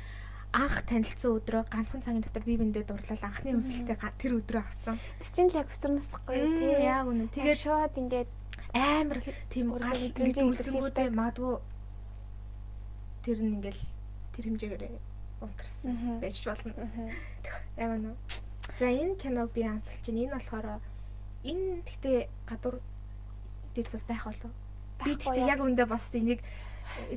анх 0.53 0.85
танилцсан 0.89 1.37
өдрөө 1.37 1.68
ганцхан 1.68 2.01
цагийн 2.01 2.25
дотор 2.25 2.45
би 2.45 2.57
биндээ 2.57 2.85
дурлал 2.89 3.25
анхны 3.25 3.57
өсөлтөө 3.57 3.97
тэр 4.20 4.33
өдрөө 4.41 4.62
авсан. 4.64 4.97
чинь 5.33 5.49
л 5.53 5.57
яг 5.61 5.68
өсөрнөсөхгүй 5.68 6.37
юу 6.37 6.49
тий. 6.61 6.73
Яг 6.85 7.05
үнэ. 7.09 7.29
Тэгээд 7.33 7.45
Тэгээд 7.45 7.64
шууд 7.64 7.93
ингээд 8.01 8.31
амар 8.73 9.18
тийм 9.53 9.66
гал 9.77 10.01
мэдрэмж 10.01 10.37
илэрхийлдэг. 10.37 11.12
магадгүй 11.12 11.55
тэр 13.25 13.39
нь 13.41 13.53
ингээл 13.61 13.83
тэр 14.33 14.45
хэмжээгээр 14.49 14.83
унтарсан 15.43 16.20
байж 16.20 16.36
болно. 16.47 16.72
Яг 17.76 17.90
үнэ. 17.99 18.14
За 18.78 18.86
энэ 18.86 19.16
киног 19.18 19.51
би 19.53 19.62
анзалж 19.66 20.01
чинь 20.03 20.22
энэ 20.24 20.34
болохоор 20.38 20.80
энэ 21.45 21.82
гэхдээ 21.86 22.18
гадуур 22.47 22.76
дэс 23.74 23.93
бол 23.93 24.07
байх 24.09 24.24
болов. 24.24 24.53
Би 25.05 25.11
гэхдээ 25.18 25.47
яг 25.51 25.61
үндэ 25.61 25.84
бас 25.86 26.09
энийг 26.14 26.40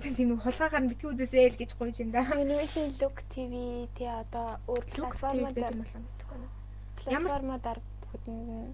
тийм 0.01 0.29
нэг 0.33 0.41
хулгаагаар 0.41 0.83
нь 0.83 0.89
битгий 0.89 1.09
үзээсэй 1.09 1.49
л 1.53 1.59
гэж 1.59 1.71
гуйж 1.77 1.97
энэ 2.01 2.13
да. 2.13 2.21
Animation 2.41 2.93
Look 3.01 3.21
TV 3.29 3.85
тий 3.97 4.09
одоо 4.09 4.57
өөр 4.69 4.85
байна. 5.53 5.85
Ямар- 7.05 7.29
платформодоор 7.29 7.79
бүхэнд 8.01 8.73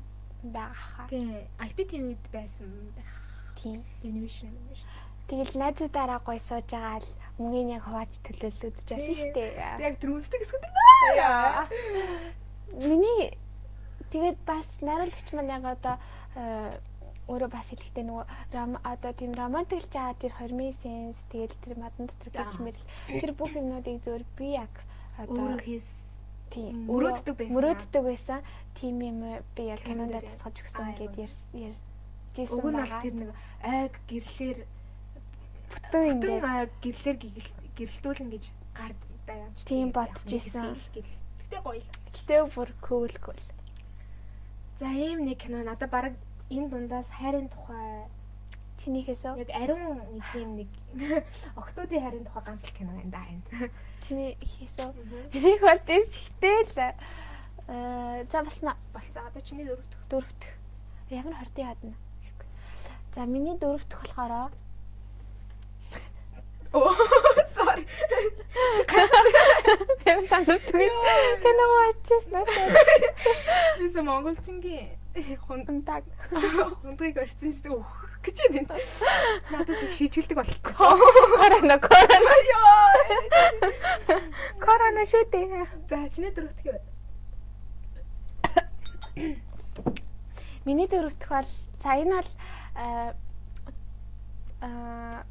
байгаа 0.55 0.73
хаа. 0.75 1.07
Тийм 1.11 1.47
IPTV-д 1.59 2.23
байсан 2.31 2.67
байх. 2.95 3.13
Тийм. 3.59 3.83
Animation 4.03 4.51
шиг. 4.75 4.90
Тэгэл 5.31 5.55
найзуудаараа 5.55 6.19
гой 6.27 6.39
сууж 6.43 6.67
байгаа 6.67 6.99
л 6.99 7.09
мөнгөний 7.39 7.79
яг 7.79 7.87
хувааж 7.87 8.11
төлөөл 8.27 8.67
үзэж 8.67 8.87
байна 8.91 9.15
шүү 9.15 9.31
дээ. 9.31 9.51
яг 9.79 9.95
тэр 10.03 10.11
үнсдэг 10.11 10.39
хэсгүүд 10.43 10.65
Яа. 11.15 11.65
Миний 12.75 13.31
тэгээд 14.11 14.37
бас 14.43 14.67
найруулагч 14.83 15.27
маань 15.31 15.55
яг 15.55 15.63
одоо 15.63 15.95
э, 16.35 16.69
өөрөө 17.31 17.47
бас 17.47 17.67
хэлэхдээ 17.71 18.05
нөгөө 18.11 18.25
одоо 18.83 19.11
тийм 19.15 19.31
романтиклж 19.31 19.87
байгаа 19.87 20.19
тэр 20.19 20.33
20 20.35 20.83
сенс 20.83 21.17
тэгэл 21.31 21.55
тэр 21.63 21.73
мадан 21.79 22.11
дотор 22.11 22.31
гэх 22.35 22.59
мэрл 22.59 22.83
тэр 23.07 23.31
бүх 23.31 23.55
юмнуудыг 23.55 24.03
зөвөр 24.03 24.23
би 24.35 24.59
яг 24.59 24.73
одоо 25.15 25.55
тийм 26.51 26.91
мөрөөддөг 26.91 27.35
байсан. 27.39 27.55
мөрөөддөг 27.55 28.03
байсан 28.03 28.39
тийм 28.75 28.95
юм 28.99 29.19
би 29.55 29.63
яг 29.71 29.79
Кинонд 29.79 30.11
дээр 30.11 30.27
тусгаж 30.27 30.55
өгсөн 30.59 30.83
аа, 30.83 30.95
гэд 30.99 31.15
юм. 31.15 31.23
ярьж 31.23 31.39
ярьжсэн 31.55 31.89
Уг 32.51 32.67
нь 32.67 32.75
бол 32.75 32.83
байгаа. 32.83 33.01
тэр 33.03 33.15
нэг 33.15 33.29
айг 33.63 33.93
гэрлэр 34.11 34.59
бүтэн 35.73 36.03
ингээд 36.11 36.71
гэрлэр 36.83 37.17
гэрэлтүүлнэ 37.77 38.29
гэж 38.35 38.45
гар 38.75 38.93
даяамж. 39.27 39.57
Тийм 39.65 39.89
бодож 39.95 40.27
исэн. 40.27 40.75
Гэтэ 40.75 41.57
гоё. 41.63 41.83
гэтээ 42.11 42.41
бүр 42.55 42.69
cool 42.83 43.11
cool. 43.23 43.39
За 44.75 44.87
ийм 44.91 45.23
нэг 45.23 45.39
кино 45.39 45.63
надад 45.63 45.89
баг 45.89 46.13
энэ 46.49 46.69
дундаас 46.69 47.09
хайрын 47.09 47.47
тухай 47.49 48.07
Чинийхээс 48.81 49.21
яг 49.21 49.49
ариун 49.53 50.01
нэг 50.09 50.25
тийм 50.33 50.49
нэг 50.57 50.69
октоодын 51.61 52.01
хайрын 52.01 52.25
тухай 52.25 52.43
ганц 52.49 52.65
л 52.65 52.73
кино 52.73 52.97
байна 52.97 53.13
да 53.13 53.21
энэ. 53.29 53.69
Чиний 54.01 54.33
хийсөө. 54.41 54.89
Энийг 55.37 55.61
бол 55.61 55.81
дээр 55.85 56.05
чихтэй 56.09 56.65
л. 56.65 56.73
Аа 57.69 58.25
за 58.25 58.41
бас 58.41 58.57
Болцоо 58.89 59.21
одоо 59.29 59.41
чиний 59.45 59.65
дөрөв 59.69 59.85
дэх. 59.85 60.01
дөрөвт. 60.09 60.41
Ямар 61.13 61.35
хортын 61.37 61.69
ядна. 61.69 61.93
За 63.13 63.25
миний 63.29 63.53
дөрөвт 63.53 63.91
болохоор 63.93 64.49
Оо 66.73 66.87
sorry. 67.55 67.83
ямар 70.07 70.25
санагдгүй. 70.31 70.87
Кино 71.43 71.65
очсон 71.89 72.21
шүү. 72.47 72.65
Бис 73.79 73.95
монголчингийн 73.99 74.87
хунд 75.43 75.67
Унтаг. 75.69 76.03
хундгийг 76.81 77.17
орцсон 77.19 77.51
шүү 77.51 77.75
өөх 77.75 77.91
гэж 78.23 78.37
байна. 78.55 78.79
Надад 79.51 79.75
зөв 79.83 79.91
шийдгэлдэг 79.91 80.37
болтгоо. 80.39 80.95
Корона 81.41 81.75
корона 81.83 82.33
Ёо. 82.55 82.75
корона 84.63 85.03
шүү 85.11 85.23
дээ. 85.27 85.67
За 85.91 86.07
чиний 86.15 86.31
дөрөв 86.31 86.55
дэх 86.55 86.65
юу? 86.71 86.79
Миний 90.65 90.87
дөрөвтөх 90.87 91.29
бол 91.29 91.49
за 91.83 91.91
энэ 91.99 92.15
бол 92.15 92.29
аа 92.75 93.11
аа 94.61 95.25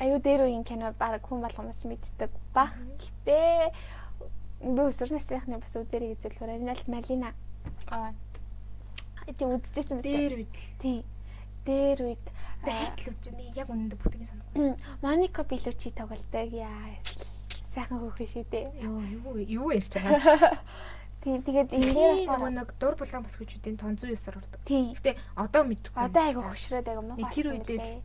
аюу 0.00 0.18
дээр 0.18 0.40
үеийн 0.48 0.64
кино 0.64 0.92
баг 0.98 1.20
хүн 1.22 1.44
болгоомж 1.44 1.84
мэддэг 1.84 2.30
бах. 2.56 2.72
Гэтэ 2.98 3.70
би 4.64 4.80
өсвөр 4.80 5.12
насныхны 5.16 5.60
бас 5.60 5.72
зөвлөхөр 5.76 6.56
энэ 6.56 6.72
бол 6.72 6.84
Малина. 6.88 7.30
Аа. 7.88 8.12
Эти 9.28 9.44
үзчихсэн 9.44 10.00
мэт. 10.00 10.04
Дээр 10.08 10.32
үед 10.40 10.54
л. 10.56 10.68
Тий. 10.80 10.98
Дээр 11.64 12.00
үед 12.16 12.26
Байтал 12.64 13.12
үз 13.12 13.28
би 13.32 13.44
яг 13.56 13.68
үнэндээ 13.72 14.00
бүтгийн 14.00 14.28
санахгүй. 14.28 14.76
Моника 15.00 15.44
Белучи 15.44 15.92
тоглодог 15.96 16.48
яа. 16.52 16.96
Сайхан 17.72 18.00
хөөхөн 18.00 18.28
шүү 18.28 18.44
дээ. 18.52 18.66
Юу 18.84 19.36
юу 19.44 19.68
ярьж 19.72 19.96
байгаа. 19.96 20.58
Тий, 21.20 21.36
тэгээд 21.36 21.68
Энэ 21.76 21.92
энэ 21.92 22.32
нөгөө 22.32 22.52
нэг 22.56 22.68
дур 22.80 22.96
булан 22.96 23.22
бас 23.28 23.36
хүчүүдийн 23.36 23.76
тон 23.76 23.92
109-аар 23.96 24.40
ордог. 24.40 24.60
тий. 24.64 24.96
Гэтэ 24.96 25.20
одоо 25.36 25.62
мэдхгүй. 25.68 26.00
Одоо 26.00 26.22
айгу 26.24 26.40
хөшрөөд 26.48 26.88
айгу 26.88 27.02
муу. 27.04 27.16
Нэг 27.20 27.28
тэр 27.28 27.46
үедээ 27.52 27.76
л- 27.76 28.00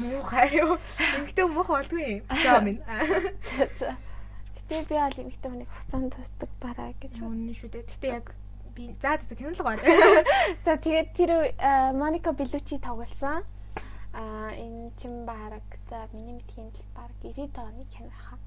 муухай 0.00 0.48
юу. 0.58 0.78
Ингэхдээ 1.18 1.46
муухай 1.46 1.74
болдгүй. 1.82 2.22
Жаа 2.42 2.60
минь. 2.60 2.80
Гэтэ 4.64 4.88
би 4.88 4.96
бол 4.96 5.20
эмэгтэй 5.20 5.50
хүнийг 5.50 5.70
хуцаанд 5.70 6.14
тусдаг 6.16 6.50
бараа 6.62 6.90
гэж. 6.98 7.12
Үнэн 7.20 7.54
шүү 7.54 7.68
дээ. 7.70 7.84
Гэтэ 7.84 8.08
яг 8.08 8.26
би 8.74 8.90
за 8.98 9.18
за 9.20 9.36
кино 9.36 9.52
л 9.52 9.60
гоор. 9.60 9.80
За 10.64 10.74
тэгээд 10.80 11.08
тэр 11.14 11.30
Моника 11.94 12.32
Белучи 12.32 12.80
тоглосон. 12.80 13.44
Аа 14.14 14.50
энэ 14.56 14.90
чин 14.96 15.26
бараг 15.28 15.62
за 15.90 16.08
миний 16.16 16.40
мэдхийн 16.40 16.72
л 16.72 16.80
бараг 16.96 17.18
90 17.22 17.60
оны 17.60 17.84
кино 17.92 18.10
хаа. 18.10 18.38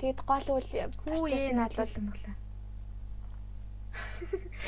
Тэгээд 0.00 0.20
гол 0.26 0.46
үл 0.56 0.66
Хүү 1.06 1.52
надлал 1.54 1.86
бол 1.86 1.94
сонголоо. 1.94 2.34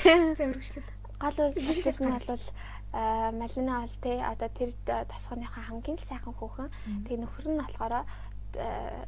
За 0.36 0.44
өргөжлөл. 0.44 0.90
гол 1.18 1.38
үл 1.48 1.54
нь 1.56 2.12
бол 2.12 2.28
аа 2.28 2.73
Малина 2.94 3.80
бол 3.82 3.94
те 4.02 4.22
одоо 4.22 4.48
тэр 4.54 4.70
э, 4.70 5.04
тосгоныхаа 5.10 5.62
хамгийн 5.66 5.98
сайхан 6.06 6.34
хүүхэн. 6.38 6.70
Тэгээ 7.10 7.20
нөхөр 7.26 7.46
нь 7.50 7.58
болохоор 7.58 7.94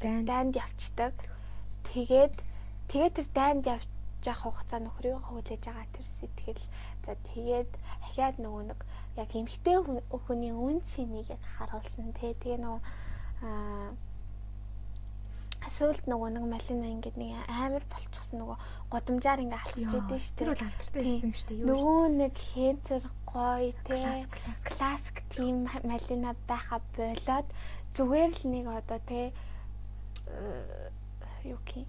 Дайнд. 0.03 0.27
дайнд 0.27 0.55
явцдаг. 0.59 1.15
Тэгээд 1.87 2.35
тэгээд 2.91 3.15
тэр 3.15 3.27
дайнд 3.31 3.63
явж 3.67 3.87
явах 4.27 4.43
хугацаа 4.43 4.81
нөхрийг 4.83 5.23
хөвлөж 5.23 5.63
байгаа 5.63 5.87
тэр 5.95 6.07
сэтгэл. 6.19 6.65
За 7.07 7.15
тэгээд 7.31 7.71
ахиад 8.11 8.37
нөгөө 8.43 8.63
нэг 8.75 8.81
яг 9.15 9.31
эмхтэй 9.31 9.79
хүн- 9.79 10.03
хүний 10.27 10.51
үн 10.51 10.83
цэнийг 10.91 11.31
яг 11.31 11.43
харуулсан 11.55 12.11
тий. 12.19 12.35
Тэгээ 12.35 12.59
нөгөө 12.59 12.81
аа 13.47 13.95
асуулт 15.67 16.05
нөгөө 16.07 16.31
нэг 16.37 16.45
малина 16.47 16.87
ингээд 16.95 17.17
нэг 17.19 17.31
амар 17.51 17.83
болчихсон 17.91 18.39
нөгөө 18.39 18.57
годамжаар 18.93 19.41
ингээ 19.43 19.59
алхаж 19.59 19.79
идэв 19.83 20.23
шүү 20.23 20.35
Тэр 20.39 20.49
бол 20.55 20.63
алдартай 20.67 21.03
Тий. 21.03 21.11
хэлсэн 21.11 21.33
шүү 21.35 21.47
дээ. 21.51 21.67
Нөгөө 21.71 22.03
нэг 22.23 22.35
хэнцэр 22.55 23.03
гоё 23.37 23.73
тий. 23.85 24.01
Класс 24.01 24.25
класс. 24.33 24.63
классик 24.65 25.17
тим 25.29 25.69
малина 25.85 26.33
байха 26.49 26.81
болоод 26.97 27.47
зүгээр 27.93 28.33
л 28.33 28.43
нэг 28.49 28.67
одоо 28.81 29.01
те 29.05 29.21
э, 30.27 30.91
юу 31.45 31.61
юм. 31.77 31.87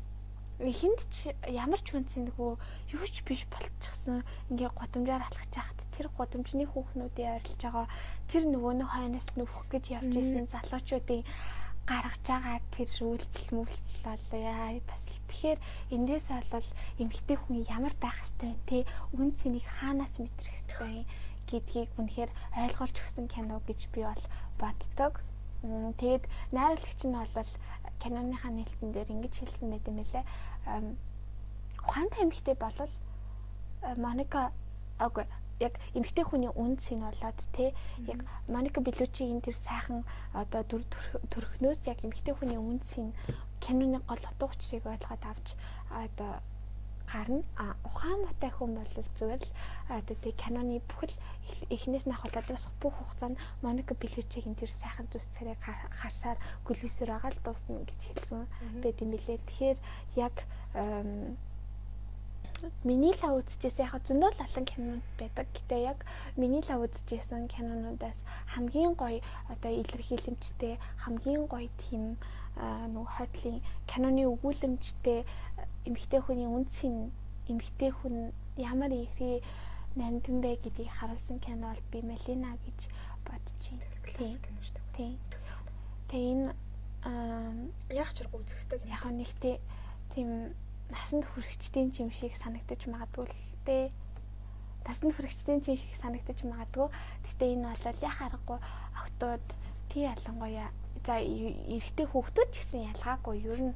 Хинт 0.59 1.01
ч 1.13 1.31
ямар 1.47 1.79
ч 1.85 1.93
хүнсийн 1.93 2.27
нөгөө 2.27 2.51
юу 2.97 3.05
ч 3.07 3.23
биш 3.23 3.45
болчихсон. 3.47 4.25
Ингээ 4.51 4.71
годамжаар 4.75 5.23
алхаж 5.23 5.51
байхад 5.55 5.79
тэр 5.95 6.07
годамжны 6.17 6.65
хүүхнүүдийн 6.67 7.35
ойрлож 7.37 7.61
байгаа. 7.61 7.87
Тэр 8.27 8.43
нөгөө 8.51 8.73
нэг 8.81 8.89
хойноос 8.91 9.29
нүвх 9.37 9.69
гэж 9.71 9.83
явж 9.97 10.13
исэн 10.17 10.45
залуучуудын 10.51 11.23
гаргаж 11.87 12.23
байгаа 12.27 12.57
тэр 12.75 12.89
үйлдэл 12.91 13.49
мүлдэл 13.55 13.99
бол 14.03 14.25
яа 14.33 14.75
бас 14.89 15.03
л. 15.07 15.21
Тэгэхээр 15.29 15.59
эндээс 15.95 16.27
бол 16.51 16.67
эмгтэй 16.99 17.37
хүн 17.37 17.57
ямар 17.69 17.93
байх 18.01 18.17
хэвтэй 18.17 18.53
те? 18.65 18.77
Үн 19.13 19.31
цэнийг 19.39 19.67
хаанаас 19.77 20.15
мэдрэх 20.17 20.55
хэвтэй 20.57 21.05
гэдгийг 21.49 21.89
үнэхээр 21.99 22.31
ойлгуулж 22.61 22.95
өгсөн 23.01 23.25
кино 23.33 23.61
гэж 23.67 23.79
би 23.93 24.01
бол 24.03 24.23
боддог. 24.61 25.13
Мм, 25.63 25.93
Тэгээд 25.99 26.23
найруулагч 26.51 27.01
нь 27.07 27.17
бол 27.17 27.51
киноныхаа 28.01 28.51
нээлтэн 28.53 28.91
дээр 28.93 29.09
ингэж 29.15 29.33
хэлсэн 29.41 29.69
байт 29.71 29.85
юм 29.89 29.97
лээ. 30.03 30.23
Ухаантай 31.87 32.21
эмгтэй 32.23 32.55
болол 32.59 32.93
э, 33.81 33.95
Моника 33.95 34.51
агүй 34.99 35.25
яг 35.59 35.73
эмгтэй 35.97 36.25
хүний 36.27 36.51
үнд 36.53 36.79
син 36.85 36.99
болоод 37.01 37.37
те 37.55 37.73
яг 38.13 38.19
Моника 38.47 38.79
Белучигийн 38.81 39.41
тэр 39.41 39.55
сайхан 39.55 40.05
одоо 40.33 40.61
дүр 40.69 40.83
төрхнөөс 41.31 41.79
яг 41.91 41.99
эмгтэй 42.05 42.33
хүний 42.35 42.59
үнд 42.61 42.83
син 42.91 43.13
киноны 43.63 43.99
гол 44.09 44.23
утга 44.29 44.45
учирыг 44.53 44.85
ойлгоод 44.85 45.23
авч 45.31 45.47
одоо 45.89 46.31
гарна. 47.11 47.43
А 47.63 47.65
ухаан 47.87 48.19
муутай 48.23 48.51
хүн 48.53 48.71
бол 48.77 48.93
зүгээр 49.17 49.43
л 49.43 50.03
тэг 50.23 50.35
киноны 50.41 50.83
бүхэл 50.89 51.15
эхнээс 51.75 52.05
нь 52.07 52.15
ахвал 52.15 52.45
дуусах 52.47 52.73
бүх 52.81 52.93
хугацаанд 52.97 53.39
Моника 53.63 53.93
Белучигийн 53.95 54.59
тэр 54.59 54.71
сайхан 54.71 55.07
зүс 55.11 55.27
царайг 55.35 55.59
харсаар 56.01 56.37
гүлээсээр 56.67 57.09
байгаа 57.11 57.31
л 57.31 57.43
дуусна 57.45 57.79
гэж 57.87 58.01
хэлсэн 58.05 58.43
байт 58.83 58.97
юм 59.03 59.09
билээ. 59.15 59.39
Тэгэхээр 59.47 59.79
яг 60.25 60.35
миний 62.83 63.13
лав 63.21 63.33
үзчихсэн 63.39 63.85
яг 63.85 64.01
зөндөө 64.07 64.31
л 64.33 64.43
олон 64.45 64.65
кинонууд 64.65 65.05
байдаг. 65.21 65.47
Гэтэ 65.55 65.77
яг 65.91 65.99
миний 66.41 66.63
лав 66.65 66.81
үзчихсэн 66.89 67.45
кинонуудаас 67.53 68.17
хамгийн 68.53 68.93
гоё 68.97 69.21
одоо 69.53 69.71
илэрхийлэмжтэй 69.81 70.73
хамгийн 71.03 71.45
гоё 71.53 71.69
тийм 71.85 72.17
нөгөө 72.57 73.13
хотлын 73.17 73.57
киноны 73.89 74.23
өгүүлэмжтэй 74.33 75.19
эмэгтэй 75.87 76.21
хүний 76.25 76.49
үнцийн 76.49 77.13
эмэгтэй 77.47 77.91
хүн 77.93 78.33
ямар 78.57 78.91
ихий 78.91 79.41
нандин 79.95 80.41
бэ 80.41 80.57
гэдгийг 80.61 80.89
харуулсан 80.97 81.39
кино 81.39 81.73
бол 81.73 81.83
би 81.91 81.99
Малина 82.01 82.57
гэж 82.65 82.79
бодож 83.25 83.61
байна. 84.17 84.37
Тийм. 84.95 85.17
Тэгээ 86.09 86.31
энэ 86.33 86.49
яг 87.93 88.09
чиргүү 88.13 88.39
үзэх 88.41 88.57
хэрэгтэй 88.57 88.89
яг 88.89 89.03
нэгтэй 89.05 89.55
тийм 90.13 90.53
насанд 90.89 91.25
хүрэхчдийн 91.29 91.91
чим 91.91 92.09
шиг 92.11 92.33
санагдаж 92.41 92.81
магадгүй 92.87 93.25
л 93.27 93.35
дээ. 93.65 93.91
Насанд 94.87 95.13
хүрэхчдийн 95.15 95.61
чим 95.61 95.77
шиг 95.77 95.93
санагдаж 96.01 96.39
магадгүй. 96.43 96.87
Гэхдээ 97.23 97.53
энэ 97.55 97.67
бол 97.69 98.01
яа 98.01 98.13
харахгүй 98.17 98.59
октод 99.01 99.45
тий 99.89 100.03
ялангуяа 100.07 100.69
за 101.07 101.15
эрэгтэй 101.23 102.07
хүүхдүүд 102.11 102.49
ч 102.51 102.55
гэсэн 102.59 102.81
ялгаагүй. 102.91 103.35
Ер 103.47 103.61
нь 103.71 103.73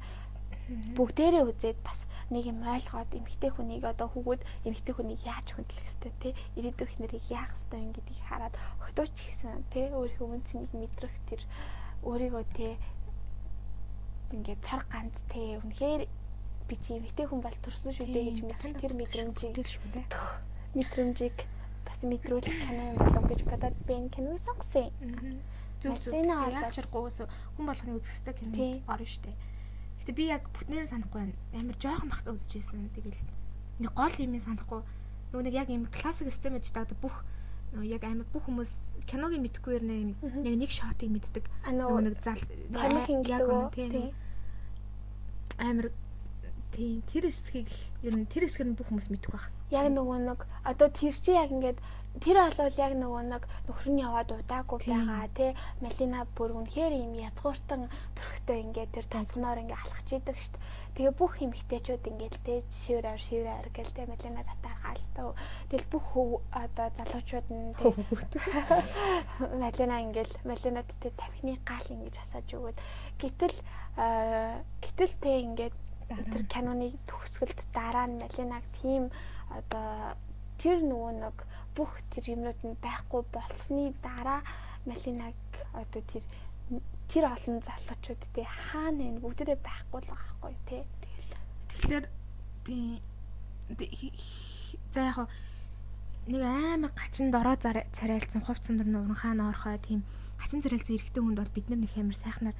бүгдээрээ 0.96 1.44
үзээд 1.48 1.78
бас 1.82 1.98
нэг 2.32 2.44
юм 2.52 2.60
ойлгоод 2.64 3.10
эмэгтэй 3.18 3.50
хүнийг 3.52 3.84
одоо 3.84 4.08
хүүгүүд 4.12 4.42
эмэгтэй 4.68 4.94
хүнийг 4.94 5.20
яаж 5.26 5.46
хөндлөх 5.52 5.88
ёстой 5.90 6.12
те 6.22 6.28
ирээдүйн 6.56 7.00
нэрийг 7.02 7.24
яах 7.28 7.50
ёстой 7.58 7.80
юм 7.84 7.92
гэдгийг 7.92 8.20
хараад 8.28 8.54
октооч 8.80 9.12
гэсэн 9.12 9.64
те 9.72 9.92
өөрийнхөө 9.92 10.28
үнцнийг 10.32 10.70
мэдрэх 10.72 11.14
тэр 11.28 11.42
өөрийгөө 12.08 12.44
те 12.56 12.68
ингээд 14.32 14.60
цар 14.64 14.82
ганц 14.88 15.14
те 15.28 15.60
үнэхээр 15.60 16.02
би 16.68 16.74
чи 16.80 16.90
эмэгтэй 16.96 17.26
хүн 17.28 17.40
бол 17.44 17.58
төрсөн 17.64 17.92
шүү 17.92 18.08
дээ 18.08 18.24
гэж 18.28 18.38
мэдэх 18.48 18.72
тэр 18.80 18.92
мэдрэмжийг 18.96 19.54
мэдрэмжийг 20.78 21.36
бас 21.84 22.00
мэдрүүлэх 22.00 22.56
кино 22.64 22.82
юм 22.92 22.96
болов 22.96 23.24
гэж 23.28 23.40
бодоод 23.50 23.76
би 23.84 23.92
энэ 23.98 24.12
киног 24.14 24.40
сонгосон. 24.40 24.88
Зүг 25.82 25.98
зүг. 25.98 26.14
Яаж 26.14 26.70
чаргуугаас 26.70 27.26
хүн 27.26 27.66
болгоны 27.66 27.98
үзэх 27.98 28.14
хэвээр 28.22 28.38
кино 28.38 28.54
орно 28.86 29.06
дээ. 29.26 29.36
Гэтэ 30.02 30.12
би 30.14 30.24
яг 30.30 30.46
бүтнээр 30.54 30.86
санахгүй. 30.86 31.34
Амар 31.54 31.76
жоохон 31.78 32.10
бахта 32.10 32.30
үзчихсэн. 32.30 32.94
Тэгэл 32.94 33.18
нэг 33.82 33.92
гол 33.92 34.16
юм 34.18 34.38
санахгүй. 34.38 34.80
Нөгөө 35.34 35.44
нэг 35.46 35.54
яг 35.58 35.68
юм 35.74 35.86
классик 35.90 36.30
сцен 36.30 36.54
байж 36.54 36.70
та 36.70 36.86
бүх 36.98 37.26
яг 37.80 38.04
амар 38.04 38.28
бүх 38.28 38.46
хүмүүс 38.46 39.02
киног 39.08 39.32
мэдхгүй 39.32 39.80
юм 39.80 40.14
яг 40.44 40.56
нэг 40.60 40.70
шотыг 40.70 41.08
мэддэг. 41.08 41.44
Нөгөө 41.66 42.00
нэг 42.04 42.16
зал 42.20 42.38
яг 42.38 43.42
үнэ 43.48 43.70
тийм 43.72 44.12
амар 45.58 45.90
Тийм 46.72 47.04
тэр 47.04 47.28
хэсгийг 47.28 47.68
л 47.68 48.08
ер 48.08 48.16
нь 48.16 48.24
тэр 48.24 48.48
хэсгээр 48.48 48.72
нь 48.72 48.76
бүх 48.80 48.88
хүмүүс 48.88 49.12
мэдэх 49.12 49.28
байх. 49.28 49.52
Яг 49.68 49.92
нөгөө 49.92 50.18
нэг 50.24 50.40
одоо 50.64 50.88
тэр 50.88 51.12
чи 51.12 51.36
яг 51.36 51.52
ингээд 51.52 51.76
тэр 52.20 52.36
болвол 52.44 52.76
яг 52.76 52.92
нөгөө 52.92 53.22
нэг 53.24 53.42
нөхөр 53.66 53.88
нь 53.88 54.02
яваад 54.04 54.30
удаагүй 54.36 54.78
байгаа 54.84 55.26
тий. 55.32 55.50
Малина 55.80 56.28
бүр 56.36 56.52
үнэхээр 56.60 56.92
юм 56.92 57.16
язгууртан 57.16 57.88
төрхтэй 58.16 58.58
ингээд 58.68 58.92
тэр 58.92 59.06
тонцноор 59.08 59.64
ингээд 59.64 59.80
алхаж 59.80 60.08
идэг 60.12 60.36
штт. 60.36 60.60
Тэгээ 60.92 61.14
бүх 61.16 61.40
эмэгтэйчүүд 61.40 62.04
ингээд 62.12 62.36
тий 62.44 62.58
шивэр 62.84 63.16
ав 63.16 63.18
шивэр 63.24 63.48
ав 63.48 63.66
гэл 63.72 63.96
тий 63.96 64.04
Малина 64.04 64.44
татаар 64.44 64.78
хаалтаа. 64.84 65.32
Тэгэл 65.72 65.88
бүх 65.88 66.06
одоо 66.52 66.86
залуучууд 67.00 67.48
нь 67.48 67.72
Малина 69.62 69.96
ингээд 70.04 70.32
Малинад 70.44 70.88
тий 71.00 71.12
тавхины 71.16 71.56
гал 71.64 71.86
ингэж 71.88 72.14
асааж 72.20 72.48
өгөөд. 72.52 72.76
Гэтэл 73.16 73.56
гэтэл 74.84 75.14
тий 75.24 75.36
ингээд 75.48 75.76
тэр 76.28 76.44
киноны 76.44 76.92
төгсгөлд 77.08 77.56
дараа 77.72 78.04
нь 78.04 78.20
Малинаг 78.20 78.64
тийм 78.76 79.08
одоо 79.48 80.12
тэр 80.62 80.78
нөгөө 80.86 81.12
нэг 81.18 81.36
бүх 81.74 81.90
тэр 82.14 82.38
юмнууд 82.38 82.60
нь 82.62 82.78
байхгүй 82.78 83.22
болсны 83.34 83.90
дараа 83.98 84.46
Малинаг 84.86 85.34
одоо 85.74 86.02
тэр 86.06 86.22
тэр 87.10 87.24
олон 87.26 87.58
залуучууд 87.66 88.22
те 88.30 88.46
хаана 88.46 89.02
энэ 89.10 89.18
бүгдээрээ 89.18 89.58
байхгүй 89.58 89.98
л 90.06 90.10
байгаа 90.10 90.30
хгүй 90.38 90.54
те 90.70 90.78
тэгэхээр 91.70 92.04
тийм 92.62 93.02
за 94.94 95.00
яг 95.10 95.18
нэг 96.30 96.42
амар 96.46 96.92
гачин 96.94 97.34
дороо 97.34 97.56
царайлцсан 97.58 98.46
хувц 98.46 98.70
цандар 98.70 98.86
нууран 98.86 99.18
хаана 99.18 99.50
орхоо 99.50 99.74
тийм 99.82 100.06
гачин 100.38 100.62
царайлцсан 100.62 100.96
эрэгтэй 100.96 101.22
хүнд 101.22 101.38
бол 101.42 101.54
бид 101.54 101.66
нар 101.68 101.80
нэг 101.82 101.92
амар 101.98 102.14
сайхнаар 102.14 102.56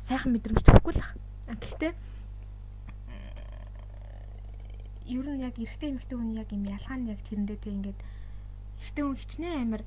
сайхан 0.00 0.32
мэдрэмж 0.34 0.62
төрөхгүй 0.66 0.92
л 0.92 1.02
байна. 1.46 1.60
Гэхдээ 1.62 1.92
ер 5.06 5.26
нь 5.26 5.42
яг 5.42 5.54
эрэгтэй 5.58 5.90
эмэгтэй 5.94 6.16
хүн 6.18 6.36
яг 6.36 6.48
юм 6.52 6.64
ялгаа 6.66 6.96
нь 6.98 7.10
яг 7.10 7.20
тэрэндээ 7.26 7.58
тэг 7.62 7.72
ингээд 7.72 8.00
эрэгтэй 8.82 9.04
хүн 9.04 9.16
хичнээн 9.16 9.62
амир 9.62 9.82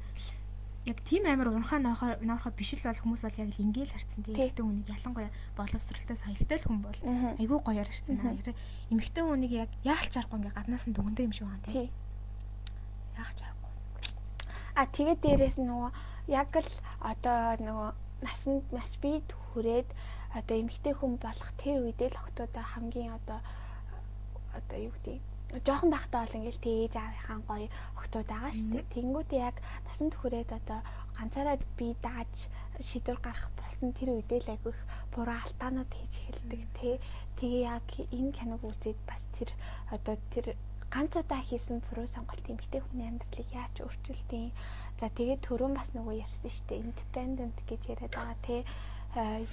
яг 0.87 0.97
тийм 1.03 1.23
амир 1.27 1.51
унхаа 1.51 1.79
ноохоо 1.79 2.51
биш 2.55 2.73
л 2.73 2.87
бол 2.87 3.01
хүмүүс 3.03 3.21
бол 3.27 3.41
яг 3.43 3.49
л 3.51 3.63
ингээл 3.67 3.93
харцсан 3.93 4.23
тийм 4.23 4.37
эрэгтэй 4.39 4.63
хүнийг 4.63 4.89
ялангуяа 4.89 5.31
боловсралтай 5.59 6.17
соёлтой 6.17 6.57
л 6.57 6.67
хүн 6.67 6.79
бол 6.81 6.99
айгүй 7.37 7.59
гоёор 7.59 7.89
харцсан. 7.91 8.17
Эмэгтэй 8.89 9.23
хүнийг 9.23 9.53
яг 9.53 9.71
яалч 9.83 10.13
аргагүй 10.15 10.37
ингээд 10.39 10.57
гаднаас 10.57 10.85
нь 10.87 10.95
дүгндэг 10.95 11.27
юм 11.27 11.35
шиг 11.35 11.45
байна 11.51 11.67
тийм. 11.67 11.91
Яалч 13.19 13.39
аргагүй. 13.43 13.71
А 14.79 14.83
тэгээд 14.87 15.19
дээрэс 15.19 15.57
нөгөө 15.59 15.91
яг 16.31 16.51
л 16.55 16.71
одоо 17.03 17.39
нөгөө 17.59 17.89
насанд 18.23 18.65
нас 18.71 18.95
бий 19.03 19.19
хүрээд 19.53 19.89
одоо 20.33 20.55
эмэгтэй 20.61 20.93
хүн 20.93 21.17
болох 21.17 21.51
тэр 21.57 21.83
үедээ 21.83 22.09
л 22.13 22.21
охтуудаа 22.21 22.63
хамгийн 22.63 23.17
одоо 23.19 23.39
одоо 24.59 24.79
юу 24.87 24.93
гэдэг 24.95 25.19
жоохон 25.65 25.89
байхдаа 25.91 26.21
бол 26.23 26.37
ингээл 26.37 26.65
тээж 26.65 26.93
аавынхаа 26.97 27.39
гоё 27.49 27.67
охтууд 27.99 28.27
байгаа 28.29 28.53
шүү 28.53 28.69
дээ. 28.73 28.93
Тэнгүүд 28.93 29.29
яг 29.47 29.55
насан 29.85 30.09
туршид 30.13 30.51
одоо 30.59 30.79
ганцаараа 31.17 31.57
би 31.77 31.87
дааж 32.05 32.33
шийдвэр 32.87 33.19
гаргах 33.25 33.51
болсон 33.57 33.89
тэр 33.97 34.09
үедээ 34.13 34.39
л 34.45 34.53
айгүйх 34.53 34.79
буруу 35.13 35.37
алтаанууд 35.41 35.91
хийж 35.97 36.13
эхэлдэг 36.21 36.61
тий. 36.77 36.95
Тэгээ 37.37 37.63
яг 37.75 37.87
энэ 38.17 38.35
киног 38.37 38.61
үзээд 38.69 38.99
бас 39.09 39.23
тэр 39.35 39.49
одоо 39.95 40.15
тэр 40.33 40.45
ганц 40.93 41.13
удаа 41.17 41.41
хийсэн 41.49 41.77
буруу 41.85 42.07
сонголт 42.13 42.45
эмгтэй 42.45 42.81
хүний 42.85 43.09
амьдралыг 43.09 43.49
яаж 43.49 43.75
өөрчилдөй. 43.81 44.45
За 44.99 45.05
тэгээд 45.17 45.41
түрүүн 45.49 45.73
бас 45.73 45.89
нөгөө 45.97 46.21
ярьсан 46.25 46.51
шүү 46.53 46.65
дээ. 46.69 46.83
Independent 46.85 47.57
гэж 47.69 47.81
яриад 47.89 48.13
байгаа 48.13 48.37
тий 48.45 48.61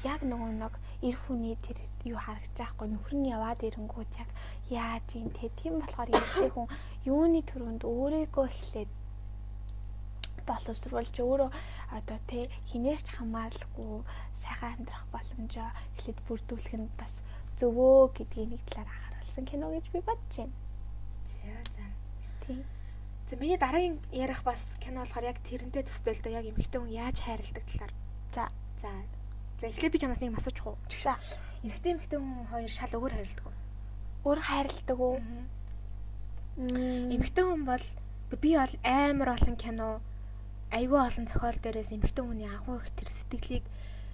яг 0.05 0.21
нөгөө 0.21 0.53
нэг 0.61 0.75
эр 1.09 1.17
хүний 1.25 1.57
тэр 1.65 1.79
юу 2.05 2.21
харагдаж 2.21 2.61
байхгүй 2.61 2.89
нөхөр 2.93 3.15
нь 3.17 3.31
яваад 3.33 3.61
ирэнгүүт 3.65 4.13
яг 4.21 4.29
яаж 4.71 5.07
юм 5.15 5.31
те 5.31 5.49
тийм 5.61 5.79
болохоор 5.79 6.11
эмэгтэй 6.11 6.51
хүн 6.51 6.67
юуны 7.07 7.41
төрөнд 7.47 7.83
өөрийгөө 7.87 8.47
эхлээд 8.51 8.91
боловсруулж 10.47 11.17
өөрөө 11.23 11.51
одоо 11.99 12.19
те 12.31 12.51
хинээч 12.71 13.07
хамааралгүй 13.15 14.03
сайхан 14.43 14.75
амьдрах 14.75 15.07
боломжоо 15.15 15.71
эхлээд 15.99 16.19
бүрдүүлэх 16.27 16.75
нь 16.79 16.91
бас 16.99 17.13
зөвөө 17.59 18.15
гэдгийг 18.17 18.49
нэг 18.55 18.63
талаар 18.71 19.01
харуулсан 19.07 19.45
кино 19.47 19.67
гэж 19.75 19.87
би 19.95 20.01
бодож 20.03 20.35
байна. 20.37 20.55
За 21.27 21.55
за. 21.75 21.85
Тийм. 22.47 22.65
За 23.31 23.35
миний 23.37 23.59
дараагийн 23.59 23.99
ярих 24.13 24.43
бас 24.43 24.67
кино 24.83 25.03
болохоор 25.03 25.31
яг 25.31 25.39
тэрнтэй 25.43 25.83
төстэй 25.83 26.15
л 26.15 26.23
доо 26.23 26.33
яг 26.39 26.47
эмэгтэй 26.47 26.79
хүн 26.79 26.93
яаж 26.95 27.17
хайрладаг 27.23 27.65
талаар. 27.67 27.95
За. 28.35 28.45
За. 28.83 28.91
За 29.59 29.67
эхлээд 29.67 29.93
би 29.95 29.99
чамаас 29.99 30.21
нэг 30.21 30.39
асуучих 30.39 30.67
уу? 30.67 30.79
За. 31.03 31.19
Эрэгтэй 31.67 31.93
эмэгтэй 31.97 32.19
хүн 32.21 32.47
хоёр 32.51 32.71
шал 32.71 32.93
өөр 32.95 33.15
хайрладаг 33.15 33.47
уу? 33.47 33.56
Өөр 34.27 34.41
хайрладаг 34.43 34.99
уу? 34.99 35.23
Эмэгтэй 36.59 37.45
хүн 37.47 37.63
бол 37.63 37.87
би 38.43 38.59
бол 38.59 38.75
амар 38.83 39.39
олон 39.39 39.55
кино 39.55 40.03
айгүй 40.75 40.99
олон 40.99 41.27
зохиол 41.31 41.59
дээрээс 41.63 41.95
эмэгтэй 41.95 42.25
хүний 42.27 42.51
агуу 42.51 42.83
их 42.83 42.91
тэр 42.99 43.07
сэтгэлийг 43.07 43.65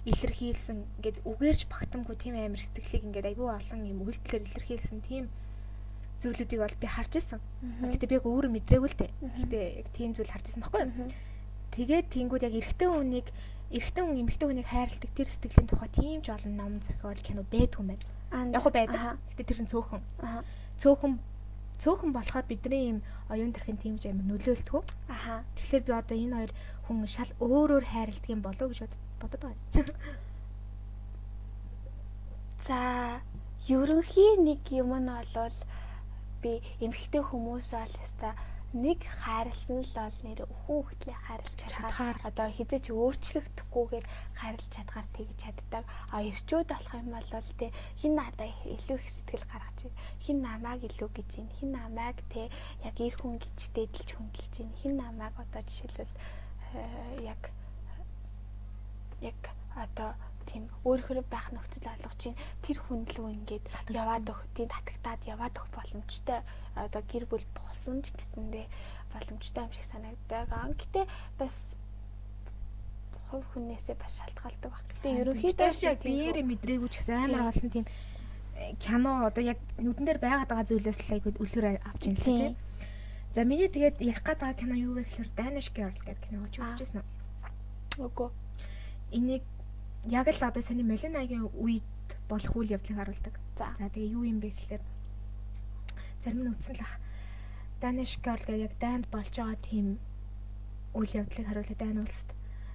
илэрхийлсэн 0.05 0.77
ингээд 1.01 1.17
үгээрч 1.25 1.65
багтамгүй 1.65 2.15
тийм 2.19 2.37
амар 2.37 2.61
сэтгэлийг 2.61 3.03
ингээд 3.09 3.29
айгүй 3.33 3.47
олон 3.57 3.81
юм 3.89 4.05
үйлдэлээр 4.05 4.45
илэрхийлсэн 4.53 5.01
тийм 5.01 5.33
зүйлүүдийг 6.21 6.61
бол 6.61 6.77
би 6.77 6.87
харж 6.87 7.13
исэн. 7.17 7.39
Гэтэ 7.81 8.07
би 8.07 8.15
яг 8.21 8.25
өөрөө 8.29 8.51
мэдрээгүй 8.53 8.89
л 8.93 8.99
дээ. 9.01 9.11
Гэтэ 9.17 9.59
яг 9.81 9.87
тийм 9.97 10.11
зүйл 10.13 10.29
харж 10.29 10.45
исэн 10.45 10.63
баггүй 10.63 10.81
юу? 10.87 11.09
Тэгээд 11.73 12.07
тэнгууд 12.13 12.43
яг 12.47 12.53
эрэгтэй 12.53 12.87
хүнийг 12.87 13.27
эрэгтэй 13.73 14.03
хүн 14.05 14.21
эмэгтэй 14.21 14.47
хүнийг 14.47 14.67
хайрладаг 14.69 15.11
тэр 15.17 15.27
сэтгэлийн 15.27 15.67
тухай 15.67 15.89
тийм 15.89 16.19
ч 16.21 16.29
олон 16.29 16.53
ном 16.53 16.73
зохиол 16.85 17.17
кино 17.17 17.41
байдгүй 17.49 17.81
юм 17.81 17.89
байна. 17.91 18.05
Яг 18.33 18.65
байдаг. 18.73 19.17
Гэтэ 19.37 19.43
тэр 19.45 19.59
нь 19.63 19.69
цөөхөн. 19.69 20.01
Цөөхөн 20.81 21.13
цөөхөн 21.77 22.11
болохоор 22.13 22.45
бидний 22.49 22.89
юм 22.97 22.99
оюун 23.29 23.53
тархин 23.53 23.77
тийм 23.77 23.97
ч 24.01 24.09
амар 24.09 24.25
нөлөөлдөг. 24.25 24.85
Аха. 25.09 25.43
Тэгэхээр 25.57 25.83
би 25.85 25.91
одоо 25.93 26.17
энэ 26.17 26.35
хоёр 26.37 26.51
хүн 26.89 27.05
шал 27.05 27.29
өөр 27.37 27.69
өөр 27.77 27.85
хайрладаг 27.85 28.29
юм 28.29 28.41
болов 28.41 28.61
уу 28.61 28.69
гэж 28.73 28.79
бод- 28.81 29.01
бодод 29.21 29.41
байгаа. 29.45 29.57
За 32.67 33.19
ерөнхий 33.67 34.37
нэг 34.39 34.63
юм 34.71 34.95
нь 34.95 35.09
болвол 35.11 35.55
би 36.41 36.61
эмэгтэй 36.79 37.21
хүмүүс 37.23 37.67
бол 37.75 37.93
яста 38.03 38.35
нэг 38.73 39.05
хайрлсан 39.05 39.85
л 39.85 39.93
бол 39.93 40.17
нэр 40.25 40.39
өхөн 40.49 40.81
хөхтлээ 40.81 41.17
хайрлаж 41.29 41.59
чадхаар 41.69 42.17
одоо 42.25 42.47
хизээч 42.49 42.89
өөрчлөгдөхгүйгээр 42.89 44.05
хайрлаж 44.33 44.69
чадхаар 44.73 45.07
тэгж 45.13 45.37
чаддаг. 45.37 45.85
А 46.09 46.25
эрчүүд 46.25 46.67
болох 46.73 46.93
юм 46.97 47.09
бол 47.13 47.29
тий 47.61 47.69
хин 48.01 48.13
надаа 48.17 48.49
илүү 48.65 48.97
их 48.97 49.07
сэтгэл 49.13 49.45
гаргаж 49.45 49.77
байна. 49.77 50.01
Хин 50.25 50.37
намайг 50.41 50.81
илүү 50.89 51.09
гэж 51.13 51.29
байна. 51.37 51.53
Хин 51.61 51.69
намайг 51.77 52.17
тий 52.33 52.47
яг 52.81 52.95
эр 52.97 53.13
хүн 53.13 53.37
гэж 53.37 53.57
дээдэлж 53.77 54.09
хүндэлж 54.17 54.53
байна. 54.57 54.79
Хин 54.81 54.93
намайг 54.97 55.33
одоо 55.37 55.61
жишээлбэл 55.69 56.13
э, 56.73 56.81
яг 57.29 57.41
яг 59.21 59.41
одоо 59.77 60.17
тийм 60.45 60.69
өөрөөр 60.83 61.23
байх 61.27 61.47
нөхцөл 61.51 61.87
олгож 61.89 62.17
чинь 62.19 62.37
тэр 62.61 62.77
хүн 62.83 63.07
лөө 63.07 63.29
ингээд 63.43 63.65
яваад 63.91 64.27
өгөх 64.29 64.43
тийм 64.55 64.69
татагтаад 64.69 65.21
яваад 65.25 65.53
өгөх 65.57 65.71
боломжтой 65.73 66.39
одоо 66.75 67.01
гэр 67.07 67.25
бүл 67.27 67.45
болсон 67.57 68.01
ч 68.03 68.11
гэсэндээ 68.13 68.65
боломжтой 69.13 69.63
юм 69.63 69.71
шиг 69.73 69.87
санагддаг. 69.91 70.47
Аа 70.51 70.69
гэтээ 70.73 71.05
бас 71.39 71.55
хувь 73.29 73.47
хүнээсээ 73.53 73.95
бас 73.97 74.13
шалтгаалдаг 74.19 74.69
баг. 74.71 74.85
Гэтээ 74.99 75.19
ерөнхийдөө 75.21 75.71
яг 75.89 75.99
биеэрээ 76.05 76.45
мэдрээгүй 76.45 76.89
ч 76.91 76.95
гэсэн 77.01 77.17
амар 77.29 77.49
олон 77.49 77.69
тийм 77.73 77.85
э, 78.57 78.75
кино 78.77 79.25
одоо 79.29 79.43
яг 79.43 79.59
нүдэн 79.81 80.05
дээр 80.05 80.21
байгаад 80.21 80.49
байгаа 80.49 80.69
зүйлээс 80.69 80.99
л 81.09 81.13
айгууд 81.17 81.41
үлгэр 81.41 81.81
авч 81.81 82.03
ин 82.09 82.17
л 82.17 82.25
Тийм. 82.25 82.55
За 83.33 83.41
миний 83.41 83.65
тэгээд 83.65 83.97
ярих 83.97 84.21
байгаа 84.21 84.53
кино 84.53 84.77
юу 84.77 84.93
вэ 84.93 85.09
гэхээр 85.09 85.29
Danish 85.33 85.73
Girl 85.73 85.97
гэдэг 86.05 86.29
киног 86.29 86.53
байсан 86.53 87.01
уу? 87.01 87.09
үгүй. 87.97 88.29
Энийг 89.13 89.43
яг 90.09 90.27
л 90.27 90.43
одоо 90.43 90.63
саний 90.63 90.83
Мелинагийн 90.83 91.47
үед 91.55 91.83
болох 92.27 92.55
үйл 92.55 92.75
явдлыг 92.75 92.97
харуулдаг. 92.97 93.35
За. 93.55 93.75
Тэгээ 93.77 94.13
юу 94.15 94.23
юм 94.27 94.39
бэ 94.39 94.51
гэхээр 94.51 94.83
зарим 96.23 96.43
нь 96.43 96.51
үтсэн 96.51 96.75
л 96.75 96.83
ах. 96.83 96.99
Danish 97.79 98.19
Girl 98.23 98.43
яг 98.51 98.73
дайнд 98.79 99.07
болж 99.11 99.31
байгаа 99.31 99.59
тийм 99.59 99.99
үйл 100.95 101.11
явдлыг 101.13 101.47
харуулдаг 101.47 101.77
дайн 101.77 102.03
улсад. 102.03 102.29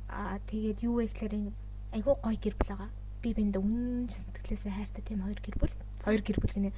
Аа 0.09 0.41
тэгээд 0.49 0.85
юу 0.85 1.01
вэ 1.01 1.13
гэхээр 1.13 1.35
энэ 1.37 1.53
айгүй 1.97 2.15
гоё 2.17 2.39
гэр 2.39 2.57
бүл 2.57 2.73
байгаа. 2.77 2.91
Би 3.23 3.35
бинд 3.35 3.57
үнэн 3.57 4.09
сэтгэлээсээ 4.09 4.73
хайртай 4.73 5.03
тийм 5.05 5.25
хоёр 5.25 5.41
гэр 5.41 5.57
бүл. 5.59 5.75
Хоёр 6.05 6.23
гэр 6.23 6.39
бүл 6.41 6.55
гинэ 6.55 6.73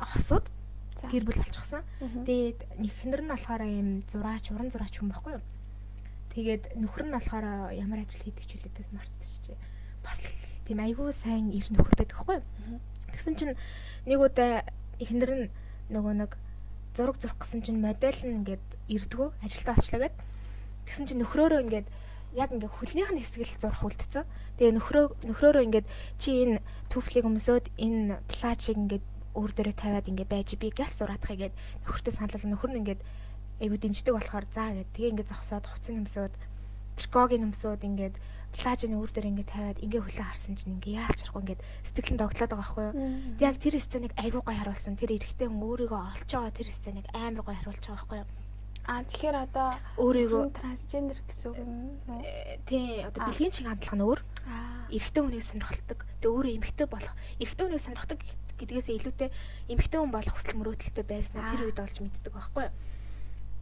хосууд 0.00 0.46
гэр 1.10 1.24
бүл 1.24 1.40
болчихсон. 1.40 1.82
Тэгээд 2.00 2.58
нэхнэр 2.80 3.22
нь 3.24 3.30
болохоор 3.30 3.62
ийм 3.64 3.88
зураач, 4.08 4.50
уран 4.52 4.70
зураач 4.70 4.94
хүн 4.98 5.10
байхгүй 5.12 5.32
юу? 5.38 5.44
Тэгээд 6.36 6.76
нөхөр 6.76 7.08
нь 7.08 7.16
болохоор 7.16 7.72
ямар 7.72 8.04
ажил 8.04 8.28
хийдэг 8.28 8.44
ч 8.44 8.60
үлээдээс 8.60 8.92
мартчихжээ. 8.92 9.56
Бас 10.04 10.20
тийм 10.68 10.84
айгүй 10.84 11.08
сайн 11.08 11.48
ир 11.48 11.64
нөхөр 11.72 11.96
байдаг? 11.96 12.20
Мгм. 12.28 12.76
Тэгсэн 13.16 13.34
чинь 13.40 13.56
нэг 14.04 14.20
удаа 14.20 14.68
эхнэр 15.00 15.32
нь 15.32 15.46
нөгөө 15.88 16.12
нэг 16.12 16.36
зураг 16.92 17.16
зурх 17.16 17.40
гэсэн 17.40 17.64
чинь 17.64 17.80
модель 17.80 18.20
нь 18.20 18.44
ингээд 18.44 18.66
ирдгүү 18.84 19.32
ажилдаа 19.40 19.80
очлаа 19.80 20.00
гэд. 20.12 20.16
Тэгсэн 20.84 21.08
чинь 21.08 21.20
нөхрөөрөө 21.24 21.60
ингээд 21.64 21.88
яг 22.36 22.52
ингээд 22.52 22.76
хөлнийх 22.84 23.10
нь 23.16 23.20
хэсэг 23.24 23.40
л 23.48 23.56
зурх 23.56 23.80
үлдсэн. 23.80 24.28
Тэгээ 24.60 24.76
нөхрөө 24.76 25.04
нөхрөөрөө 25.32 25.64
ингээд 25.72 25.88
чи 26.20 26.44
энэ 26.44 26.60
түүхлийг 26.92 27.24
өмсөөд 27.32 27.72
энэ 27.80 28.20
плажийг 28.28 28.76
ингээд 28.76 29.04
өөр 29.32 29.52
дөрөө 29.56 29.76
тавиад 29.76 30.08
ингээд 30.08 30.32
байж 30.32 30.52
би 30.60 30.68
газ 30.68 31.00
зураадахыг 31.00 31.48
гээд 31.48 31.54
нөхөртөө 31.84 32.12
санал 32.12 32.44
нөхөр 32.44 32.70
нь 32.76 32.80
ингээд 32.84 33.00
айгуу 33.60 33.78
дэмждэг 33.80 34.14
болохоор 34.14 34.46
заа 34.52 34.72
гэд 34.76 34.90
тэгээ 34.92 35.10
ингээд 35.16 35.30
зогсоод 35.32 35.64
хувцас 35.66 35.96
өмсөөд 35.96 36.34
трикогийн 36.96 37.46
өмсөөд 37.48 37.82
ингээд 37.84 38.16
плажийн 38.56 38.96
өөр 38.96 39.10
дээр 39.12 39.28
ингээд 39.32 39.52
тавиад 39.52 39.78
ингээд 39.84 40.04
хөлөө 40.08 40.26
харсан 40.32 40.56
чинь 40.56 40.80
ингээд 40.80 40.96
яалч 40.96 41.20
харахгүй 41.28 41.42
ингээд 41.44 41.62
сэтгэлэн 41.84 42.20
догтлоод 42.24 42.50
байгаа 42.56 42.60
байхгүй 42.64 42.84
юу? 42.88 42.94
Тэг 43.36 43.44
яг 43.44 43.56
тэр 43.60 43.74
сценыг 43.76 44.12
айгуу 44.16 44.42
гоё 44.44 44.56
харуулсан. 44.56 44.96
Тэр 44.96 45.12
эрэгтэй 45.12 45.48
хүн 45.52 45.60
өөрийгөө 45.60 46.00
олж 46.00 46.30
байгаа 46.32 46.52
тэр 46.56 46.68
сценыг 46.72 47.06
амар 47.12 47.44
гоё 47.44 47.56
харуулж 47.60 47.84
байгаа 47.84 48.00
байхгүй 48.00 48.18
юу? 48.24 48.28
Аа 48.86 49.02
тэгэхээр 49.02 49.36
одоо 49.50 49.68
Өөрийгөө 49.98 50.44
трансгендер 50.56 51.18
гэсэн 51.26 51.46
үг 51.50 51.58
юм 51.58 51.72
э, 52.22 52.56
тий 52.70 53.02
одоо 53.02 53.20
бэлгийн 53.26 53.50
чиг 53.50 53.66
хандлага 53.66 53.98
нь 53.98 54.06
өөр. 54.06 54.20
Эрэгтэй 54.94 55.22
хүнийг 55.26 55.42
сонирхолдог. 55.42 55.98
Тэг 56.22 56.30
өөрөө 56.30 56.54
эмэгтэй 56.54 56.86
болох. 56.86 57.14
Эрэгтэй 57.42 57.64
хүнийг 57.66 57.82
сонирхдог 57.82 58.20
гэдгээс 58.56 58.88
илүүтэй 58.94 59.28
эмэгтэй 59.74 59.98
хүн 60.00 60.14
болох 60.14 60.34
хүсэл 60.38 60.56
мөрөөдөлтөй 60.62 61.02
байснаа 61.02 61.44
Аа. 61.44 61.50
тэр 61.50 61.66
үед 61.66 61.82
олж 61.82 61.96
мэддэг 61.98 62.30
байхгүй 62.30 62.62
юу? 62.70 62.74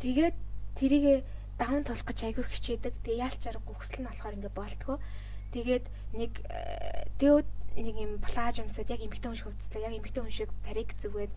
Тэгээд 0.04 0.36
тэрийгэ 0.76 1.24
даван 1.56 1.80
тулах 1.80 2.04
гэж 2.04 2.28
айгүй 2.28 2.44
хичээдэг. 2.44 2.92
Тэгээ 3.08 3.24
яалч 3.24 3.42
аргагүй 3.48 3.72
хүсэл 3.72 4.04
нь 4.04 4.08
болохоор 4.12 4.36
ингээ 4.36 4.52
болтгоо. 4.52 5.00
Тэгээд 5.56 5.84
нэг 6.12 6.32
э, 6.44 7.08
тэгээд 7.16 7.48
нэг 7.80 7.96
юм 7.96 8.12
плаж 8.20 8.60
өмсөд 8.60 8.92
яг 8.92 9.00
эмэгтэй 9.00 9.32
хүн 9.32 9.38
шиг 9.40 9.48
хувцлаа. 9.48 9.88
Яг 9.88 9.96
эмэгтэй 9.96 10.20
хүн 10.20 10.34
шиг 10.44 10.50
парик 10.60 10.92
зүгээд 11.00 11.32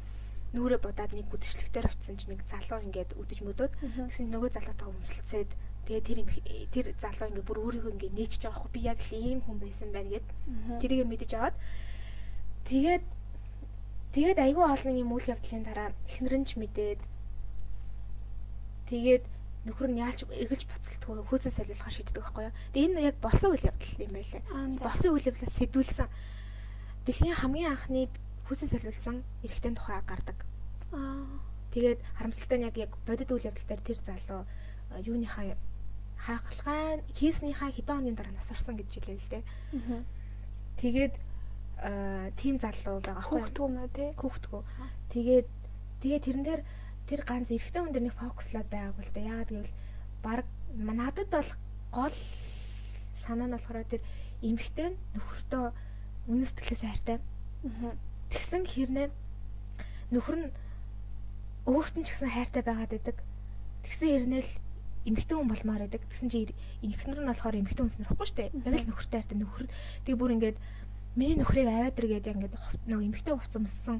нүрэ 0.51 0.77
бодаад 0.79 1.11
нэг 1.11 1.27
үдшилтээр 1.31 1.91
очсон 1.91 2.15
чинь 2.19 2.35
нэг 2.35 2.43
залуу 2.47 2.79
ингээд 2.83 3.19
үдэж 3.19 3.39
мөдөөд 3.43 3.73
тэгсэн 4.07 4.31
нөгөө 4.31 4.51
залуутаа 4.55 4.87
үнсэлцээд 4.95 5.51
тэгээ 5.87 6.03
тэр 6.07 6.19
тэр 6.71 6.85
залуу 6.95 7.27
ингээд 7.35 7.47
бүр 7.47 7.59
өөрийгөө 7.67 7.91
ингээд 7.95 8.15
нээчихэж 8.15 8.43
байгаа 8.47 8.61
хөө 8.63 8.71
би 8.71 8.81
яг 8.87 8.99
л 9.03 9.11
ийм 9.11 9.39
хүн 9.43 9.57
байсан 9.59 9.89
байна 9.91 10.11
гэд 10.15 10.27
тэрийг 10.79 11.03
мэдэж 11.03 11.31
аваад 11.35 11.55
тэгээд 12.63 13.03
тэгээд 14.15 14.39
айгүй 14.39 14.65
олон 14.71 14.95
юм 14.95 15.11
үйл 15.11 15.31
явдлын 15.35 15.63
дараа 15.67 15.87
эхнэр 16.07 16.35
нь 16.39 16.47
ч 16.47 16.55
мэдээд 16.55 16.99
тэгээд 18.87 19.23
нөхөр 19.67 19.91
нь 19.91 19.99
яалч 19.99 20.23
эргэлж 20.23 20.63
буцалтгүй 20.63 21.27
хөөцөө 21.27 21.51
солиулахаар 21.51 21.95
шийддэг 21.95 22.23
байхгүй 22.23 22.43
юу. 22.47 22.55
Тэгээд 22.71 22.91
энэ 22.95 23.07
яг 23.11 23.15
болсон 23.19 23.51
үйл 23.51 23.67
явдал 23.67 23.99
юм 23.99 24.13
байлаа. 24.15 24.41
Аа. 24.47 24.67
Болсон 24.79 25.11
үйл 25.11 25.27
явдлаа 25.27 25.51
сэдвүүлсэн. 25.51 26.07
Дэлхийн 27.03 27.35
хамгийн 27.35 27.71
анхны 27.75 28.07
хөөцөө 28.47 28.67
солиулсан 28.71 29.15
эрэгтэй 29.43 29.71
тухай 29.75 29.99
гардаг. 30.07 30.37
Аа. 30.95 31.27
Тэгээд 31.75 31.99
харамсалтай 32.15 32.57
нь 32.63 32.67
яг 32.67 32.75
яг 32.79 32.91
бодит 33.03 33.27
үйл 33.27 33.47
явдал 33.51 33.67
дээр 33.67 33.83
тэр 33.83 33.99
залуу 34.07 34.47
юуныхаа 35.03 35.59
хаахалгаан 36.17 37.03
хийснийхаа 37.13 37.69
хэдэн 37.75 37.95
хоногийн 38.01 38.17
дараа 38.17 38.33
нас 38.33 38.49
орсон 38.51 38.79
гэж 38.79 38.89
хэлээ 38.89 39.19
л 39.19 39.31
дээ. 39.31 39.43
Мгм. 39.75 40.01
Тэгээд 40.81 41.13
аа 41.83 42.31
тийм 42.39 42.55
залуу 42.57 43.03
байгаа 43.03 43.21
аахгүй 43.21 43.37
юу? 43.37 43.45
Хүүхдгүй 43.45 43.67
мө 43.69 43.87
тий? 43.93 44.09
Хүүхдгүү. 44.17 44.61
Тэгээд 45.13 45.47
тэгээд 46.01 46.25
тэрэн 46.25 46.43
дээр 46.47 46.61
тэр 47.07 47.21
ганц 47.23 47.49
эрэгтэй 47.51 47.81
хүн 47.81 47.93
дээр 47.95 48.05
нэг 48.11 48.15
фокуслаад 48.19 48.67
байгаагүй 48.67 49.03
л 49.07 49.13
дээ. 49.15 49.27
Яагаад 49.31 49.49
гэвэл 49.51 49.73
баг 50.21 50.45
надад 50.75 51.29
бол 51.31 51.51
гол 51.95 52.17
санаа 53.15 53.47
нь 53.47 53.55
болохоор 53.55 53.87
тэр 53.87 54.01
эмэгтэй 54.43 54.93
нөхөртөө 55.15 55.65
үнэн 56.27 56.45
сэтгэлээс 56.51 56.83
хайртай. 56.83 57.17
Тэгсэн 58.29 58.63
хэрнээ 58.67 59.07
нөхөр 60.11 60.35
нь 60.37 60.47
өөрт 61.65 61.95
нь 61.99 62.05
ч 62.05 62.11
гэсэн 62.13 62.31
хайртай 62.31 62.63
байгаад 62.63 62.91
байдаг. 62.91 63.17
Тэгсэн 63.87 64.07
хэрнээ 64.11 64.43
л 64.43 64.51
эмэгтэй 65.07 65.35
хүн 65.39 65.47
болмоор 65.47 65.81
байдаг. 65.87 66.03
Тэгсэн 66.11 66.29
чи 66.29 66.51
эхнэр 66.83 67.23
нь 67.23 67.29
болохоор 67.31 67.55
эмэгтэй 67.63 67.83
хүн 67.87 67.93
сонирхгүй 67.95 68.27
шүү 68.27 68.37
дээ. 68.37 68.49
Яг 68.67 68.75
л 68.83 68.87
нөхөртэй 68.91 69.17
хайртай 69.23 69.37
нөхөр. 69.39 69.65
Тэг 70.03 70.15
бүр 70.19 70.35
ингээд 70.35 70.57
миний 71.15 71.39
нөхрийг 71.39 71.71
аваад 71.71 71.97
иргээд 71.97 72.27
ингээд 72.35 72.55
хув- 72.59 72.83
нөгөө 72.85 73.07
эмэгтэй 73.09 73.33
хувц 73.33 73.53
өмссөн 73.57 73.97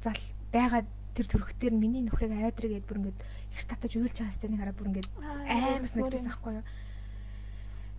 зал 0.00 0.22
байгаад 0.54 0.86
тэр 1.14 1.26
төрхтөр 1.30 1.72
миний 1.74 2.02
нөхрийг 2.02 2.34
аваад 2.34 2.58
иргээд 2.58 2.86
бүр 2.86 2.98
ингээд 3.00 3.18
их 3.54 3.62
татаж 3.64 3.92
уйлж 3.94 4.18
байгаа 4.18 4.34
сценыг 4.34 4.58
хараад 4.58 4.78
бүр 4.78 4.88
ингээд 4.90 5.08
Аа, 5.46 5.78
амар 5.78 5.90
санагдсан 5.90 6.26
байхгүй 6.26 6.52
юу. 6.58 6.66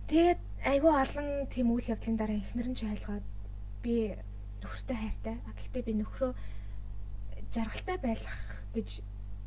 Тэгээд 0.06 0.40
айгүй 0.68 0.92
олон 0.92 1.28
тийм 1.48 1.66
үйл 1.72 1.90
явдлын 1.90 2.16
дараа 2.20 2.38
эхнэр 2.38 2.68
нь 2.70 2.78
ч 2.78 2.84
ойлгоод 2.84 3.26
би 3.82 4.14
нөхөртэй 4.60 4.96
хайртай. 5.00 5.36
А 5.48 5.52
гэхдээ 5.56 5.82
би 5.82 5.92
нөхрөө 5.98 6.30
жаргалтай 7.50 7.96
байх 7.98 8.22
гэж 8.76 9.00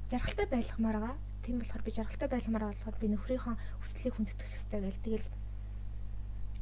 жаргалтай 0.10 0.48
байлгамаар 0.50 0.98
байгаа. 1.00 1.18
Тийм 1.46 1.62
болохоор 1.62 1.84
би 1.86 1.92
жаргалтай 1.94 2.30
байлгамаар 2.30 2.66
болохоор 2.74 2.98
би 2.98 3.08
нөхрийнхөө 3.14 3.56
хүслийг 3.86 4.14
хүндэтгэх 4.18 4.50
хэрэгтэй 4.50 4.82
гэл 4.82 5.04
тэгэл 5.06 5.28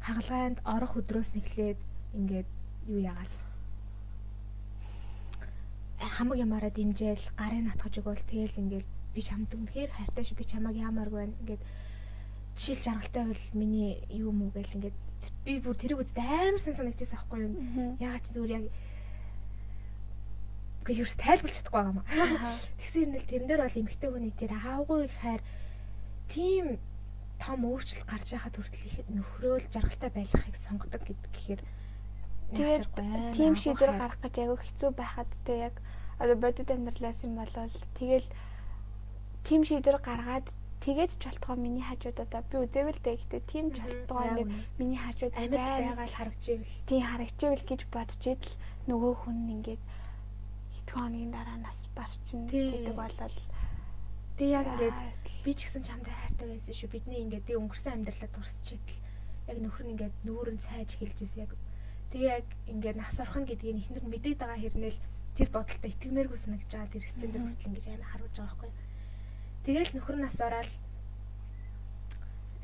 хагалгаанд 0.06 0.58
орох 0.64 0.94
өдрөөс 1.00 1.34
нэглээд 1.36 1.80
ингээд 2.16 2.50
юу 2.88 3.00
яагаал 3.04 3.47
хамаг 5.98 6.38
ямаараа 6.38 6.72
дэмжээл 6.74 7.26
гарын 7.38 7.68
натгаж 7.74 7.94
өгөөл 8.02 8.24
тэгэл 8.30 8.62
ингээд 8.62 8.88
би 9.14 9.22
чамд 9.22 9.50
үнэхээр 9.50 9.92
хайртай 9.98 10.24
шүү 10.26 10.38
би 10.38 10.46
чамайг 10.46 10.78
яамааргүй 10.78 11.20
байна 11.26 11.40
ингээд 11.42 11.64
жишээл 12.58 12.86
жаргалтай 12.86 13.24
бол 13.26 13.46
миний 13.58 14.02
юу 14.14 14.32
мүү 14.34 14.50
гэл 14.54 14.78
ингээд 14.78 14.98
би 15.46 15.54
бүр 15.58 15.78
тэрийг 15.78 16.02
үзээд 16.06 16.22
амар 16.22 16.62
сан 16.62 16.78
санагдчихсан 16.78 17.18
аахгүй 17.18 17.40
юу. 17.50 17.54
Ягаад 17.98 18.26
ч 18.26 18.30
зүгээр 18.34 18.56
яг 18.62 18.66
Гэхдээ 20.88 21.04
ерөөс 21.04 21.18
тайлбарлаж 21.20 21.58
чадахгүй 21.60 21.82
байгаа 21.84 21.92
юм 21.92 22.00
аа. 22.00 22.56
Тэгсэн 22.80 23.02
юм 23.04 23.12
л 23.20 23.28
тэрэн 23.28 23.48
дээр 23.52 23.62
бол 23.66 23.80
эмэгтэй 23.82 24.10
хүний 24.14 24.34
тэр 24.38 24.52
аавгүй 24.56 25.00
их 25.04 25.16
хайр 25.20 25.42
тийм 26.32 26.66
том 27.44 27.60
өөрчлөлт 27.68 28.08
гарч 28.08 28.28
байхад 28.32 28.56
хүртэл 28.56 28.88
их 28.88 28.98
нөхрөөл 29.12 29.68
жаргалтай 29.68 30.10
байлгахыг 30.16 30.56
сонгодог 30.56 31.04
гэдэг 31.04 31.32
гэхээр 31.36 31.62
Тэгээд 32.56 32.86
тийм 33.36 33.54
шийдвэр 33.60 33.92
гарах 34.00 34.20
гэж 34.24 34.36
аягүй 34.40 34.60
хэцүү 34.62 34.92
байхад 34.96 35.30
те 35.44 35.54
яг 35.68 35.76
одоо 36.22 36.38
бодит 36.40 36.72
амьдралаас 36.72 37.20
юм 37.28 37.36
болвол 37.36 37.76
тэгэл 38.00 38.28
тийм 39.44 39.62
шийдвэр 39.68 40.00
гаргаад 40.00 40.48
тэгээд 40.80 41.12
ч 41.20 41.24
болтгоо 41.28 41.56
миний 41.60 41.84
хажууд 41.84 42.18
одоо 42.24 42.42
би 42.48 42.56
үзээгүй 42.64 42.94
л 42.96 43.04
дээ 43.04 43.16
гэхдээ 43.20 43.44
тийм 43.52 43.66
ч 43.76 43.84
болтгоо 43.84 44.24
ингээд 44.32 44.52
миний 44.80 45.02
хажууд 45.02 45.34
амьд 45.36 45.60
байгаа 45.60 46.08
л 46.08 46.20
харагдчихвэл 46.20 46.76
тийм 46.88 47.04
харагдчихвэл 47.04 47.66
гэж 47.68 47.82
бодож 47.92 48.24
идэл 48.24 48.56
нөгөө 48.88 49.14
хүн 49.28 49.38
ингээд 49.56 49.84
хэдхэн 50.76 51.02
хоногийн 51.04 51.34
дараа 51.36 51.58
нас 51.60 51.80
барчин 51.98 52.48
гэдэг 52.48 52.96
болол 52.96 53.36
тэг 54.38 54.50
яг 54.54 54.68
ингээд 54.72 54.98
би 55.44 55.52
ч 55.56 55.60
гэсэн 55.66 55.84
чамтай 55.84 56.14
хайртай 56.14 56.48
байсан 56.52 56.76
шүү. 56.76 56.92
Бидний 56.92 57.24
ингээд 57.24 57.48
тэг 57.48 57.60
өнгөрсөн 57.60 58.04
амьдралаа 58.04 58.30
дурсчитэл 58.36 59.00
яг 59.48 59.58
нөхөр 59.64 59.86
нь 59.88 59.94
ингээд 59.96 60.16
нүүрэн 60.28 60.60
цайж 60.60 61.00
хэлж 61.00 61.18
ирсэн 61.24 61.44
яг 61.48 61.52
тэгээ 62.12 62.32
яг 62.40 62.48
ингээд 62.72 62.98
нас 62.98 63.20
орхон 63.20 63.46
гэдгийг 63.46 63.78
ихнэр 63.84 64.06
мэдээд 64.08 64.40
байгаа 64.40 64.60
хэрнээл 64.60 65.00
тэр 65.38 65.50
бодолтой 65.54 65.92
итгэмээргүй 65.94 66.40
санагдаж 66.40 66.72
байгаа 66.74 66.94
тэр 66.94 67.04
хэсцэн 67.06 67.30
дээр 67.32 67.46
хүртэл 67.46 67.70
ингэж 67.70 67.86
амар 67.94 68.10
харуулж 68.10 68.36
байгаа 68.38 68.58
байхгүй. 68.58 68.72
Тэгэл 69.68 69.94
нөхөр 69.94 70.18
нас 70.18 70.38
ороод 70.42 70.74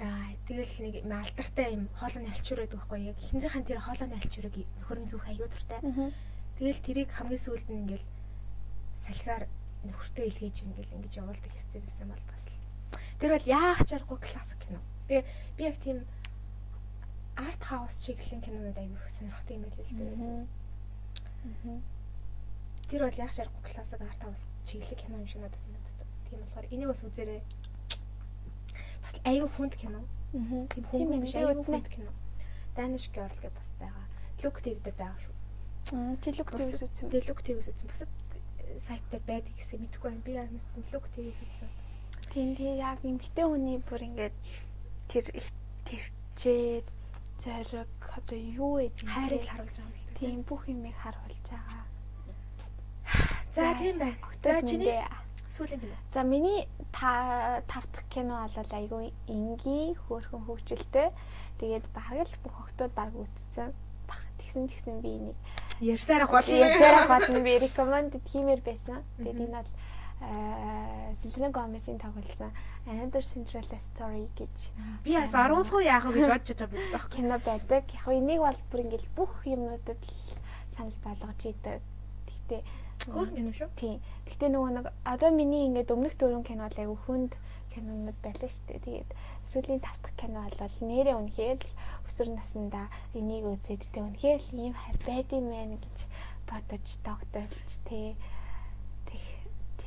аа 0.02 0.32
тэгэл 0.50 0.76
нэг 0.82 0.96
алдартай 1.06 1.68
юм 1.76 1.86
хоолойны 1.94 2.30
альчуур 2.34 2.60
байдаг 2.64 2.80
байхгүй. 2.82 3.00
Яг 3.14 3.18
ихнэрийн 3.22 3.66
тэр 3.68 3.80
хоолойны 3.84 4.16
альчуурыг 4.18 4.56
нөхөр 4.82 5.00
нь 5.04 5.10
зүүх 5.12 5.26
аюу 5.30 5.48
дуртай. 5.48 5.80
Тэгэл 6.58 6.86
тэрийг 6.86 7.10
хамгийн 7.14 7.44
сүүлд 7.44 7.68
нь 7.70 7.82
ингээл 7.84 8.08
салхиар 8.98 9.46
нөхөртөө 9.84 10.26
илгээж 10.28 10.58
ингээл 10.64 10.96
ингэж 10.96 11.14
явуулдаг 11.20 11.52
хэсцэн 11.54 11.84
байсан 11.84 12.08
бол 12.10 12.26
бас 12.32 12.44
л. 12.48 12.58
Тэр 13.20 13.32
бол 13.36 13.48
яах 13.52 13.80
чаргагүй 13.84 14.20
классик 14.24 14.60
кино. 14.64 14.80
Би 15.08 15.22
би 15.58 15.62
яг 15.68 15.78
тийм 15.78 16.08
арт 17.36 17.62
хаус 17.64 17.96
чиглэлийн 18.06 18.42
кинонууд 18.42 18.78
аягүй 18.78 19.10
сонирхдаг 19.10 19.56
юм 19.58 19.64
байл 19.66 19.78
л 19.80 19.90
дээ. 19.98 21.82
Тэр 22.90 23.02
бол 23.08 23.22
яг 23.26 23.32
шаргагүй 23.34 23.64
классик 23.66 24.02
арт 24.02 24.22
хаус 24.22 24.44
чиглэлийн 24.70 25.02
кино 25.02 25.16
юм 25.18 25.28
шиг 25.28 25.42
надад 25.42 25.62
санагддаг. 25.66 26.08
Тийм 26.30 26.40
болохоор 26.42 26.68
энийг 26.70 26.90
бас 26.94 27.04
үзээрэй. 27.04 27.42
Бас 29.02 29.16
аягүй 29.26 29.50
хүнд 29.50 29.76
кино. 29.76 30.02
Тийм 30.70 30.84
хөнгөн 30.92 31.22
биш 31.26 31.36
аягүй 31.36 31.66
хүнд 31.66 31.88
кино. 31.90 32.12
Danish 32.76 33.10
Girl 33.14 33.30
гэдэг 33.30 33.54
бас 33.54 33.70
байгаа. 33.80 34.06
Look 34.42 34.62
TV 34.62 34.78
дээр 34.82 34.98
байгаа 34.98 35.20
шүү. 35.22 35.36
Аа, 35.94 36.16
чи 36.22 36.30
Look 36.34 36.50
TV-с 36.58 36.82
үзсэн. 36.82 37.10
Тэгээ 37.10 37.28
Look 37.30 37.42
TV-с 37.46 37.70
үзсэн. 37.70 37.88
Бусад 37.90 38.10
сайт 38.82 39.06
дээр 39.14 39.24
байдаг 39.30 39.54
гэсэн 39.54 39.78
мэдгүй 39.82 40.10
байна. 40.10 40.26
Би 40.26 40.32
яг 40.34 40.50
мэдсэн 40.50 40.84
Look 40.90 41.06
TV-с 41.14 41.38
үзсэн. 41.38 41.70
Тийм 42.34 42.56
тийм 42.58 42.74
яг 42.82 42.98
эмгтэй 43.06 43.46
хүний 43.46 43.78
бүр 43.78 44.02
ингээд 44.10 44.36
тэр 45.06 45.26
их 45.38 45.48
төвчээр 45.86 46.86
зориг 47.44 47.92
одоо 48.18 48.40
юу 48.40 48.80
ээж 48.80 48.98
хайрыг 49.04 49.44
л 49.44 49.52
харуулж 49.52 49.76
байгаа 49.76 49.92
юм 49.92 50.00
л 50.00 50.18
тийм 50.20 50.40
бүх 50.48 50.64
юмыг 50.72 50.96
харуулж 51.04 51.44
байгаа. 51.52 51.84
За 53.52 53.76
тийм 53.76 54.00
байна. 54.00 54.18
За 54.42 54.62
чиний 54.64 55.04
сүүлийн 55.52 55.80
кино. 55.84 55.96
За 56.14 56.24
миний 56.24 56.68
та 56.92 57.62
тав 57.68 57.84
дахь 57.92 58.08
кино 58.10 58.50
бол 58.56 58.72
айгүй 58.80 59.14
энгийн 59.28 59.94
хөөрхөн 60.08 60.46
хөвгчлөлтэй. 60.48 61.12
Тэгээд 61.60 61.86
бараг 61.94 62.28
л 62.32 62.42
бүх 62.44 62.56
октод 62.64 62.92
баг 62.96 63.12
үзсэн. 63.14 63.70
Баг 64.08 64.24
тэгсэн 64.40 64.68
ч 64.72 64.80
гэсэн 64.80 65.02
би 65.04 65.10
энийг 65.20 65.38
ярьсаар 65.84 66.24
ах 66.26 66.32
болно. 66.32 66.56
Ярьсаар 66.56 66.96
ах 67.04 67.10
болно. 67.12 67.40
Би 67.44 67.60
recommend 67.60 68.12
хиймээр 68.32 68.62
байсан. 68.66 69.04
Тэгээд 69.20 69.44
энэ 69.46 69.58
бол 69.62 69.72
Селена 71.24 71.50
Гомесийн 71.52 72.00
тоглосон 72.00 72.52
Another 72.86 73.24
Cinderella 73.24 73.80
Story 73.90 74.28
гэж 74.36 74.56
би 75.04 75.16
бас 75.16 75.34
уу 75.36 75.80
яах 75.80 76.06
вэ 76.06 76.20
гэж 76.20 76.30
бодож 76.32 76.58
байгаа 76.60 76.76
байсан 76.76 77.00
аах. 77.00 77.10
Кино 77.16 77.38
байдаг. 77.40 77.84
Яг 77.96 78.08
энийг 78.08 78.40
бол 78.44 78.60
бүр 78.72 78.80
ингээл 78.84 79.16
бүх 79.16 79.34
юмнуудад 79.48 80.00
л 80.04 80.16
санал 80.76 81.00
болгож 81.04 81.40
идэг. 81.48 81.80
Гэхдээ 82.28 82.62
өөр 83.16 83.30
кино 83.36 83.52
шүү. 83.56 83.70
Тийм. 83.80 83.98
Гэхдээ 84.28 84.50
нөгөө 84.52 84.72
нэг 84.76 84.86
одоо 85.08 85.30
миний 85.32 85.64
ингээд 85.68 85.94
өмнөх 85.96 86.16
дөрвөн 86.20 86.44
кино 86.44 86.68
л 86.68 86.82
айгүй 86.82 87.00
хүнд 87.08 87.32
кинонууд 87.72 88.18
байлаа 88.24 88.50
шүү 88.52 88.66
дээ. 88.68 88.84
Тэгээд 88.86 89.10
сүүлийн 89.52 89.82
тав 89.84 89.98
дахь 90.04 90.18
кино 90.20 90.44
бол 90.44 90.78
нэрээ 90.88 91.16
үнэхээр 91.20 91.60
л 91.64 91.74
өсвөр 92.08 92.30
наснда 92.36 92.92
энийг 93.18 93.44
үзээд 93.48 93.84
тэ 93.90 94.00
үнэхээр 94.06 94.42
л 94.44 94.60
ийм 94.60 94.76
хайр 94.78 94.98
байдсан 95.08 95.44
мэн 95.50 95.72
гэж 95.84 95.98
бодож 96.48 96.88
тогтоолч 97.08 97.72
тий 97.88 98.14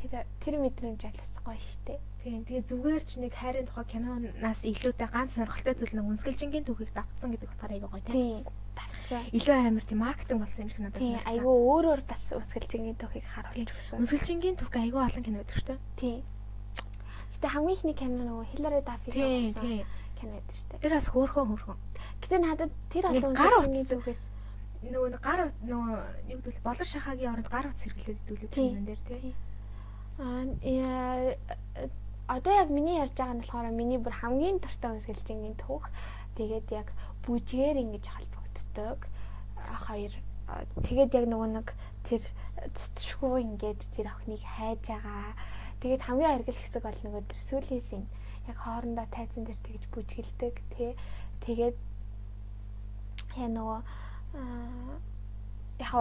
тэр 0.09 0.25
тэр 0.43 0.55
мэдрэмж 0.61 1.03
алс 1.07 1.37
гоё 1.47 1.59
штэ. 1.59 2.01
Тийм. 2.27 2.43
Тэгээ 2.43 2.67
зүгээр 2.67 3.05
ч 3.07 3.11
нэг 3.23 3.33
хайрын 3.39 3.71
тухай 3.71 3.87
киноноос 3.87 4.67
илүүтэй 4.67 5.09
ганц 5.09 5.39
сонирхолтой 5.39 5.75
зүйл 5.79 5.95
нэг 5.95 6.07
үнсгэлжингийн 6.11 6.67
түүхийг 6.67 6.91
давтсан 6.91 7.31
гэдэг 7.31 7.51
утгаараа 7.55 7.77
айгаа 7.79 7.91
гоё 7.95 8.03
тийм. 8.03 8.43
Илүү 9.31 9.55
амар 9.55 9.87
тийм 9.87 10.01
маркетинг 10.03 10.43
болсон 10.43 10.67
юм 10.67 10.71
шиг 10.75 10.83
надад 10.83 11.03
санагдсан. 11.07 11.31
Айгүй 11.31 11.55
өөрөөр 11.55 12.03
бас 12.03 12.23
үнсгэлжингийн 12.35 12.99
түүхийг 12.99 13.27
харуулж 13.31 13.71
өгсөн. 13.71 13.99
Үнсгэлжингийн 14.03 14.57
түүх 14.59 14.75
айгүй 14.75 15.03
олон 15.07 15.23
кино 15.23 15.39
байдаг 15.39 15.57
шүү 15.57 15.69
дээ. 15.71 15.81
Тийм. 16.03 16.19
Гэтэ 17.39 17.47
хамгийн 17.55 17.77
ихний 17.79 17.97
кино 17.97 18.23
нөгөө 18.27 18.47
Hillary 18.51 18.83
Duff 18.83 19.03
тийм 19.07 19.55
тийм 19.55 19.87
кино 20.19 20.31
байдаг 20.35 20.55
шүү 20.59 20.69
дээ. 20.75 20.83
Тэр 20.83 20.95
бас 20.99 21.07
хөөрхөн 21.15 21.47
хөөрхөн. 21.47 21.79
Гэтэ 22.27 22.37
надад 22.43 22.73
тэр 22.91 23.05
олон 23.07 23.31
үнсгэлжингийн 23.31 23.91
түүхээс 23.95 24.23
нөгөө 24.83 25.19
гар 25.23 25.41
нөгөө 25.63 25.95
юу 26.31 26.41
гэдэг 26.43 26.63
болор 26.67 26.87
шахагийн 26.87 27.33
оронд 27.33 27.49
гар 27.49 27.71
утас 27.71 27.87
хэрэглээд 27.87 28.23
идүүлдэг 28.27 28.51
кинон 28.51 28.85
дээр 28.87 29.03
тийм 29.07 29.35
Аа 30.19 31.37
одоо 32.27 32.53
яг 32.53 32.71
миний 32.71 32.99
ярьж 33.05 33.13
байгаа 33.15 33.37
нь 33.37 33.43
болохоор 33.45 33.71
миний 33.71 34.01
бүр 34.01 34.15
хамгийн 34.17 34.59
дуртай 34.59 34.97
үсгэлжингийн 34.97 35.57
түүх. 35.61 35.85
Тэгээд 36.37 36.67
яг 36.73 36.89
бүжгээр 37.25 37.77
ингэж 37.85 38.05
холбогддог. 38.11 38.99
Хоёр 39.87 40.13
тэгээд 40.87 41.15
яг 41.21 41.25
нөгөө 41.29 41.49
нэг 41.53 41.69
тэр 42.09 42.23
цэцшгүй 42.75 43.45
ингээд 43.45 43.81
тэр 43.95 44.07
охиныг 44.09 44.43
хайж 44.43 44.83
байгаа. 44.89 45.37
Тэгээд 45.85 46.03
хамгийн 46.03 46.35
аргил 46.35 46.59
хэсэг 46.59 46.83
бол 46.83 47.01
нөгөө 47.05 47.23
тэр 47.31 47.41
сүүлийн 47.47 47.85
син 47.87 48.03
яг 48.49 48.57
хоорондоо 48.57 49.07
тайзан 49.13 49.45
дээр 49.45 49.61
тэгж 49.63 49.85
бүжгэлдэг 49.93 50.55
тий. 50.75 50.91
Тэгээд 51.45 51.77
яа 53.37 53.49
нөгөө 53.53 53.81
яг 55.79 55.93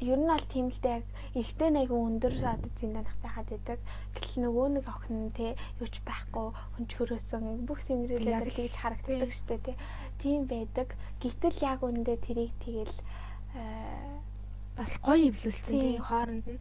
ер 0.00 0.18
нь 0.18 0.26
бол 0.26 0.46
тийм 0.50 0.66
л 0.74 0.80
дээ 0.82 1.02
ихтэй 1.38 1.70
нэг 1.70 1.90
өндөр 1.90 2.34
одоо 2.42 2.70
зинданах 2.80 3.14
байхад 3.22 3.46
байдаг. 3.50 3.78
Гэтэл 4.14 4.42
нөгөө 4.42 4.66
нэг 4.78 4.86
охин 4.90 5.30
нь 5.30 5.34
те 5.34 5.54
юуч 5.78 5.94
байхгүй 6.02 6.46
хүн 6.50 6.84
чөрөөсөн 6.90 7.66
бүх 7.66 7.80
синдрэлээр 7.86 8.50
тэгж 8.50 8.74
харагддаг 8.74 9.30
штэ 9.30 9.58
те. 9.62 9.72
Тийм 10.18 10.46
байдаг. 10.50 10.94
Гэтэл 11.22 11.58
яг 11.62 11.80
үндэ 11.86 12.18
тэрийг 12.22 12.52
тэгэл 12.62 12.94
бас 14.74 14.92
гоё 14.98 15.30
эвлүүлсэн 15.30 15.74
тий 15.78 15.98
хооронд 16.02 16.46
нь. 16.50 16.60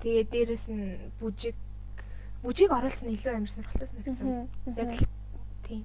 Тэгээ 0.00 0.24
дээрэс 0.32 0.66
нь 0.72 1.12
бүжиг 1.20 1.56
бүжиг 2.40 2.72
оруулсан 2.72 3.12
илүү 3.12 3.32
амар 3.36 3.52
сонирхолтой 3.52 3.88
санагдсан. 3.88 4.48
Яг 4.72 4.90
л 4.92 5.04
тий. 5.68 5.84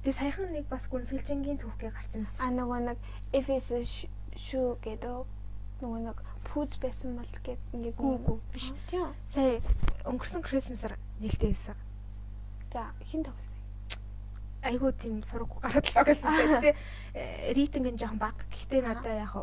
Тэгээ 0.00 0.16
саяхан 0.16 0.52
нэг 0.52 0.64
бас 0.72 0.88
гүнсгэлжингийн 0.88 1.60
түүхгээ 1.60 1.92
гарсан 1.92 2.24
байсан. 2.24 2.40
А 2.40 2.48
нөгөө 2.52 2.80
нэг 2.88 2.98
Efes 3.36 3.68
шүү 4.36 4.80
гэдэг 4.84 5.35
нөгөө 5.82 6.00
нэг 6.08 6.18
пүүз 6.48 6.78
байсан 6.80 7.16
бол 7.20 7.32
гээд 7.44 7.60
ингээд 7.76 7.96
гүү 8.00 8.38
биш. 8.54 8.72
Тийм. 8.88 9.12
Сая 9.28 9.60
өнгөрсөн 10.08 10.40
Christmas-аар 10.40 10.96
нээлттэй 11.20 11.52
байсан. 11.52 11.76
За 12.72 12.92
хин 13.04 13.26
тогсон. 13.28 13.52
Айгуу 14.64 14.92
тийм 14.96 15.20
сургуу 15.20 15.60
гараад 15.60 15.84
байсан 15.92 16.32
байх 16.32 16.64
тийм. 16.64 16.76
Рейтинг 17.52 17.86
нь 17.92 18.00
жоохон 18.00 18.18
бага. 18.18 18.40
Гэхдээ 18.48 18.80
надаа 18.80 19.14
яг 19.20 19.34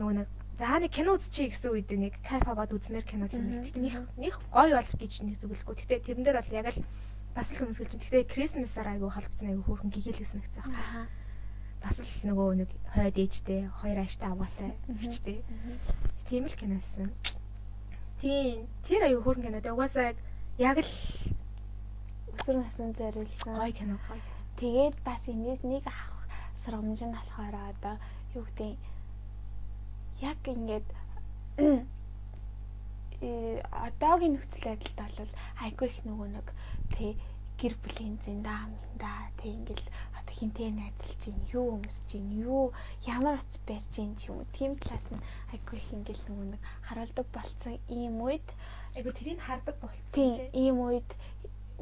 нөгөө 0.00 0.14
нэг 0.24 0.28
за 0.56 0.78
нэг 0.80 0.92
кино 0.94 1.20
үзчихье 1.20 1.52
гэсэн 1.52 1.70
үед 1.76 1.90
нэг 1.92 2.16
кайф 2.24 2.48
аваад 2.48 2.72
үзмээр 2.72 3.04
кино 3.04 3.28
юм. 3.28 3.60
Гэхдээ 3.60 3.84
нэг 3.84 3.94
нэг 4.16 4.34
гоё 4.48 4.72
бол 4.72 4.92
гэж 4.96 5.12
нэг 5.20 5.36
зүгэлэхгүй. 5.38 5.74
Гэхдээ 5.84 6.00
тэрэн 6.00 6.24
дээр 6.24 6.40
бол 6.40 6.56
яг 6.56 6.66
л 6.72 6.80
бас 7.36 7.52
л 7.52 7.60
хүмүүсгэлж. 7.60 7.92
Гэхдээ 8.00 8.24
Christmas-аар 8.24 8.96
айгуу 8.96 9.12
холбогдсон 9.12 9.52
айгуу 9.52 9.64
хөөрхөн 9.68 9.92
гэгээлсэн 9.92 10.40
гэсэн 10.40 10.64
юм 10.64 10.72
байна 10.72 11.27
бас 11.82 12.00
л 12.02 12.12
нөгөө 12.28 12.48
нэг 12.62 12.70
хойд 12.94 13.16
ээжтэй 13.18 13.70
хоёр 13.80 13.98
ааштай 14.02 14.28
аваатай 14.30 14.72
хичтэй. 15.00 15.42
Тийм 16.28 16.44
л 16.46 16.56
киносэн. 16.58 17.12
Тийм 18.18 18.66
тэр 18.82 19.08
аюу 19.08 19.22
хөөрн 19.22 19.42
кино. 19.46 19.58
Угаасаа 19.74 20.14
яг 20.58 20.78
л 20.82 20.92
өсвөр 22.34 22.56
насны 22.62 22.92
зориулсан. 22.98 23.54
Гой 23.54 23.72
кино 23.72 23.98
гой. 24.08 24.20
Тэгээд 24.58 24.96
бас 25.06 25.22
энэс 25.26 25.62
нэг 25.62 25.86
авах 25.86 26.26
сургамж 26.58 27.00
нь 27.06 27.14
болохоор 27.14 27.54
одоо 27.70 27.96
юу 28.34 28.44
гэдэг 28.44 28.78
яг 30.20 30.38
ингээд 30.42 30.86
э 33.22 33.62
одоогийн 33.70 34.34
нөхцөл 34.34 34.66
байдалд 34.66 35.18
бол 35.18 35.32
айгүй 35.62 35.88
их 35.90 35.98
нөгөө 36.06 36.28
нэг 36.34 36.46
тий 36.94 37.10
гэр 37.58 37.74
бүлийн 37.82 38.18
зэндаа 38.24 38.66
минда 38.70 39.10
тий 39.38 39.54
ингээл 39.54 39.86
хинтээ 40.38 40.70
найзалж 40.70 41.18
чинь 41.22 41.40
юу 41.52 41.66
өмсөж 41.76 42.04
чинь 42.10 42.30
юу 42.46 42.72
ямар 43.06 43.36
утас 43.42 43.58
барьж 43.66 43.86
чинь 43.94 44.14
ч 44.18 44.30
юм 44.30 44.40
уу 44.40 44.46
тийм 44.56 44.72
талаас 44.78 45.06
нь 45.10 45.24
айгүй 45.52 45.76
их 45.82 45.88
ингээл 45.96 46.24
нөгөө 46.26 46.46
нэг 46.54 46.62
харуулдаг 46.86 47.26
болцсон 47.34 47.74
ийм 47.90 48.16
үед 48.22 48.46
Айгу 48.96 49.12
тэрийг 49.14 49.38
хардаг 49.46 49.76
болцсон 49.78 50.10
тийм 50.16 50.32
ийм 50.62 50.76
үед 50.82 51.10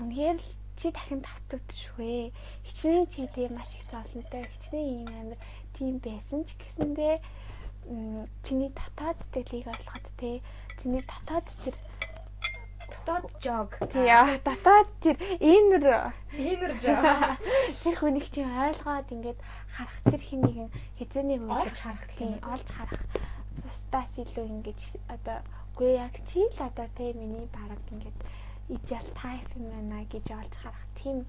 үнэхээр 0.01 0.37
л 0.37 0.49
чи 0.77 0.87
дахин 0.93 1.21
давтагдчихвэ. 1.25 2.35
Хичнээн 2.67 3.07
чи 3.13 3.25
тийм 3.35 3.57
маш 3.57 3.71
их 3.73 3.85
зовлонтой 3.89 4.45
хичнээн 4.53 4.89
ийм 4.93 5.09
амир 5.21 5.39
тийм 5.77 5.95
байсан 6.05 6.45
ч 6.45 6.53
гэсэндээ 6.61 7.15
чиний 8.45 8.71
дотоод 8.77 9.17
сэтгэлийг 9.33 9.67
ойлгоход 9.73 10.07
те 10.21 10.31
чиний 10.77 11.03
дотоод 11.09 11.47
тэр 11.63 11.77
дотоод 13.07 13.31
жог 13.45 13.71
тий 13.93 14.11
дотоод 14.45 14.89
тэр 15.03 15.17
инер 15.39 16.11
инер 16.35 16.73
жог 16.83 17.39
тэр 17.83 17.95
хүнийг 17.95 18.27
чи 18.35 18.43
ойлгоод 18.43 19.09
ингээд 19.15 19.39
харах 19.75 19.99
тэр 20.11 20.23
хэнийг 20.29 20.75
хизээний 20.99 21.39
үед 21.39 21.71
олж 21.71 21.79
харах 21.79 22.07
тий 22.11 22.19
тийм 22.19 22.43
олж 22.43 22.69
харах 22.75 23.03
бусдаас 23.63 24.13
илүү 24.19 24.47
ингэж 24.53 24.81
одоо 25.15 25.39
үгүй 25.77 25.91
яг 26.03 26.15
чи 26.27 26.43
л 26.43 26.59
одоо 26.59 26.87
те 26.99 27.15
миний 27.15 27.47
бараг 27.55 27.81
ингээд 27.95 28.19
идеал 28.75 29.09
тайп 29.15 29.47
юм 29.55 29.71
байна 29.71 30.03
гэж 30.11 30.27
олж 30.35 30.55
харах 30.59 30.85
тийм 30.99 31.23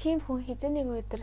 тийм 0.00 0.18
хүн 0.24 0.42
хизээний 0.48 0.82
өдөр 0.82 1.22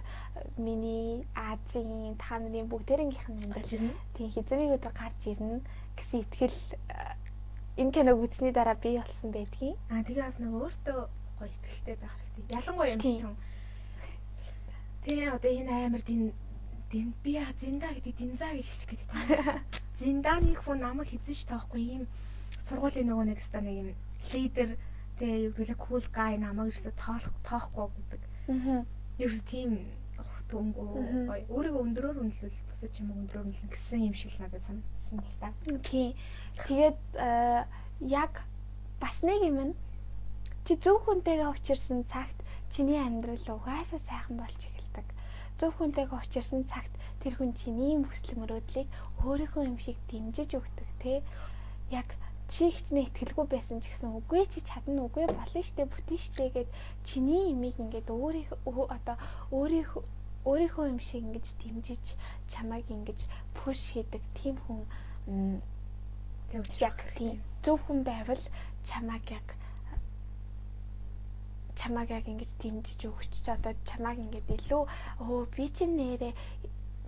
миний 0.55 1.25
Азийн 1.35 2.15
та 2.21 2.37
нарын 2.39 2.69
бүгдээрнгийнх 2.71 3.27
нь 3.27 3.51
гарч 3.51 3.73
ирнэ. 3.73 3.93
тийм 4.15 4.29
хизээний 4.31 4.71
өдөр 4.77 4.93
гарч 4.93 5.19
ирнэ 5.33 5.59
гэсэн 5.97 6.21
итгэл 6.21 6.57
энэ 7.77 7.91
киног 7.93 8.17
үзсний 8.23 8.51
дараа 8.51 8.75
би 8.75 8.97
болсон 8.97 9.31
байдгийн. 9.31 9.77
Аа 9.89 10.03
тэгээ 10.03 10.25
бас 10.25 10.37
нэг 10.41 10.51
өөртөө 10.53 10.99
гоё 11.39 11.49
ихтэй 11.69 11.95
байх 12.01 12.15
хэрэгтэй. 12.17 12.57
Ялангуяа 12.57 12.91
юм 12.93 13.01
Тийм. 13.01 13.21
хүн. 13.21 13.35
Тэгээ 15.05 15.29
одоо 15.31 15.51
энэ 15.53 15.73
амар 15.85 16.03
дин 16.03 16.33
дин 16.91 17.13
би 17.23 17.31
яа 17.37 17.53
зинда 17.59 17.87
гэдэг 17.93 18.15
динза 18.17 18.47
гэж 18.51 18.67
хэлчих 18.67 18.89
гээд 18.89 19.03
байна. 19.13 19.61
Зинданыг 20.01 20.59
хүн 20.63 20.79
намайг 20.81 21.09
хизэж 21.13 21.45
тоохгүй 21.47 21.81
ийм 21.83 22.03
сургуулийн 22.65 23.07
нөгөө 23.09 23.25
нэг 23.31 23.39
ста 23.45 23.61
нэг 23.61 23.75
юм 23.77 23.89
лидер 24.33 24.69
тэгээ 25.19 25.45
юу 25.47 25.53
гэдэг 25.55 25.77
кул 25.77 26.05
гай 26.13 26.37
намайг 26.37 26.73
ерөөсө 26.73 26.91
тоолох 26.97 27.35
тоохгүй 27.45 27.87
гэдэг. 27.97 28.21
Аа. 28.49 28.85
Ерөөсө 29.21 29.45
тийм 29.45 29.71
төнгөө 30.47 30.87
Мгм. 30.95 31.27
гоё 31.27 31.43
өөрийгөө 31.51 31.83
өндрөөр 31.91 32.17
үнэлвэл 32.23 32.59
бусад 32.71 32.93
юм 33.03 33.09
өндрөөр 33.19 33.45
үнэлнэ 33.51 33.67
гэсэн 33.67 33.99
юм 34.07 34.15
шиг 34.15 34.31
надад 34.39 34.63
санагдсан 35.07 35.19
л 35.19 35.39
та. 35.39 35.49
Тийм. 35.83 36.13
Тэгээд 36.67 36.99
э, 37.15 37.65
яг 38.01 38.33
бас 38.99 39.21
нэг 39.23 39.41
юм 39.45 39.59
нь 39.71 39.75
чи 40.65 40.75
зөв 40.75 40.99
хүнтэйгээ 41.05 41.47
учирсан 41.47 42.03
цагт 42.11 42.35
чиний 42.69 42.99
амьдрал 42.99 43.47
угаасаа 43.55 43.99
сайхан 44.03 44.35
болж 44.37 44.59
эхэлдэг. 44.59 45.07
Зөв 45.59 45.71
хүнтэйгээ 45.79 46.19
учирсан 46.19 46.67
цагт 46.67 46.91
тэр 47.23 47.33
хүн 47.39 47.55
чиний 47.55 47.95
хүсэл 48.03 48.35
мөрөөдлийг 48.41 48.87
өөрийнхөө 49.23 49.63
юм 49.63 49.77
шиг 49.79 49.97
дэмжиж 50.11 50.59
өгдөг 50.59 50.89
те. 50.99 51.23
Яг 51.89 52.09
чи 52.51 52.71
хичнээн 52.71 53.07
ихтгэлгүй 53.11 53.45
байсан 53.47 53.79
ч 53.83 53.91
гэсэн 53.91 54.11
үгүй 54.19 54.47
чи 54.51 54.59
чадна 54.63 55.07
үгүй 55.07 55.27
болно 55.27 55.61
штэ 55.63 55.83
бүтэн 55.87 56.19
штэ 56.19 56.47
гэд 56.55 56.69
чиний 57.03 57.51
имийг 57.51 57.75
ингээд 57.79 58.07
өөрийнхөө 58.07 58.59
өө- 58.67 58.91
одоо 58.95 59.15
өөрийнхөө 59.51 60.03
өөрийнхөө 60.49 60.85
юм 60.93 60.99
шиг 61.07 61.21
ингэж 61.27 61.47
дэмжиж 61.61 62.05
чамайг 62.51 62.85
ингэж 62.95 63.19
пуш 63.57 63.79
хийдэг 63.93 64.23
тийм 64.39 64.55
хүн 64.65 64.81
яг 66.79 66.97
тийм 67.17 67.35
зөв 67.63 67.77
хүн 67.85 67.99
байвал 68.09 68.43
чамааг 68.89 69.25
яг 69.39 69.47
чамааг 71.79 72.09
яг 72.17 72.25
ингэж 72.31 72.51
дэмжиж 72.61 72.99
өгч 73.11 73.31
ч 73.43 73.45
одоо 73.55 73.73
чамааг 73.89 74.17
ингэж 74.23 74.45
илүү 74.57 74.83
өө 75.27 75.39
би 75.55 75.65
чинь 75.75 75.95
нэрээ 75.99 76.33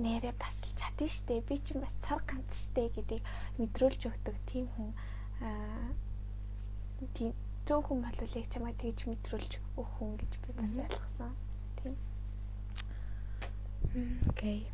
нэрээ 0.03 0.33
бас 0.39 0.55
л 0.63 0.71
чадна 0.79 1.07
штэ 1.15 1.41
би 1.47 1.55
чинь 1.65 1.81
бас 1.83 1.93
цар 2.05 2.19
ганц 2.29 2.51
штэ 2.65 2.91
гэдгийг 2.95 3.23
мэдрүүлж 3.59 4.01
өгдөг 4.11 4.35
тийм 4.51 4.65
хүн 4.75 4.89
аа 5.47 5.89
тийм 7.15 7.31
зөв 7.67 7.79
хүн 7.87 7.99
болвол 8.03 8.33
яг 8.39 8.47
чамайг 8.53 8.75
тэгж 8.83 8.99
мэдрүүлж 9.07 9.51
өгөх 9.79 9.89
хүн 9.95 10.11
гэж 10.19 10.31
би 10.43 10.49
бас 10.59 10.73
ойлгосон. 10.83 11.31
Окей. 14.29 14.67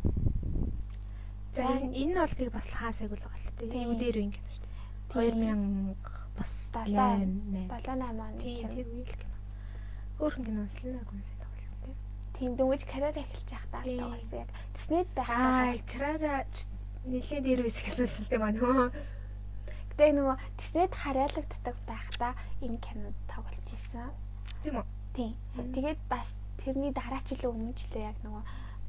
За 1.55 1.63
энэ 1.63 2.27
тийг 2.35 2.51
бас 2.51 2.67
хаасайг 2.73 3.11
л 3.15 3.21
байгаа 3.23 3.39
л 3.39 3.55
Тийм. 3.57 3.71
тийм. 3.71 3.87
Үдээр 3.95 4.15
үе 4.19 4.25
юм 4.27 4.33
шүү 4.35 4.63
дээ. 4.63 4.75
Тийм. 5.15 5.95
2000 5.95 5.95
бас 6.35 6.51
Долоо. 6.75 7.15
8 7.15 7.71
7 7.71 7.95
8 7.95 8.19
оны 8.19 8.37
Тийм 8.43 8.67
тэр 8.67 8.87
үе 8.91 9.03
л 9.07 9.15
кино. 9.15 9.35
Хөөхөн 10.19 10.43
кино 10.45 10.61
Селена 10.75 11.03
Гомесыг 11.07 11.37
тоглосон 11.39 11.79
тийм. 11.85 11.97
Тийм 12.35 12.51
дөнгөж 12.59 12.81
карьер 12.83 13.15
эхэлж 13.23 13.49
байхдаа 13.55 13.81
Тийм. 13.87 13.99
тоглосон 14.03 14.39
яг. 14.43 14.49
Тэснэд 14.75 15.07
Аа, 15.15 15.23
байхдаа. 15.23 15.87
Крада 15.87 16.33
нэлийн 17.07 17.43
дээр 17.47 17.61
үе 17.63 17.71
хэсэлсэлтэй 17.71 18.39
маань 18.39 18.59
хөө. 18.59 18.91
Гэтэ 19.95 20.11
нөгөө 20.11 20.35
тэснэд 20.59 20.91
харьяалагддаг 20.91 21.75
байхдаа 21.87 22.33
энэ 22.59 22.79
кинод 22.83 23.15
тоглож 23.31 23.67
ирсэн. 23.71 24.11
Тийм 24.59 24.75
үү? 24.83 24.85
Тийм. 25.15 25.31
Тэгээд 25.71 25.99
бас 26.11 26.35
тэрний 26.59 26.91
дараа 26.91 27.23
ч 27.23 27.39
илүү 27.39 27.47
өмнө 27.55 27.71
ч 27.79 27.87
илүү 27.87 28.03
яг 28.03 28.19
нөгөө 28.27 28.43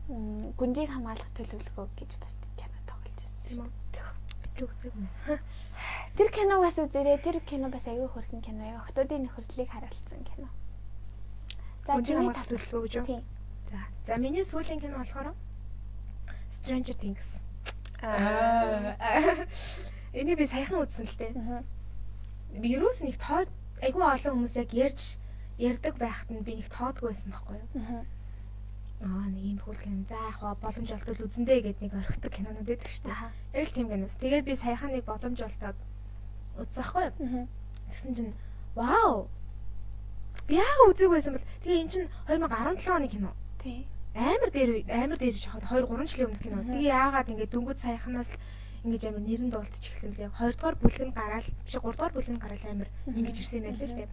м, 0.09 0.53
гүнжийг 0.59 0.91
хамгаалах 0.91 1.31
төлөвлөгөө 1.37 1.87
гэж 1.99 2.11
бас 2.23 2.33
кино 2.57 2.79
тоглож 2.87 3.19
Тийм 3.47 3.63
ирсэн. 3.63 3.67
үү? 3.67 3.71
Би 4.57 4.63
үзег 4.65 4.93
юм. 4.97 5.09
Тэр 6.17 6.29
киногаас 6.33 6.79
үзээрэй. 6.81 7.19
Тэр 7.21 7.41
кино 7.45 7.69
бас 7.69 7.85
аюу 7.87 8.09
хөрхэн 8.09 8.41
кино. 8.41 8.65
Яг 8.65 8.81
охтуудын 8.89 9.29
нөхөрлөлийг 9.29 9.69
харуулсан 9.69 10.23
кино. 10.25 10.49
За 11.87 12.01
чиний 12.03 12.33
төлөвлөгөө 12.33 12.83
гэж 12.89 12.95
үү? 13.05 13.21
За. 13.71 13.79
За 14.07 14.15
миний 14.17 14.45
сүүлийн 14.45 14.81
кино 14.81 14.97
болохоор 15.05 15.35
Stranger 16.57 16.97
Things. 16.97 17.43
Аа. 18.01 18.97
Энийг 20.17 20.39
би 20.41 20.47
саяхан 20.49 20.81
үзсэн 20.89 21.05
л 21.05 21.17
дээ. 21.21 21.33
Би 22.57 22.69
юус 22.81 23.05
нэг 23.05 23.21
тоо 23.21 23.45
айгүй 23.85 24.01
олон 24.01 24.41
хүмүүс 24.41 24.57
яг 24.57 24.73
ярьж 24.73 25.21
ярьдаг 25.61 26.01
байхад 26.01 26.33
нь 26.33 26.41
би 26.41 26.57
нэг 26.57 26.69
тоодгүй 26.73 27.13
байсан 27.13 27.29
байхгүй 27.33 27.57
юу? 27.61 27.69
Мгм. 27.77 28.01
Аа 29.05 29.28
нэг 29.28 29.44
юм 29.44 29.59
хөл 29.61 29.76
кино. 29.76 30.05
За 30.09 30.16
яг 30.16 30.40
хаа 30.40 30.57
боломж 30.57 30.90
олдвол 30.92 31.26
үзэндээ 31.28 31.61
гэд 31.68 31.78
нэг 31.84 31.92
орхидог 31.92 32.32
кинонууд 32.32 32.64
байдаг 32.64 32.88
шүү 32.88 33.05
дээ. 33.05 33.61
Яг 33.61 33.64
л 33.68 33.76
тийм 33.76 33.88
киноос. 33.92 34.16
Тэгээд 34.16 34.44
би 34.49 34.55
саяхан 34.57 34.92
нэг 34.97 35.05
боломж 35.05 35.36
юу? 35.36 37.12
Мгм. 37.20 37.44
Тэгсэн 37.92 38.14
чинь 38.16 38.32
вау. 38.74 39.28
Би 40.49 40.57
яа 40.57 40.88
үзег 40.88 41.12
байсан 41.12 41.36
бол 41.36 41.47
тэгээ 41.61 41.80
эн 41.84 41.90
чинь 41.92 42.09
2017 42.24 42.88
оны 42.88 43.09
кино. 43.12 43.36
Тийм. 43.61 43.84
Амар 44.16 44.51
дээр 44.51 44.88
амар 44.88 45.18
дээр 45.20 45.36
жахад 45.36 45.68
2 45.68 45.84
3 45.84 46.09
жилийн 46.09 46.28
өмнө 46.32 46.40
кино. 46.40 46.64
Тэгээ 46.64 46.88
яагаад 46.88 47.28
ингэ 47.28 47.53
дөнгөж 47.53 47.78
саяханаас 47.84 48.32
л 48.32 48.40
ингэж 48.88 49.03
амар 49.12 49.22
нэрэн 49.28 49.51
дуулдчих 49.53 49.92
гэсэн 49.92 50.16
бэл 50.16 50.32
яг 50.32 50.34
2 50.40 50.57
дугаар 50.57 50.76
бүлэг 50.80 51.05
нь 51.05 51.12
гараал 51.12 51.49
биш 51.68 51.74
3 51.76 51.84
дугаар 51.84 52.14
бүлэг 52.16 52.32
нь 52.32 52.40
гараал 52.40 52.64
амар 52.72 52.88
ингэж 53.12 53.36
ирсэн 53.44 53.61
юм 53.61 53.76
байл 53.76 53.84
л 53.84 53.99
дээ. 54.01 54.09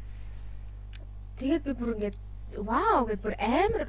Тэгээд 1.39 1.63
би 1.63 1.71
бүр 1.71 1.95
ингэж 1.95 2.15
вау 2.59 3.07
гэд 3.07 3.21
бүр 3.23 3.35
амар 3.39 3.83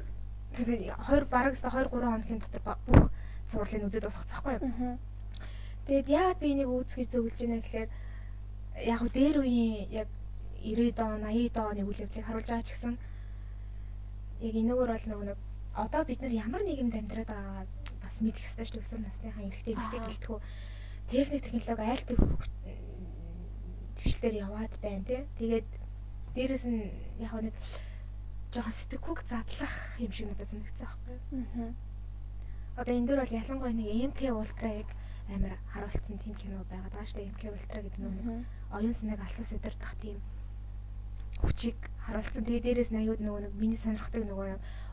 тэгээ 0.55 0.95
2 0.95 1.25
бараг 1.29 1.53
өстө 1.55 1.69
2 1.69 1.91
3 1.91 2.03
хоногийн 2.03 2.39
дотор 2.39 2.61
бүх 2.87 3.11
зурлыг 3.51 3.83
үдэд 3.87 4.07
босгоцсахгүй 4.07 4.53
юу. 4.57 4.63
Мгм. 4.65 4.97
Тэгээд 5.85 6.07
яагаад 6.09 6.39
би 6.39 6.47
энийг 6.51 6.69
үзгэж 6.71 7.09
зөвлөж 7.13 7.37
байна 7.39 7.61
гэхээр 7.61 7.89
яг 8.89 8.99
хөө 8.99 9.11
дээр 9.13 9.37
үеийн 9.43 9.91
яг 9.91 10.07
90-ад 10.65 10.99
он, 11.05 11.21
80-ад 11.29 11.57
оны 11.69 11.81
үйл 11.85 12.03
явдлыг 12.03 12.25
харуулж 12.25 12.49
байгаа 12.49 12.65
ч 12.65 12.71
гэсэн 12.73 12.93
яг 14.41 14.53
энэгээр 14.55 14.91
бол 14.91 15.05
нөгөө 15.05 15.25
нэг 15.29 15.39
одоо 15.75 16.01
бид 16.07 16.19
нар 16.21 16.33
ямар 16.33 16.61
нийгэмд 16.65 16.95
амьдраад 16.95 17.29
байгаа 17.29 17.65
бас 18.01 18.15
мэдэх 18.25 18.47
ёстой 18.49 18.65
шүү 18.65 18.81
өсвөр 18.81 19.01
насныхаа 19.05 19.45
эрэгтэй 19.45 19.75
Аа. 19.77 20.09
гэлтгүү 20.09 20.37
техник 21.09 21.43
технологи 21.45 21.85
айлт 21.85 22.09
төвчлэр 23.95 24.35
яваад 24.41 24.73
байна 24.81 25.03
тий. 25.05 25.21
Тэгээд 25.37 25.67
дээрэс 26.35 26.65
нь 26.65 26.89
яг 27.21 27.33
нэг 27.41 27.55
жоохон 28.55 28.75
сэтгэхүйг 28.79 29.19
задлах 29.27 29.75
юм 29.99 30.11
шиг 30.15 30.27
надад 30.31 30.49
санагдсан 30.49 30.87
байхгүй 30.87 31.15
юу? 31.35 31.73
Одоо 32.79 32.93
энэ 32.95 33.07
дөр 33.07 33.19
бол 33.19 33.37
ялангуяа 33.39 33.75
нэг 33.75 33.87
MK 34.15 34.21
Ultra-ыг 34.31 34.89
амар 35.27 35.53
харуулсан 35.75 36.17
тийм 36.23 36.35
кино 36.39 36.63
байгаад 36.71 36.93
байгаа 36.95 37.07
шүү 37.07 37.19
дээ. 37.19 37.31
MK 37.35 37.43
Ultra 37.51 37.79
гэдэг 37.83 38.01
нэг 38.03 38.47
оюун 38.71 38.95
санааг 38.95 39.21
алсаас 39.27 39.51
өдөрдох 39.59 39.93
тийм 39.99 40.17
хүчийг 41.43 41.79
харуулсан. 42.07 42.43
Тэгээ 42.45 42.63
дээрээс 42.63 42.91
нь 42.91 43.01
аюуд 43.03 43.19
нөгөө 43.19 43.41
нэг 43.47 43.53
миний 43.59 43.79
сонирхдаг 43.79 44.23
нөгөө 44.23 44.47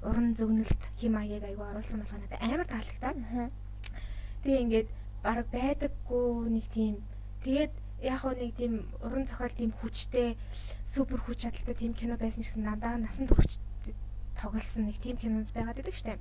уран 0.09 0.35
зөгнөлт 0.35 0.83
хим 0.99 1.13
маягийг 1.15 1.45
аюу 1.47 1.63
оруулсан 1.71 2.03
болгоо 2.03 2.19
надад 2.19 2.43
амар 2.43 2.67
таалагдаад. 2.67 3.19
Мгм. 3.19 3.49
Тэгээ 4.43 4.63
ингээд 4.63 4.89
баг 5.23 5.47
байдаггүй 5.55 6.27
нэг 6.51 6.67
тийм 6.71 6.95
тэгээд 7.47 7.73
яг 8.03 8.22
нэг 8.26 8.55
тийм 8.59 8.86
уран 9.03 9.24
зохиол 9.26 9.55
тийм 9.55 9.72
хүчтэй 9.78 10.36
супер 10.86 11.18
хүч 11.22 11.46
чадалтай 11.46 11.74
тийм 11.74 11.94
кино 11.94 12.16
байсан 12.18 12.42
гэсэн 12.42 12.62
надаа 12.66 12.98
насан 12.98 13.26
турш 13.30 13.59
тоглосон 14.36 14.90
нэг 14.90 14.98
тийм 14.98 15.16
кинод 15.16 15.53
байгаад 15.55 15.76
байдаг 15.78 15.94
штеп. 15.94 16.18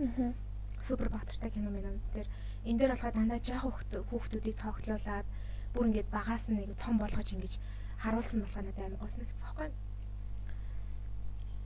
Супер 0.81 1.09
баатартай 1.09 1.49
кино 1.51 1.69
минь 1.69 2.01
дээр 2.13 2.27
энэ 2.65 2.77
дээр 2.79 2.91
болохоор 2.93 3.13
дандаа 3.13 3.39
жоох 3.41 3.81
хүүхд- 3.81 4.05
хүүхдүүдийг 4.09 4.57
тоглоулаад 4.61 5.25
бүр 5.73 5.85
ингээд 5.89 6.09
багаас 6.13 6.49
нь 6.49 6.57
нэг 6.61 6.77
том 6.77 6.97
болгож 7.01 7.29
ингэж 7.33 7.53
харуулсан 8.01 8.41
болохоо 8.45 8.61
надад 8.65 8.85
амар 8.85 8.99
гойсон 9.01 9.25
гэсэн 9.25 9.41
байхгүй. 9.41 9.69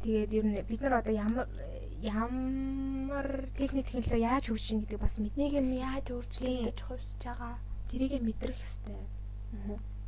Тэгээд 0.04 0.32
ер 0.38 0.46
нь 0.46 0.62
бид 0.68 0.82
нар 0.82 0.94
одоо 1.00 1.14
ямар 1.16 1.48
ямар 2.04 3.28
техник 3.58 3.86
технологи 3.88 4.22
яаж 4.22 4.46
хөгжиж 4.52 4.80
гэдэг 4.86 5.00
бас 5.00 5.18
мэд. 5.18 5.34
Нэг 5.40 5.52
юм 5.60 5.68
яаж 5.74 6.06
өөрчлөгдөж 6.12 6.80
хувьсж 6.86 7.20
байгаа. 7.24 7.56
Тэрийг 7.90 8.22
мэдрэх 8.22 8.60
хэвээр. 8.60 9.10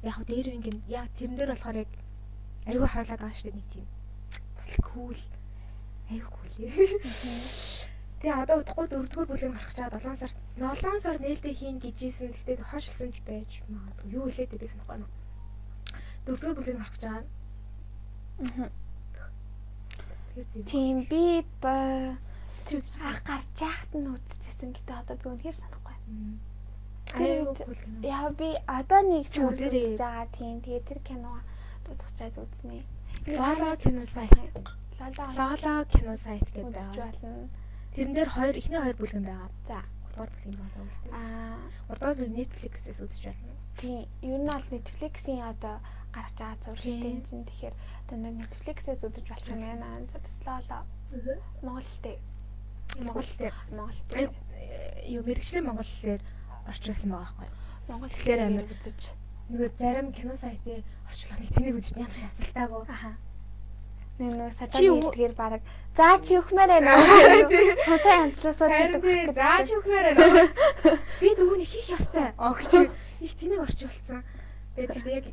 Яг 0.03 0.17
дээр 0.27 0.47
ингээд 0.57 0.79
яг 0.89 1.07
тэрэн 1.17 1.37
дээр 1.37 1.51
болохоор 1.53 1.77
яг 1.83 1.91
айгүй 2.69 2.87
харуулдаг 2.89 3.19
байгаа 3.21 3.37
шүү 3.37 3.47
дээ 3.49 3.57
нэг 3.57 3.67
тийм. 3.73 3.87
Бас 4.55 4.67
л 4.69 4.83
кул. 4.83 5.21
Айгүй 6.11 6.29
кул. 6.29 6.53
Тэгээ 8.21 8.41
одоо 8.43 8.57
удахгүй 8.61 8.85
дөрөвдүгээр 8.89 9.29
бүлэг 9.29 9.53
гарах 9.53 9.73
чаад 9.77 9.93
7 10.01 10.17
сар 10.17 10.33
7 10.57 11.05
сар 11.05 11.17
нээлттэй 11.21 11.53
хийн 11.53 11.77
гэжсэн. 11.77 12.33
Гэхдээ 12.33 12.65
хойшилсан 12.65 13.13
ч 13.13 13.21
байж 13.21 13.61
магадгүй. 13.69 14.09
Юу 14.17 14.25
хэлээд 14.25 14.57
би 14.57 14.67
санахгүй 14.67 14.97
байна. 14.97 15.07
Дөрөвдүгээр 16.25 16.57
бүлэг 16.57 16.77
гарах. 16.81 17.29
Тэгэхээр 20.33 20.47
зөв. 20.49 20.65
Тийм 20.65 21.05
би 21.05 21.45
ба 21.61 22.17
Тэр 22.67 22.83
ах 22.83 23.23
гарч 23.23 23.47
яахт 23.63 23.91
нь 23.95 24.11
үзчихсэн 24.11 24.75
гэдэг 24.75 24.95
одоо 24.99 25.15
би 25.15 25.25
үнэхээр 25.31 25.55
санахгүй. 25.55 25.95
Кино. 26.03 26.35
Яа 27.15 28.29
би 28.35 28.49
одоо 28.67 29.01
нэг 29.07 29.31
Чи 29.31 29.41
үзээрэй. 29.41 29.95
үзэж 29.95 29.99
байгаа 30.01 30.27
тийм. 30.35 30.61
Тэгээ 30.61 30.83
тэр 30.87 30.99
кино 31.07 31.39
дуусчихаж 31.87 32.35
үзнэ. 32.43 32.83
Лала 33.37 33.75
кино 33.79 34.03
сайт. 34.05 34.31
Лала 34.99 35.85
кино 35.87 36.13
сайт 36.17 36.45
гэдэг 36.51 36.73
байгаа. 36.73 37.47
Тэрэн 37.95 38.13
дээр 38.13 38.29
хоёр 38.29 38.55
эхний 38.59 38.81
хоёр 38.81 38.97
бүлгэн 38.99 39.23
байгаа. 39.23 39.49
За. 39.67 39.79
3 40.17 40.17
дугаар 40.17 40.31
бүлгийн 40.33 40.57
болоо 40.57 40.83
үстэй. 40.89 41.11
Аа 41.13 41.57
3 41.87 41.97
дугаар 41.97 42.17
бүлэг 42.17 42.35
Netflix-ээс 42.37 42.99
үзэж 43.05 43.23
байна. 43.29 43.53
тийм. 43.77 44.05
Ер 44.21 44.37
нь 44.41 44.49
бол 44.49 44.67
Netflix-ийн 44.73 45.41
одоо 45.45 45.75
гарч 46.13 46.33
байгаа 46.37 46.73
юм 46.75 47.21
чинь 47.23 47.45
тэгэхээр 47.47 47.75
одоо 48.09 48.17
Netflix-ээс 48.17 49.01
үзэж 49.05 49.25
болох 49.29 49.47
юм 49.47 49.61
байна. 49.61 49.87
За 50.11 50.17
бас 50.19 50.35
лала 50.45 50.79
Монголтэй. 51.61 52.17
Монголтэй. 52.99 53.51
Монголтэй. 53.71 54.17
Ай 54.17 54.25
юу 55.07 55.23
мэрэгчлийн 55.23 55.65
монголлоор 55.69 56.21
орчуулсан 56.72 57.09
байгаа 57.11 57.34
байхгүй. 57.38 57.49
Монгол 57.88 58.09
хэлээр 58.11 58.41
амир- 58.47 58.70
үзэж. 58.72 58.99
Нөгөө 59.47 59.70
зарим 59.80 60.07
кино 60.11 60.34
сайтыг 60.38 60.84
орчуулах 61.07 61.39
нэг 61.39 61.51
тэнийг 61.55 61.76
үзэж 61.80 61.95
ямар 61.97 62.15
ч 62.15 62.24
авцалтаагүй. 62.28 62.84
Аха. 62.91 63.11
Нэг 64.20 64.32
нэг 64.34 64.51
Чи 64.51 64.57
сатаны 64.59 64.86
юу- 64.88 65.11
хэлгээр 65.13 65.34
баг 65.38 65.61
за 65.97 66.07
чи 66.26 66.34
өгмээр 66.41 66.70
байна. 66.74 66.91
Хацаа 67.88 68.15
янзлаасаа 68.28 68.68
Харин 68.70 69.01
би 69.01 69.13
зааж 69.34 69.68
өгмээр 69.78 70.05
байна. 70.18 70.43
Би 71.22 71.30
дүүний 71.38 71.65
хийх 71.70 71.89
ёстой. 71.95 72.34
Огч 72.38 72.72
их 73.22 73.34
тэнийг 73.39 73.61
орчуулсан. 73.63 74.24
Байдаг 74.76 75.03
дээ. 75.05 75.15
Яг 75.22 75.26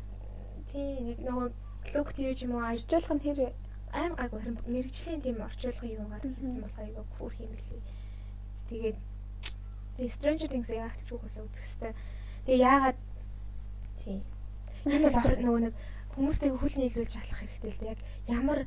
тийм 0.71 1.05
нэг 1.11 1.19
нөгөө 1.27 1.47
лог 1.95 2.09
тв 2.13 2.29
ч 2.37 2.39
юм 2.47 2.55
уу 2.55 2.65
Иржүүлэх 2.71 3.11
нь 3.13 3.23
хэрэг 3.25 3.53
аим 3.95 4.13
гайгүй 4.15 4.39
харин 4.41 4.57
мэрэгчлийн 4.69 5.21
тийм 5.21 5.37
орчуулгын 5.43 5.91
юугаар 5.97 6.23
хийсэн 6.23 6.61
болох 6.63 6.79
айгүй 6.79 7.03
хөөх 7.19 7.35
юм 7.41 7.51
билий. 7.57 7.81
Тэгээд 8.69 8.97
Тэгээ 9.95 10.11
Stranger 10.11 10.49
Things-ийг 10.51 10.81
ахлж 10.83 11.07
угаасаа 11.11 11.43
үзэх 11.47 11.63
хэрэгтэй. 11.65 11.93
Тэгээ 12.45 12.65
яагаад 12.67 12.97
тийм. 14.03 14.21
Энэ 14.85 15.09
бол 15.09 15.35
нөгөө 15.39 15.61
нэг 15.65 15.75
хүмүүстэйг 16.15 16.53
хүл 16.55 16.75
нийлүүлж 16.79 17.13
алах 17.15 17.39
хэрэгтэй 17.39 17.71
л 17.71 17.79
дээ. 17.79 17.91
Яг 17.95 18.01
ямар 18.27 18.59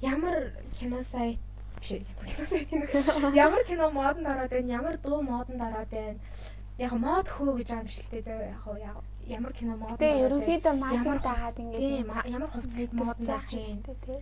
ямар 0.00 0.36
кино 0.74 1.04
сайт 1.04 1.40
биш 1.80 2.00
ямар 2.00 2.26
кино 2.28 2.46
сайт 2.48 2.68
юм. 2.72 2.82
Ямар 3.36 3.62
кино 3.64 3.90
модонд 3.90 4.26
ороод 4.26 4.50
байна, 4.50 4.72
ямар 4.72 4.96
дуу 4.98 5.20
модонд 5.22 5.60
ороод 5.60 5.90
байна. 5.92 6.20
Яг 6.80 6.92
мод 6.96 7.28
хөө 7.28 7.60
гэж 7.60 7.68
байгаа 7.70 7.88
юм 7.88 8.08
дээ. 8.10 8.24
зөө 8.24 8.40
Яг 8.48 8.64
яг 8.80 8.96
ямар 9.28 9.52
кино 9.52 9.76
модонд 9.76 10.00
Тэгээ 10.00 10.16
ороод 10.16 10.20
байна. 10.20 10.26
ерөнхийдөө 10.26 10.74
маркетинг 10.80 11.22
дагаад 11.22 11.56
ингээд 11.60 12.32
ямар 12.36 12.50
хувцсыг 12.50 12.90
модонд 12.92 13.30
орж 13.30 13.52
байна. 13.52 13.82
тий. 14.04 14.20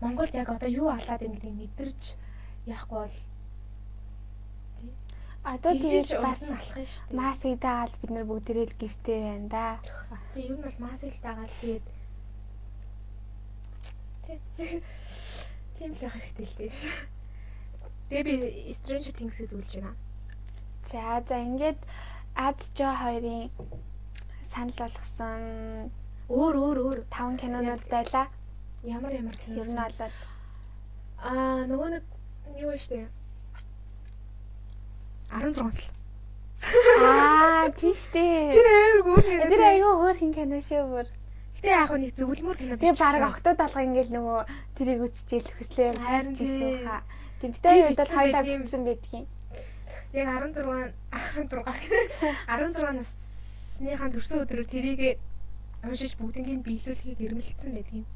Монголд 0.00 0.34
яг 0.34 0.48
одоо 0.50 0.68
юу 0.68 0.88
алаад 0.88 1.20
байна 1.20 1.36
гэдгийг 1.36 1.58
мэдэрч 1.62 2.02
яахгүй 2.66 2.98
бол 3.06 3.16
Одоо 5.44 5.72
тийм 5.76 6.04
бас 6.24 6.40
алах 6.40 6.72
нь 6.72 6.88
шүү 6.88 7.04
дээ. 7.08 7.18
масыг 7.20 7.54
дагаад 7.60 7.92
бид 8.00 8.10
нар 8.10 8.24
бүгдээрээ 8.24 8.66
л 8.68 8.78
гівтэй 8.80 9.18
байна 9.20 9.48
да. 9.52 9.66
Тэгээ 10.32 10.48
ер 10.48 10.56
нь 10.56 10.64
бол 10.64 10.78
масыг 10.88 11.12
л 11.12 11.24
дагаад 11.24 11.52
тэгээд 11.60 11.84
Тийм. 15.78 15.90
Л 15.92 16.00
хэрэгтэй 16.00 16.46
л 16.48 16.54
дээ. 16.58 16.72
Тэгээ 18.08 18.24
би 18.24 18.34
Stranger 18.72 19.12
Things-ийг 19.12 19.48
зүйлж 19.52 19.72
байна. 19.76 19.92
За 20.88 21.20
за 21.28 21.36
ингээд 21.44 21.80
Ад 22.36 22.58
Жо 22.76 22.88
хоёрын 22.96 23.50
санал 24.48 24.72
болгосон 24.80 25.92
Өөр 26.28 26.54
өөр 26.56 26.78
өөр 26.86 26.98
5 27.12 27.36
кинонууд 27.40 27.84
байлаа. 27.92 28.26
ямар 28.84 29.12
ямар 29.12 29.36
кино. 29.36 29.60
Ер 29.60 29.68
нь 29.68 29.76
бол 29.76 30.00
аа 31.20 31.68
нөгөө 31.68 31.88
нэг 31.94 32.04
юу 32.60 32.70
вэ 32.72 32.78
штэ. 32.80 33.08
16 35.34 35.70
сал. 35.74 35.90
аа 37.02 37.68
тийш 37.74 38.00
дээ. 38.14 38.54
Тэр 38.54 38.66
амар 38.70 39.00
гүр 39.02 39.24
нэрээ. 39.26 39.50
Тэр 39.50 39.62
аюу 39.66 39.92
өөр 40.06 40.16
хин 40.16 40.32
кино 40.32 40.62
шүү 40.62 40.84
бүр. 40.88 41.06
Гэтэ 41.58 41.70
яг 41.74 41.90
нэг 41.90 42.12
зөвлөмөр 42.14 42.56
кино 42.56 42.74
биш. 42.78 42.94
Тэгээ 42.94 43.02
баг 43.02 43.34
октод 43.34 43.58
алга 43.58 43.82
ингээл 43.82 44.14
нөгөө 44.14 44.40
тэрийг 44.78 45.00
үзчихэл 45.10 45.54
хөслөө. 45.58 45.90
Харин 45.98 46.34
тий. 46.38 46.86
Тийм 47.42 47.50
Би 47.50 47.58
битээ 47.58 47.90
удаад 47.90 48.08
битсэн 48.08 48.16
хоёлаа 48.16 48.42
бичсэн 48.46 48.82
байдгийн. 48.86 49.26
Яг 50.14 50.26
16 50.30 50.94
16 51.34 51.66
16 52.46 52.94
насныхаа 52.94 54.08
төрсөн 54.14 54.42
өдрөөр 54.46 54.68
тэрийг 54.70 55.00
уншиж 55.84 56.14
бүгднийг 56.16 56.62
биелүүлэхийг 56.64 57.20
эрмэлцсэн 57.20 57.72
байдгийн. 57.74 58.06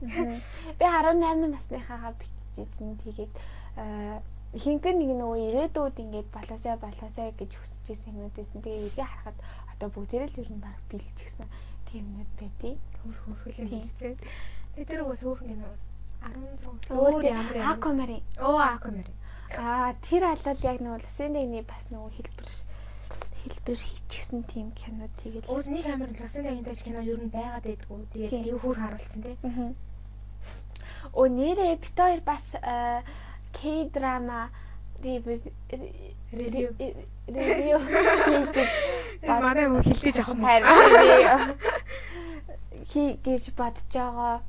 Би 0.78 0.84
18 0.86 1.52
насныхаагаа 1.52 2.14
бичижсэн. 2.16 2.96
Тэгээд 3.04 3.32
аа 3.76 4.22
ихэнх 4.58 4.84
нэг 4.90 5.10
нөгөө 5.14 5.38
ирээдүйд 5.48 5.96
ингээд 6.02 6.28
болоосай 6.34 6.74
болоосай 6.82 7.30
гэж 7.38 7.50
хүсэж 7.54 7.84
ирсэн 7.94 8.10
юмнууд 8.10 8.34
байсан. 8.34 8.58
Тэгээ 8.58 8.84
эргээ 8.90 9.06
харахад 9.06 9.38
одоо 9.70 9.88
бүгдээрээ 9.94 10.30
л 10.34 10.40
ер 10.42 10.50
нь 10.50 10.62
баг 10.66 10.78
бэлчихсэн 10.90 11.46
тийм 11.86 12.02
юмнууд 12.10 12.32
байдیں۔ 12.42 12.74
Хөр 12.98 13.16
хөрхөл 13.22 13.62
юм 13.62 13.70
хэлцээ. 13.86 14.14
Тэгээ 14.74 14.90
тэр 14.90 15.02
уус 15.06 15.22
хөөрхөн 15.22 15.54
юм. 15.54 15.62
16 16.18 16.90
Өөр 16.90 17.14
өөр 17.14 17.24
ямар 17.30 17.54
ямар. 17.54 17.78
Акомари. 17.78 18.18
Оо 18.42 18.58
акомер. 18.58 19.06
Аа 19.54 19.94
тэр 20.02 20.22
алал 20.26 20.58
яг 20.66 20.78
нөгөө 20.82 21.02
Лосендэний 21.06 21.62
бас 21.62 21.84
нөгөө 21.94 22.10
хэлбэр 22.18 22.50
хэлбэр 23.38 23.78
хийчихсэн 23.78 24.42
тийм 24.50 24.74
кино 24.74 25.06
тэгээд 25.22 25.46
Уус 25.46 25.70
нэг 25.70 25.86
амар 25.86 26.10
ласан 26.18 26.42
дагинтайч 26.42 26.82
кино 26.82 27.00
ер 27.06 27.22
нь 27.22 27.30
байгаад 27.30 27.62
байдгүй. 27.62 28.02
Тэгээд 28.10 28.42
нэг 28.42 28.58
хөөр 28.58 28.78
харуулсан 28.82 29.22
тий. 29.22 29.36
Мгм. 29.46 29.70
О 31.14 31.22
нэрээ 31.30 31.78
бит 31.78 31.94
хоёр 31.94 32.20
бас 32.26 32.44
К 32.50 33.27
драма 33.94 34.50
ревю 35.02 35.40
Ревю. 36.32 36.70
хийж 37.28 37.80
Манай 39.28 39.66
хөө 39.68 39.82
хилдэж 39.88 40.16
авах 40.20 40.36
юм. 40.36 40.42
хий 42.90 43.10
гэж 43.24 43.44
бодож 43.56 43.92
байгаа. 43.92 44.40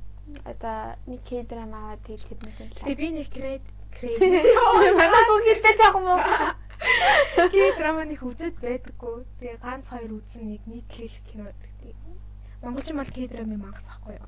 Одоо 0.46 0.96
нэг 1.08 1.26
драма 1.50 1.78
аваад 1.96 2.02
тэгээд 2.06 2.24
тэрнээс 2.30 2.58
Тэгээ 2.84 3.00
би 3.00 3.08
нэг 3.18 3.28
кред 3.34 3.64
кред. 3.96 4.20
Манай 5.02 5.24
бүгдтэй 5.30 5.76
жоох 5.80 5.96
юм 6.00 6.08
уу? 6.14 6.22
Тэгээ 7.36 7.72
драманыг 7.80 8.22
үзээд 8.24 8.56
байдаггүй. 8.64 9.28
Тэгээ 9.40 9.60
ганц 9.60 9.92
хоёр 9.92 10.12
үзсэн 10.20 10.44
нэг 10.56 10.64
нийтлэл 10.68 11.18
кино. 11.28 11.52
Монголчин 12.62 12.98
бол 13.00 13.08
К-драми 13.08 13.56
мангас 13.56 13.88
ахгүй 13.88 14.20
юу? 14.20 14.26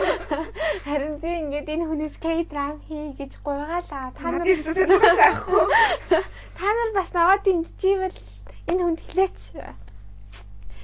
Харин 0.88 1.20
би 1.20 1.28
ингээд 1.44 1.68
энэ 1.68 1.84
хүнээс 1.84 2.16
драм 2.48 2.80
хий 2.88 3.12
гэж 3.20 3.36
гуйгаалаа. 3.44 4.16
Та 4.16 4.32
нар 4.32 4.48
ирсэн 4.48 4.88
байхгүй. 4.88 5.64
та 6.56 6.66
нар 6.72 6.90
бас 6.96 7.12
наваад 7.12 7.44
дэмжижийвэл 7.44 8.16
энэ 8.64 8.80
хүнд 8.80 9.00
хэлээч. 9.04 9.38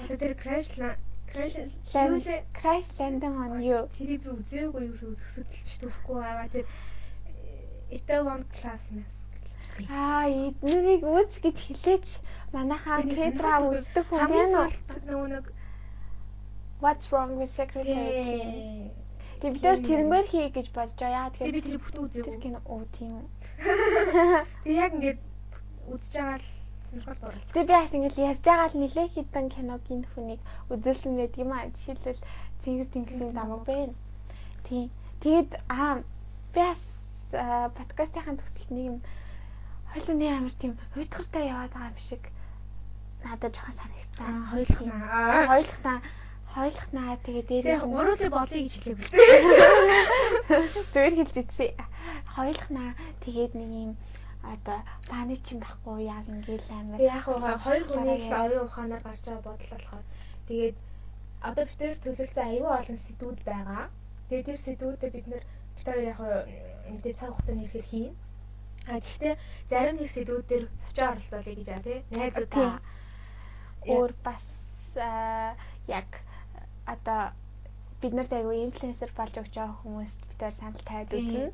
Одоо 0.05 0.17
тэр 0.21 0.37
crash 0.37 0.69
crash? 1.33 1.57
Crash 2.53 2.89
Landing 3.01 3.37
on 3.41 3.61
You. 3.65 3.89
Тэрийг 3.97 4.29
би 4.29 4.31
үзээгүй 4.37 4.85
юу 4.93 5.17
үзэсгэлж 5.17 5.81
төрөхгүй 5.81 6.21
аваа 6.21 6.49
тэр 6.53 6.69
Itaewon 7.89 8.45
Class 8.53 8.93
Mask. 8.93 9.33
Аа, 9.89 10.29
эднэрийг 10.29 11.05
үз 11.05 11.41
гэж 11.41 11.57
хэлээч. 11.57 12.07
Манайхаа 12.53 13.01
сонирхолтой 13.01 13.81
үздэг 13.81 14.05
хүн 14.09 14.19
Хамгийн 14.21 14.49
байна 14.53 14.61
уу? 14.65 14.73
сүүлд 14.73 15.05
нөгөө 15.09 15.29
нэг 15.37 15.47
What's 16.81 17.13
wrong 17.13 17.39
with 17.41 17.51
secretary? 17.51 18.93
Тэг 19.41 19.53
бид 19.53 19.63
нар 19.65 19.81
тэрнгээр 19.85 20.27
хий 20.33 20.49
гэж 20.49 20.67
бодож 20.73 20.97
байгаа. 20.97 21.29
Яа 21.29 21.33
Тэгээ 21.37 21.57
би 21.57 21.61
тэр 21.61 21.79
бүтэн 21.81 21.97
тэр 21.97 22.05
үзээгүй. 22.05 22.37
кино 22.41 22.59
оо 22.65 22.85
тийм. 22.97 23.29
Тэгээ 24.65 24.81
яг 24.85 24.93
ингээд 24.97 25.21
үзэж 25.93 26.13
байгаа 26.17 26.39
л 26.41 26.49
сонирхол 26.89 27.21
дуурал. 27.21 27.49
Тэгээ 27.53 27.69
би 27.69 27.73
бас 27.77 27.93
ингээл 27.93 28.25
ярьж 28.33 28.43
байгаа 28.45 28.69
л 28.73 28.81
нилээ 28.81 29.09
хитэн 29.13 29.47
киног 29.53 29.85
энэ 29.93 30.09
хүнийг 30.13 30.41
үзүүлсэн 30.73 31.13
байдаг 31.21 31.41
юм 31.45 31.53
аа. 31.53 31.69
Жишээлбэл 31.69 32.23
Зингэр 32.65 32.89
тэнгисийн 32.93 33.33
дамаг 33.37 33.63
байна. 33.69 33.95
Тийм. 34.65 34.89
Тэгээд 35.21 35.51
аа 35.69 36.01
би 36.53 36.61
бас 36.65 36.81
аа, 37.37 37.69
подкастынхаа 37.77 38.41
төгсөлд 38.41 38.73
нэг 38.73 38.85
юм 38.89 38.99
нэг 39.97 40.33
амар 40.33 40.55
тийм 40.61 40.73
уйдгартай 40.97 41.49
яваад 41.53 41.73
байгаа 41.73 41.93
юм 41.93 42.01
шиг 42.01 42.23
надад 43.25 43.53
жоохон 43.53 43.77
санагцсан. 43.81 44.25
Аа 44.25 45.47
хоёулах 45.49 45.81
наа. 45.85 46.01
Хоёулахтаа 46.57 47.21
Хоёулахнаа 47.21 47.21
тэгээ 47.21 47.45
Тэгээ 47.45 47.63
дээрээс 47.69 47.85
нь 47.85 47.93
гуруулыг 47.93 48.33
болъё 48.33 48.61
гэж 48.65 48.75
хэлээгүй. 48.81 49.09
зүгээр 50.89 51.15
хэлж 51.21 51.37
идсэн. 51.37 51.73
Хоёулахнаа 52.33 52.91
тэгээд 53.21 53.53
нэг 53.61 53.71
юм 53.77 53.93
одоо 54.41 54.79
бааны 55.11 55.37
чин 55.45 55.61
байхгүй 55.61 56.09
яг 56.09 56.25
ингээл 56.33 56.69
амар. 56.73 56.99
Яг 57.05 57.29
уу 57.29 57.45
хоёр 57.61 57.85
хүний 57.85 58.19
л 58.25 58.33
оюун 58.41 58.65
ухаанаар 58.65 59.03
гарч 59.05 59.23
байгаа 59.29 59.45
бодол 59.45 59.69
болохоор 59.69 60.05
тэгээд 60.49 60.77
одоо 61.45 61.65
бид 61.69 61.81
нэр 61.81 61.99
төлөвлөсөн 62.01 62.47
аюу 62.49 62.71
олон 62.73 62.99
сэдвүүд 63.05 63.41
байгаа. 63.45 63.85
Тэгээд 64.33 64.49
тэр 64.49 64.59
сэдвүүдэд 64.65 65.13
бид 65.13 65.27
нэр 65.29 65.45
бид 65.77 65.87
хоёр 65.87 66.05
яг 66.09 66.21
мэдээ 66.89 67.15
цаг 67.21 67.31
хугацааны 67.37 67.69
ихээр 67.69 67.87
хийн. 67.93 68.15
А 68.89 68.97
гэхдээ 68.97 69.35
зарим 69.69 69.97
нэг 70.01 70.09
сэдвүүдээр 70.09 70.65
зочион 70.89 71.11
оролцоолъё 71.13 71.55
гэж 71.61 71.69
аа 71.69 71.85
тий. 71.85 71.99
Найзуудаа 72.17 72.81
өөр 73.85 74.13
бас 74.25 74.47
яг 75.85 76.09
одоо 76.87 77.21
бид 78.01 78.13
нарт 78.15 78.33
айгүй 78.33 78.65
инфлюенсер 78.67 79.11
болж 79.17 79.35
өгч 79.41 79.55
байгаа 79.57 79.79
хүмүүст 79.83 80.21
бид 80.29 80.41
нар 80.41 80.55
санал 80.55 80.83
Тийм. 81.11 81.27
үзнэ. 81.27 81.53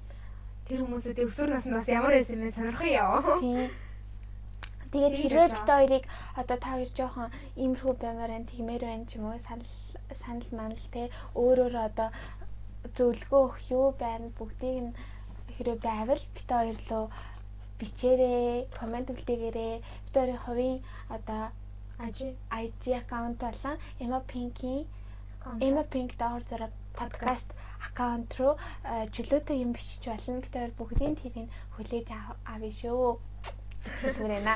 тэр 0.69 0.79
хүмүүсүүд 0.83 1.19
өсвөр 1.27 1.51
наснд 1.53 1.75
бас 1.77 1.89
ямар 1.89 2.15
байсан 2.17 2.39
бэ 2.45 2.51
ёо. 3.05 3.19
Тийм. 3.41 3.71
Тэгээд 4.93 5.15
хэрвээ 5.21 5.49
бид 5.57 5.69
хоёрыг 5.71 6.05
одоо 6.41 6.57
та 6.61 6.69
хоёр 6.77 6.91
жоохон 6.99 7.29
иймэрхүү 7.57 7.93
баймаар 7.97 8.31
байна, 8.33 8.51
тэгмээр 8.51 8.83
байна 8.85 9.07
ч 9.09 9.17
юм 9.17 9.25
уу 9.33 9.39
санал 9.41 9.71
санал 10.23 10.51
манал 10.53 10.85
те 10.93 11.09
өөрөөр 11.33 11.75
одоо 11.89 12.09
зөвлөгөө 12.97 13.41
өгөх 13.47 13.61
юу 13.73 13.87
байна 13.97 14.29
бүгдийг 14.37 14.79
нь 14.85 14.97
хэрвээ 15.57 15.79
байвал 15.89 16.23
бид 16.37 16.49
хоёр 16.53 16.79
руу 16.91 17.07
бичээрэй, 17.81 18.69
комент 18.79 19.09
үлдээгээрэй. 19.11 19.75
Бид 20.05 20.15
хоёрын 20.15 20.45
хувийн 20.45 20.79
одоо. 21.09 21.43
IG 22.03 22.83
аккаунт 22.99 23.39
болон 23.39 23.77
Emma 24.03 24.21
Pink-ийн 24.27 24.87
Emma 25.61 25.83
Pink 25.85 26.17
доор 26.19 26.43
зэрэг 26.47 26.71
подкаст 26.95 27.51
аккаунт 27.83 28.31
руу 28.39 28.55
э, 28.85 29.07
чөлөөтэй 29.11 29.59
юм 29.63 29.73
бичиж 29.75 30.07
болно. 30.07 30.41
Бид 30.41 30.55
хоёр 30.55 30.73
бүгдийн 30.79 31.15
тэрийг 31.19 31.51
хүлээж 31.77 32.09
ав- 32.15 32.39
авъя 32.47 32.71
шүү. 32.71 33.19
Хэлмээрэнэ. 34.03 34.55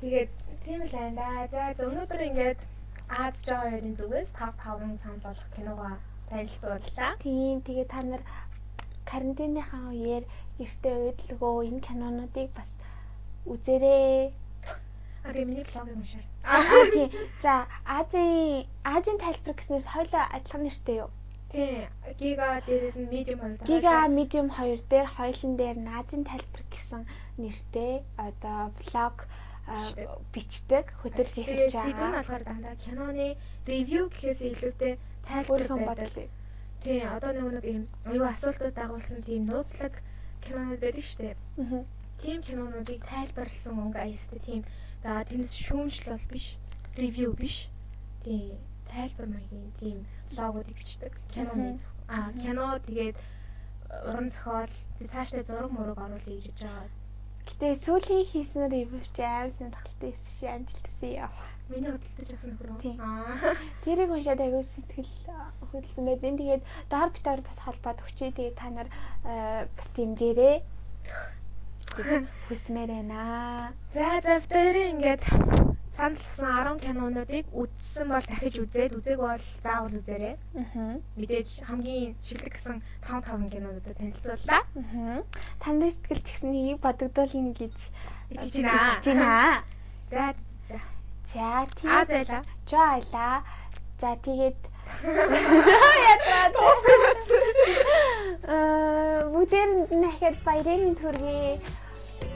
Тэгээд 0.00 0.30
тийм 0.64 0.80
л 0.86 0.92
байна 0.94 1.48
да. 1.50 1.74
За 1.74 1.84
өнөөдөр 1.86 2.22
ингээд 2.30 2.60
Аз 3.10 3.42
Жоо 3.44 3.58
хоёрын 3.66 3.96
зүгээс 3.98 4.30
5 4.38 4.54
5 4.56 5.02
санал 5.02 5.20
болгох 5.26 5.50
киногоо 5.54 5.92
танилцууллаа. 6.30 7.12
Тийм 7.18 7.60
тэгээ 7.66 7.86
та 7.90 8.00
нар 8.06 8.22
карантиныхаа 9.04 9.90
үеэр 9.92 10.24
гэртээ 10.58 10.96
уйдлгөө 11.10 11.66
энэ 11.68 11.80
кинонуудыг 11.86 12.48
бас 12.54 12.70
үзээрэй. 13.44 14.32
А 15.24 15.30
тэгээ 15.32 15.46
миний 15.46 15.66
блогийг 15.66 15.96
уншаар. 15.96 16.26
Аа 16.42 16.84
тийм. 16.90 17.08
За 17.42 17.66
Азийн 17.86 18.66
Азийн 18.82 19.18
тайлбар 19.22 19.54
гэснээр 19.54 19.86
хоёлоо 19.86 20.24
адилхан 20.34 20.62
нэртэй 20.66 20.96
юу? 21.06 21.10
Тий. 21.52 21.86
Гига 22.18 22.58
дээрээс 22.66 22.98
нь 22.98 23.08
medium 23.12 23.38
хоёр 23.38 23.56
даа. 23.60 23.68
Giga 23.68 23.94
Medium 24.08 24.48
2 24.50 24.88
дээр 24.90 25.08
хоёлын 25.16 25.54
дээр 25.60 25.78
Назийн 25.78 26.24
тайлбар 26.24 26.62
гэсэн 26.72 27.02
нэртэй 27.38 28.02
одоо 28.16 28.72
блог 28.80 29.16
бичдэг 30.34 30.90
хөдөлж 31.00 31.34
эхэлж 31.38 31.74
байгаа. 31.76 32.10
болохоор 32.18 32.42
дандаа 32.44 32.74
киноны 32.82 33.36
ревю 33.68 34.10
гэхээс 34.10 34.40
илүүтэй 34.42 34.98
тайлбар 35.28 35.62
байдаг. 35.68 35.86
бодлыг. 35.86 36.30
Тий. 36.82 37.00
Одоо 37.06 37.30
нөгөө 37.30 37.52
нэг 37.62 37.66
юм 37.70 37.84
аюу 38.10 38.26
асуултууд 38.26 38.74
дагуулсан 38.74 39.22
тийм 39.22 39.46
нууцлаг 39.46 40.02
кинонууд 40.42 40.80
байдаг 40.82 41.04
штеп. 41.06 41.38
Мгм. 41.56 41.86
тийм 42.22 42.38
кинонуудыг 42.42 43.02
тайлбарлсан 43.06 43.74
өнгө 43.82 43.98
аястай 43.98 44.38
тийм 44.38 44.62
байгаа. 45.04 45.28
Тэрнээс 45.28 45.54
шүүмжил 45.58 46.14
бол 46.14 46.26
биш, 46.32 46.46
ревю 46.96 47.32
биш. 47.36 47.68
Тийм 48.24 48.58
тайлбар 48.92 49.26
маягийн 49.26 49.72
тийм 49.80 49.98
блогуудыг 50.30 50.76
бичдэг. 50.76 51.12
Киноны. 51.32 51.78
Аа 52.08 52.32
кино 52.42 52.78
тэгээд 52.86 53.16
уран 54.08 54.28
зохиол 54.30 54.72
цаашдаа 55.12 55.44
зураг 55.44 55.72
мураг 55.72 55.98
оруулъя 55.98 56.40
гэж 56.40 56.56
байгаа. 56.60 56.88
Гэтэ 57.48 57.68
сүүлийн 57.84 58.26
хийсэн 58.30 58.70
ревю 58.70 59.00
чи 59.16 59.22
аим 59.22 59.50
сонирхолтой 59.56 60.12
байсан 60.12 60.32
ши 60.36 60.46
амжилтсан 60.46 61.10
яа. 61.10 61.30
Миний 61.68 61.90
хөдөлтөж 61.90 62.30
авсан 62.32 62.54
хөрөө. 62.58 62.94
Аа. 63.00 63.56
Тэрийг 63.84 64.10
уншаад 64.14 64.40
аягүй 64.44 64.62
сэтгэл 64.62 65.12
а, 65.32 65.50
хөдлсөн 65.72 66.04
байдیں۔ 66.06 66.38
Тэгээд 66.38 66.62
доор 66.92 67.10
битээр 67.10 67.40
бас 67.42 67.58
холбоод 67.64 67.98
өчөө 68.06 68.30
тэгээд 68.36 68.56
та 68.60 68.68
нар 68.70 68.88
бас 69.76 69.88
дэмжээрэй. 69.96 70.56
Хүсмээр 72.48 72.88
байна. 72.88 73.72
За 73.92 74.20
за 74.24 74.40
втэрийн 74.40 74.96
ингээд 74.96 75.22
саналсан 75.92 76.80
10 76.80 76.80
кинонуудыг 76.80 77.44
үзсэн 77.52 78.08
бол 78.08 78.24
дахиж 78.24 78.56
үзээд 78.64 78.96
үзег 78.96 79.20
бол 79.20 79.36
заавал 79.60 79.92
үзээрэй. 80.00 80.36
Аа. 80.56 80.96
Мэдээж 81.20 81.68
хамгийн 81.68 82.16
шилдэг 82.24 82.52
гэсэн 82.56 82.80
5 83.04 83.28
5 83.28 83.52
кинонуудад 83.52 83.96
танилцууллаа. 84.00 84.64
Аа. 84.72 85.20
Таны 85.60 85.92
сэтгэл 85.92 86.24
ч 86.24 86.28
гэсэн 86.32 86.48
нэг 86.48 86.80
бодогдуулна 86.80 87.52
гэж 87.52 87.76
Итгэж 88.32 88.64
байна. 89.04 89.60
За 90.08 90.32
за. 90.72 90.80
За 91.36 91.44
Аа 91.60 91.66
тийм. 91.76 91.92
зайлаа. 92.08 92.42
Жаалаа. 92.64 93.44
За 94.00 94.16
тэгээд 94.24 94.56
Аа 98.48 99.28
бүгдээр 99.32 99.70
нь 99.92 100.02
дахиад 100.02 100.36
баярын 100.44 100.96
төргий. 100.96 101.60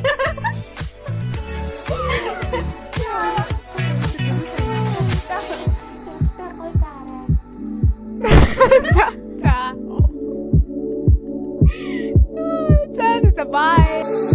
Bye. 13.53 14.32